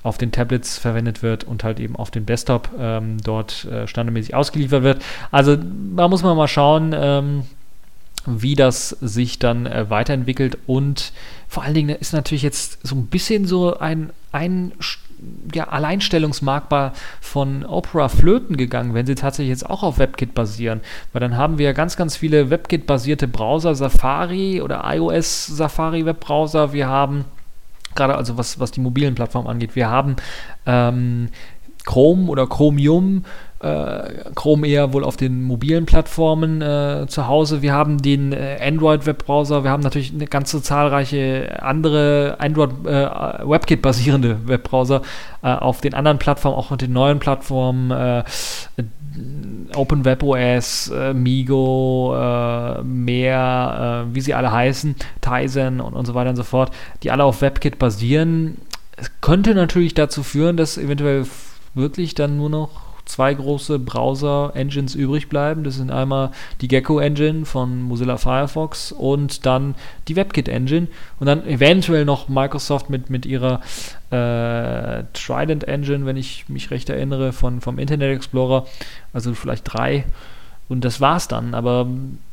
auf 0.02 0.18
den 0.18 0.32
Tablets 0.32 0.78
verwendet 0.78 1.22
wird 1.22 1.44
und 1.44 1.64
halt 1.64 1.80
eben 1.80 1.96
auf 1.96 2.10
dem 2.10 2.26
Desktop 2.26 2.70
ähm, 2.78 3.18
dort 3.22 3.64
äh, 3.64 3.86
standardmäßig 3.86 4.34
ausgeliefert 4.34 4.82
wird. 4.82 5.02
Also 5.30 5.56
da 5.56 6.08
muss 6.08 6.22
man 6.22 6.36
mal 6.36 6.48
schauen, 6.48 6.94
ähm, 6.96 7.42
wie 8.26 8.54
das 8.54 8.90
sich 9.00 9.38
dann 9.38 9.66
äh, 9.66 9.90
weiterentwickelt 9.90 10.58
und 10.66 11.12
vor 11.48 11.62
allen 11.62 11.74
Dingen 11.74 11.96
ist 11.96 12.12
natürlich 12.12 12.42
jetzt 12.42 12.78
so 12.86 12.94
ein 12.94 13.06
bisschen 13.06 13.46
so 13.46 13.78
ein, 13.78 14.10
ein 14.32 14.72
ja, 15.54 15.64
Alleinstellungsmerkmal 15.68 16.92
von 17.20 17.64
Opera 17.64 18.08
flöten 18.08 18.56
gegangen, 18.56 18.94
wenn 18.94 19.06
sie 19.06 19.14
tatsächlich 19.14 19.50
jetzt 19.50 19.68
auch 19.68 19.82
auf 19.82 19.98
WebKit 19.98 20.34
basieren. 20.34 20.80
Weil 21.12 21.20
dann 21.20 21.36
haben 21.36 21.58
wir 21.58 21.72
ganz, 21.74 21.96
ganz 21.96 22.16
viele 22.16 22.50
WebKit-basierte 22.50 23.28
Browser, 23.28 23.74
Safari 23.74 24.60
oder 24.60 24.82
iOS 24.84 25.46
Safari 25.46 26.04
Webbrowser. 26.04 26.72
Wir 26.72 26.88
haben 26.88 27.24
gerade 27.94 28.16
also 28.16 28.36
was, 28.36 28.58
was 28.58 28.70
die 28.70 28.80
mobilen 28.80 29.14
Plattformen 29.14 29.48
angeht, 29.48 29.76
wir 29.76 29.88
haben 29.88 30.16
ähm, 30.66 31.28
Chrome 31.84 32.30
oder 32.30 32.46
Chromium 32.46 33.24
äh, 33.64 34.30
Chrome 34.34 34.66
eher 34.66 34.92
wohl 34.92 35.04
auf 35.04 35.16
den 35.16 35.42
mobilen 35.42 35.86
Plattformen 35.86 36.60
äh, 36.60 37.06
zu 37.08 37.26
Hause. 37.26 37.62
Wir 37.62 37.72
haben 37.72 38.02
den 38.02 38.32
äh, 38.32 38.58
Android-Webbrowser, 38.60 39.64
wir 39.64 39.70
haben 39.70 39.82
natürlich 39.82 40.12
eine 40.12 40.26
ganze 40.26 40.60
zahlreiche 40.60 41.62
andere 41.62 42.36
Android-WebKit-basierende 42.38 44.30
äh, 44.30 44.48
Webbrowser 44.48 45.00
äh, 45.42 45.48
auf 45.48 45.80
den 45.80 45.94
anderen 45.94 46.18
Plattformen, 46.18 46.56
auch 46.56 46.70
auf 46.72 46.76
den 46.76 46.92
neuen 46.92 47.18
Plattformen. 47.18 47.90
Äh, 47.90 48.24
OpenWebOS, 49.76 50.88
äh, 50.88 51.14
Migo, 51.14 52.16
äh, 52.16 52.82
mehr, 52.82 54.06
wie 54.10 54.20
sie 54.20 54.34
alle 54.34 54.50
heißen, 54.50 54.96
Tizen 55.20 55.80
und, 55.80 55.94
und 55.94 56.04
so 56.04 56.14
weiter 56.14 56.30
und 56.30 56.36
so 56.36 56.42
fort, 56.42 56.72
die 57.04 57.12
alle 57.12 57.22
auf 57.22 57.40
WebKit 57.40 57.78
basieren. 57.78 58.58
Es 58.96 59.12
könnte 59.20 59.54
natürlich 59.54 59.94
dazu 59.94 60.24
führen, 60.24 60.56
dass 60.56 60.78
eventuell 60.78 61.26
wirklich 61.74 62.16
dann 62.16 62.36
nur 62.36 62.50
noch 62.50 62.70
zwei 63.04 63.34
große 63.34 63.78
Browser-Engines 63.78 64.94
übrig 64.94 65.28
bleiben. 65.28 65.64
Das 65.64 65.76
sind 65.76 65.90
einmal 65.90 66.30
die 66.60 66.68
Gecko-Engine 66.68 67.44
von 67.44 67.82
Mozilla 67.82 68.16
Firefox 68.16 68.92
und 68.92 69.46
dann 69.46 69.74
die 70.08 70.16
WebKit-Engine 70.16 70.88
und 71.20 71.26
dann 71.26 71.46
eventuell 71.46 72.04
noch 72.04 72.28
Microsoft 72.28 72.90
mit, 72.90 73.10
mit 73.10 73.26
ihrer 73.26 73.60
äh, 74.10 75.04
Trident-Engine, 75.12 76.06
wenn 76.06 76.16
ich 76.16 76.48
mich 76.48 76.70
recht 76.70 76.88
erinnere, 76.88 77.32
von, 77.32 77.60
vom 77.60 77.78
Internet 77.78 78.16
Explorer. 78.16 78.66
Also 79.12 79.34
vielleicht 79.34 79.64
drei 79.72 80.04
und 80.74 80.84
das 80.84 81.00
war's 81.00 81.28
dann. 81.28 81.54
Aber 81.54 81.86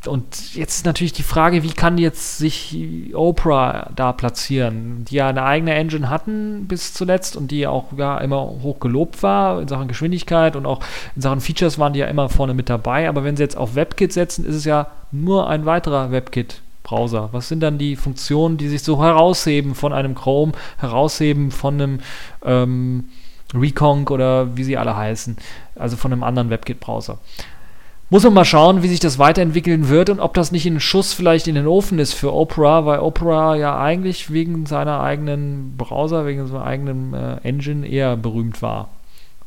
und 0.08 0.56
jetzt 0.56 0.78
ist 0.78 0.86
natürlich 0.86 1.14
die 1.14 1.22
Frage, 1.22 1.62
wie 1.62 1.70
kann 1.70 2.00
jetzt 2.00 2.40
sich 2.40 2.76
Oprah 3.14 3.92
da 3.96 4.14
platzieren, 4.14 5.06
die 5.06 5.16
ja 5.16 5.28
eine 5.28 5.44
eigene 5.44 5.76
Engine 5.76 6.10
hatten 6.10 6.66
bis 6.68 6.94
zuletzt 6.94 7.36
und 7.36 7.52
die 7.52 7.68
auch 7.68 7.86
ja 7.96 8.18
immer 8.18 8.42
hoch 8.42 8.80
gelobt 8.80 9.22
war 9.22 9.62
in 9.62 9.68
Sachen 9.68 9.88
Geschwindigkeit 9.88 10.56
und 10.56 10.66
auch 10.66 10.80
in 11.16 11.22
Sachen 11.22 11.40
Features 11.40 11.78
waren 11.78 11.94
die 11.94 12.00
ja 12.00 12.08
immer 12.08 12.30
vorne 12.30 12.56
mit 12.56 12.68
dabei. 12.68 13.08
Aber 13.08 13.24
wenn 13.24 13.38
sie 13.38 13.44
jetzt 13.44 13.58
auf 13.58 13.76
WebKit 13.76 14.12
setzen, 14.12 14.44
ist 14.44 14.56
es 14.56 14.66
ja 14.66 14.88
nur 15.12 15.48
ein 15.48 15.66
weiterer 15.66 16.12
WebKit. 16.12 16.62
Browser. 16.84 17.30
Was 17.32 17.48
sind 17.48 17.62
dann 17.62 17.78
die 17.78 17.96
Funktionen, 17.96 18.58
die 18.58 18.68
sich 18.68 18.82
so 18.82 19.02
herausheben 19.02 19.76
von 19.76 19.94
einem 19.94 20.16
Chrome, 20.16 20.54
herausheben 20.80 21.52
von 21.52 21.76
einem 21.76 22.00
ähm, 22.44 23.06
Reconk 23.54 24.10
oder 24.10 24.58
wie 24.58 24.64
sie 24.64 24.78
alle 24.78 24.98
heißen, 24.98 25.38
also 25.76 25.96
von 25.96 26.12
einem 26.12 26.24
anderen 26.24 26.50
WebKit-Browser. 26.50 27.20
Muss 28.12 28.26
man 28.26 28.34
mal 28.34 28.44
schauen, 28.44 28.84
wie 28.84 28.90
sich 28.90 29.00
das 29.00 29.20
weiterentwickeln 29.20 29.88
wird 29.88 30.10
und 30.10 30.20
ob 30.20 30.34
das 30.34 30.52
nicht 30.52 30.66
ein 30.66 30.82
Schuss 30.82 31.14
vielleicht 31.14 31.48
in 31.48 31.56
den 31.56 31.66
Ofen 31.66 31.98
ist 31.98 32.12
für 32.12 32.34
Opera, 32.34 32.86
weil 32.86 33.00
Opera 33.00 33.56
ja 33.56 33.80
eigentlich 33.80 34.34
wegen 34.34 34.66
seiner 34.66 35.00
eigenen 35.00 35.78
Browser, 35.78 36.26
wegen 36.26 36.46
seiner 36.46 36.66
eigenen 36.66 37.14
äh, 37.14 37.38
Engine 37.44 37.88
eher 37.88 38.18
berühmt 38.18 38.62
war. 38.62 38.90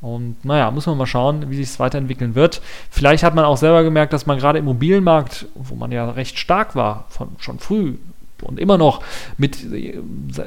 Und 0.01 0.43
naja, 0.47 0.71
muss 0.71 0.87
man 0.87 0.97
mal 0.97 1.05
schauen, 1.05 1.51
wie 1.51 1.57
sich 1.57 1.67
es 1.67 1.79
weiterentwickeln 1.79 2.35
wird. 2.35 2.63
Vielleicht 2.89 3.23
hat 3.23 3.35
man 3.35 3.45
auch 3.45 3.59
selber 3.59 3.83
gemerkt, 3.83 4.15
dass 4.15 4.25
man 4.25 4.39
gerade 4.39 4.61
im 4.61 4.65
mobilen 4.65 5.05
Markt, 5.05 5.45
wo 5.55 5.75
man 5.75 5.93
ja 5.93 6.09
recht 6.09 6.39
stark 6.39 6.75
war, 6.75 7.05
von, 7.11 7.33
schon 7.41 7.59
früh 7.59 7.97
und 8.45 8.61
immer 8.61 8.79
noch 8.79 9.01
mit, 9.37 9.59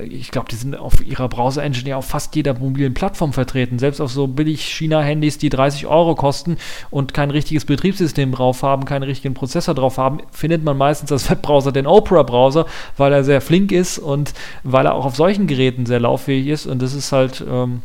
ich 0.09 0.31
glaube, 0.31 0.47
die 0.49 0.55
sind 0.55 0.77
auf 0.77 1.05
ihrer 1.05 1.27
Browser-Engine 1.27 1.89
ja 1.89 1.97
auf 1.97 2.05
fast 2.05 2.35
jeder 2.35 2.53
mobilen 2.53 2.93
Plattform 2.93 3.33
vertreten. 3.33 3.79
Selbst 3.79 3.99
auf 3.99 4.11
so 4.11 4.27
billig 4.27 4.65
China-Handys, 4.65 5.37
die 5.37 5.49
30 5.49 5.87
Euro 5.87 6.15
kosten 6.15 6.57
und 6.89 7.13
kein 7.13 7.31
richtiges 7.31 7.65
Betriebssystem 7.65 8.31
drauf 8.31 8.63
haben, 8.63 8.85
keinen 8.85 9.03
richtigen 9.03 9.33
Prozessor 9.33 9.75
drauf 9.75 9.97
haben, 9.97 10.19
findet 10.31 10.63
man 10.63 10.77
meistens 10.77 11.11
als 11.11 11.29
Webbrowser 11.29 11.71
den 11.71 11.87
Opera-Browser, 11.87 12.65
weil 12.97 13.13
er 13.13 13.23
sehr 13.23 13.41
flink 13.41 13.71
ist 13.71 13.99
und 13.99 14.33
weil 14.63 14.85
er 14.85 14.95
auch 14.95 15.05
auf 15.05 15.15
solchen 15.15 15.47
Geräten 15.47 15.85
sehr 15.85 15.99
lauffähig 15.99 16.47
ist. 16.47 16.65
Und 16.65 16.81
das 16.81 16.93
ist 16.93 17.11
halt. 17.11 17.43
Ähm, 17.49 17.81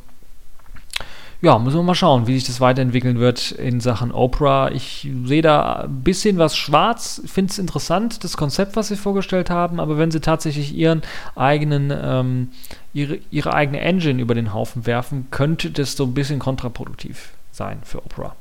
ja, 1.42 1.58
müssen 1.58 1.76
wir 1.76 1.82
mal 1.82 1.96
schauen, 1.96 2.28
wie 2.28 2.34
sich 2.34 2.46
das 2.46 2.60
weiterentwickeln 2.60 3.18
wird 3.18 3.50
in 3.50 3.80
Sachen 3.80 4.12
Oprah. 4.12 4.70
Ich 4.70 5.10
sehe 5.24 5.42
da 5.42 5.82
ein 5.82 6.04
bisschen 6.04 6.38
was 6.38 6.56
schwarz, 6.56 7.20
finde 7.26 7.50
es 7.50 7.58
interessant, 7.58 8.22
das 8.22 8.36
Konzept, 8.36 8.76
was 8.76 8.88
sie 8.88 8.96
vorgestellt 8.96 9.50
haben, 9.50 9.80
aber 9.80 9.98
wenn 9.98 10.12
sie 10.12 10.20
tatsächlich 10.20 10.72
ihren 10.72 11.02
eigenen, 11.34 11.92
ähm, 11.92 12.50
ihre, 12.94 13.18
ihre 13.32 13.54
eigene 13.54 13.80
Engine 13.80 14.22
über 14.22 14.36
den 14.36 14.54
Haufen 14.54 14.86
werfen, 14.86 15.26
könnte 15.32 15.72
das 15.72 15.96
so 15.96 16.04
ein 16.04 16.14
bisschen 16.14 16.38
kontraproduktiv 16.38 17.32
sein 17.50 17.80
für 17.82 17.98
Oprah. 18.04 18.36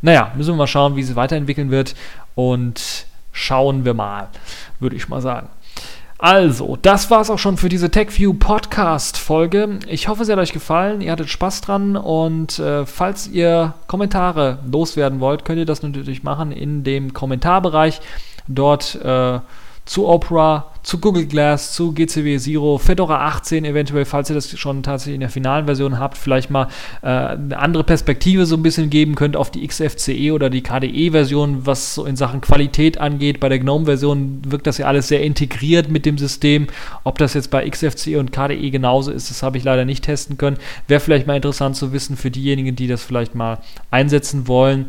Naja, 0.00 0.30
müssen 0.36 0.52
wir 0.52 0.58
mal 0.58 0.66
schauen, 0.68 0.94
wie 0.94 1.02
sie 1.02 1.16
weiterentwickeln 1.16 1.72
wird 1.72 1.96
und 2.36 3.06
schauen 3.32 3.84
wir 3.84 3.94
mal, 3.94 4.28
würde 4.78 4.94
ich 4.94 5.08
mal 5.08 5.20
sagen. 5.20 5.48
Also, 6.18 6.78
das 6.80 7.10
war's 7.10 7.28
auch 7.28 7.38
schon 7.38 7.58
für 7.58 7.68
diese 7.68 7.90
TechView 7.90 8.32
Podcast 8.32 9.18
Folge. 9.18 9.80
Ich 9.86 10.08
hoffe, 10.08 10.22
es 10.22 10.30
hat 10.30 10.38
euch 10.38 10.54
gefallen, 10.54 11.02
ihr 11.02 11.12
hattet 11.12 11.28
Spaß 11.28 11.60
dran 11.60 11.94
und 11.94 12.58
äh, 12.58 12.86
falls 12.86 13.28
ihr 13.28 13.74
Kommentare 13.86 14.58
loswerden 14.70 15.20
wollt, 15.20 15.44
könnt 15.44 15.58
ihr 15.58 15.66
das 15.66 15.82
natürlich 15.82 16.22
machen 16.22 16.52
in 16.52 16.84
dem 16.84 17.12
Kommentarbereich. 17.12 18.00
Dort 18.48 18.94
äh, 18.94 19.40
zu 19.86 20.06
Opera, 20.06 20.72
zu 20.82 20.98
Google 20.98 21.26
Glass, 21.26 21.72
zu 21.72 21.92
GCW 21.92 22.38
Zero, 22.38 22.78
Fedora 22.78 23.26
18 23.26 23.64
eventuell, 23.64 24.04
falls 24.04 24.30
ihr 24.30 24.34
das 24.34 24.56
schon 24.56 24.84
tatsächlich 24.84 25.14
in 25.14 25.20
der 25.20 25.30
finalen 25.30 25.66
Version 25.66 25.98
habt, 25.98 26.16
vielleicht 26.16 26.50
mal 26.50 26.68
äh, 27.02 27.06
eine 27.06 27.58
andere 27.58 27.82
Perspektive 27.82 28.46
so 28.46 28.56
ein 28.56 28.62
bisschen 28.62 28.90
geben 28.90 29.16
könnt 29.16 29.36
auf 29.36 29.50
die 29.50 29.66
XFCE 29.66 30.32
oder 30.32 30.50
die 30.50 30.62
KDE-Version, 30.62 31.66
was 31.66 31.94
so 31.94 32.04
in 32.04 32.14
Sachen 32.14 32.40
Qualität 32.40 32.98
angeht. 32.98 33.40
Bei 33.40 33.48
der 33.48 33.58
GNOME-Version 33.58 34.42
wirkt 34.46 34.68
das 34.68 34.78
ja 34.78 34.86
alles 34.86 35.08
sehr 35.08 35.22
integriert 35.22 35.88
mit 35.88 36.06
dem 36.06 36.18
System. 36.18 36.68
Ob 37.02 37.18
das 37.18 37.34
jetzt 37.34 37.50
bei 37.50 37.68
XFCE 37.68 38.18
und 38.18 38.32
KDE 38.32 38.70
genauso 38.70 39.10
ist, 39.10 39.30
das 39.30 39.42
habe 39.42 39.58
ich 39.58 39.64
leider 39.64 39.84
nicht 39.84 40.04
testen 40.04 40.36
können. 40.36 40.58
Wäre 40.86 41.00
vielleicht 41.00 41.26
mal 41.26 41.36
interessant 41.36 41.74
zu 41.74 41.92
wissen 41.92 42.16
für 42.16 42.30
diejenigen, 42.30 42.76
die 42.76 42.86
das 42.86 43.02
vielleicht 43.02 43.34
mal 43.34 43.58
einsetzen 43.90 44.46
wollen. 44.46 44.86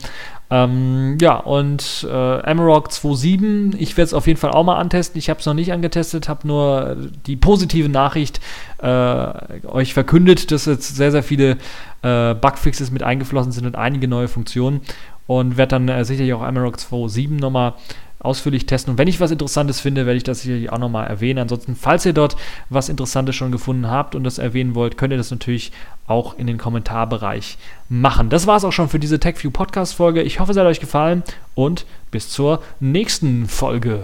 Ähm, 0.49 1.17
ja, 1.19 1.35
und 1.35 2.07
äh, 2.09 2.13
Amarok 2.13 2.87
2.7, 2.87 3.75
ich 3.77 3.97
werde 3.97 4.07
es 4.07 4.13
auf 4.13 4.27
jeden 4.27 4.39
Fall 4.39 4.51
auch 4.51 4.63
mal 4.63 4.77
antesten. 4.77 5.17
Ich 5.17 5.29
habe 5.29 5.39
es 5.39 5.45
noch 5.45 5.53
nicht 5.53 5.73
angetestet, 5.73 6.29
habe 6.29 6.47
nur 6.47 6.95
die 7.25 7.35
positive 7.35 7.89
Nachricht 7.89 8.39
äh, 8.81 9.67
euch 9.67 9.93
verkündet, 9.93 10.51
dass 10.51 10.65
jetzt 10.65 10.95
sehr, 10.95 11.11
sehr 11.11 11.23
viele 11.23 11.57
äh, 12.01 12.33
Bugfixes 12.33 12.91
mit 12.91 13.03
eingeflossen 13.03 13.51
sind 13.51 13.65
und 13.65 13.75
einige 13.75 14.07
neue 14.07 14.27
Funktionen. 14.27 14.81
Und 15.25 15.57
werde 15.57 15.71
dann 15.71 15.89
äh, 15.89 16.05
sicherlich 16.05 16.33
auch 16.33 16.41
Amarok 16.41 16.75
2.7 16.75 17.41
nochmal 17.41 17.73
ausführlich 18.19 18.65
testen. 18.65 18.91
Und 18.91 18.97
wenn 18.97 19.07
ich 19.07 19.19
was 19.19 19.31
Interessantes 19.31 19.79
finde, 19.79 20.05
werde 20.05 20.17
ich 20.17 20.23
das 20.23 20.41
sicherlich 20.41 20.71
auch 20.71 20.77
nochmal 20.77 21.07
erwähnen. 21.07 21.39
Ansonsten, 21.39 21.75
falls 21.75 22.05
ihr 22.05 22.13
dort 22.13 22.35
was 22.69 22.89
Interessantes 22.89 23.35
schon 23.35 23.51
gefunden 23.51 23.89
habt 23.89 24.15
und 24.15 24.23
das 24.23 24.37
erwähnen 24.37 24.75
wollt, 24.75 24.97
könnt 24.97 25.13
ihr 25.13 25.17
das 25.17 25.31
natürlich 25.31 25.71
auch 26.07 26.37
in 26.37 26.47
den 26.47 26.57
Kommentarbereich 26.57 27.57
machen. 27.89 28.29
Das 28.29 28.47
war 28.47 28.57
es 28.57 28.63
auch 28.63 28.71
schon 28.71 28.89
für 28.89 28.99
diese 28.99 29.19
TechView 29.19 29.51
Podcast 29.51 29.95
Folge. 29.95 30.23
Ich 30.23 30.39
hoffe, 30.39 30.51
es 30.51 30.57
hat 30.57 30.65
euch 30.65 30.79
gefallen 30.79 31.23
und 31.53 31.85
bis 32.11 32.29
zur 32.29 32.61
nächsten 32.79 33.47
Folge. 33.47 34.01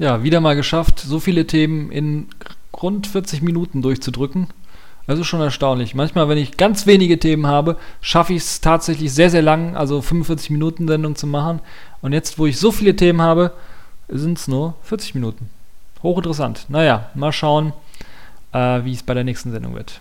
Ja, 0.00 0.22
wieder 0.22 0.40
mal 0.40 0.56
geschafft, 0.56 0.98
so 0.98 1.20
viele 1.20 1.46
Themen 1.46 1.92
in 1.92 2.28
rund 2.72 3.06
40 3.06 3.42
Minuten 3.42 3.82
durchzudrücken. 3.82 4.46
Das 5.06 5.18
ist 5.18 5.26
schon 5.26 5.42
erstaunlich. 5.42 5.94
Manchmal, 5.94 6.26
wenn 6.30 6.38
ich 6.38 6.56
ganz 6.56 6.86
wenige 6.86 7.18
Themen 7.18 7.46
habe, 7.46 7.76
schaffe 8.00 8.32
ich 8.32 8.40
es 8.40 8.62
tatsächlich 8.62 9.12
sehr, 9.12 9.28
sehr 9.28 9.42
lang, 9.42 9.76
also 9.76 10.00
45 10.00 10.48
Minuten 10.48 10.88
Sendung 10.88 11.16
zu 11.16 11.26
machen. 11.26 11.60
Und 12.00 12.14
jetzt, 12.14 12.38
wo 12.38 12.46
ich 12.46 12.58
so 12.58 12.72
viele 12.72 12.96
Themen 12.96 13.20
habe, 13.20 13.52
sind 14.08 14.38
es 14.38 14.48
nur 14.48 14.72
40 14.84 15.16
Minuten. 15.16 15.50
Hochinteressant. 16.02 16.64
Naja, 16.70 17.10
mal 17.14 17.30
schauen, 17.30 17.74
äh, 18.52 18.82
wie 18.82 18.94
es 18.94 19.02
bei 19.02 19.12
der 19.12 19.24
nächsten 19.24 19.50
Sendung 19.50 19.74
wird. 19.74 20.00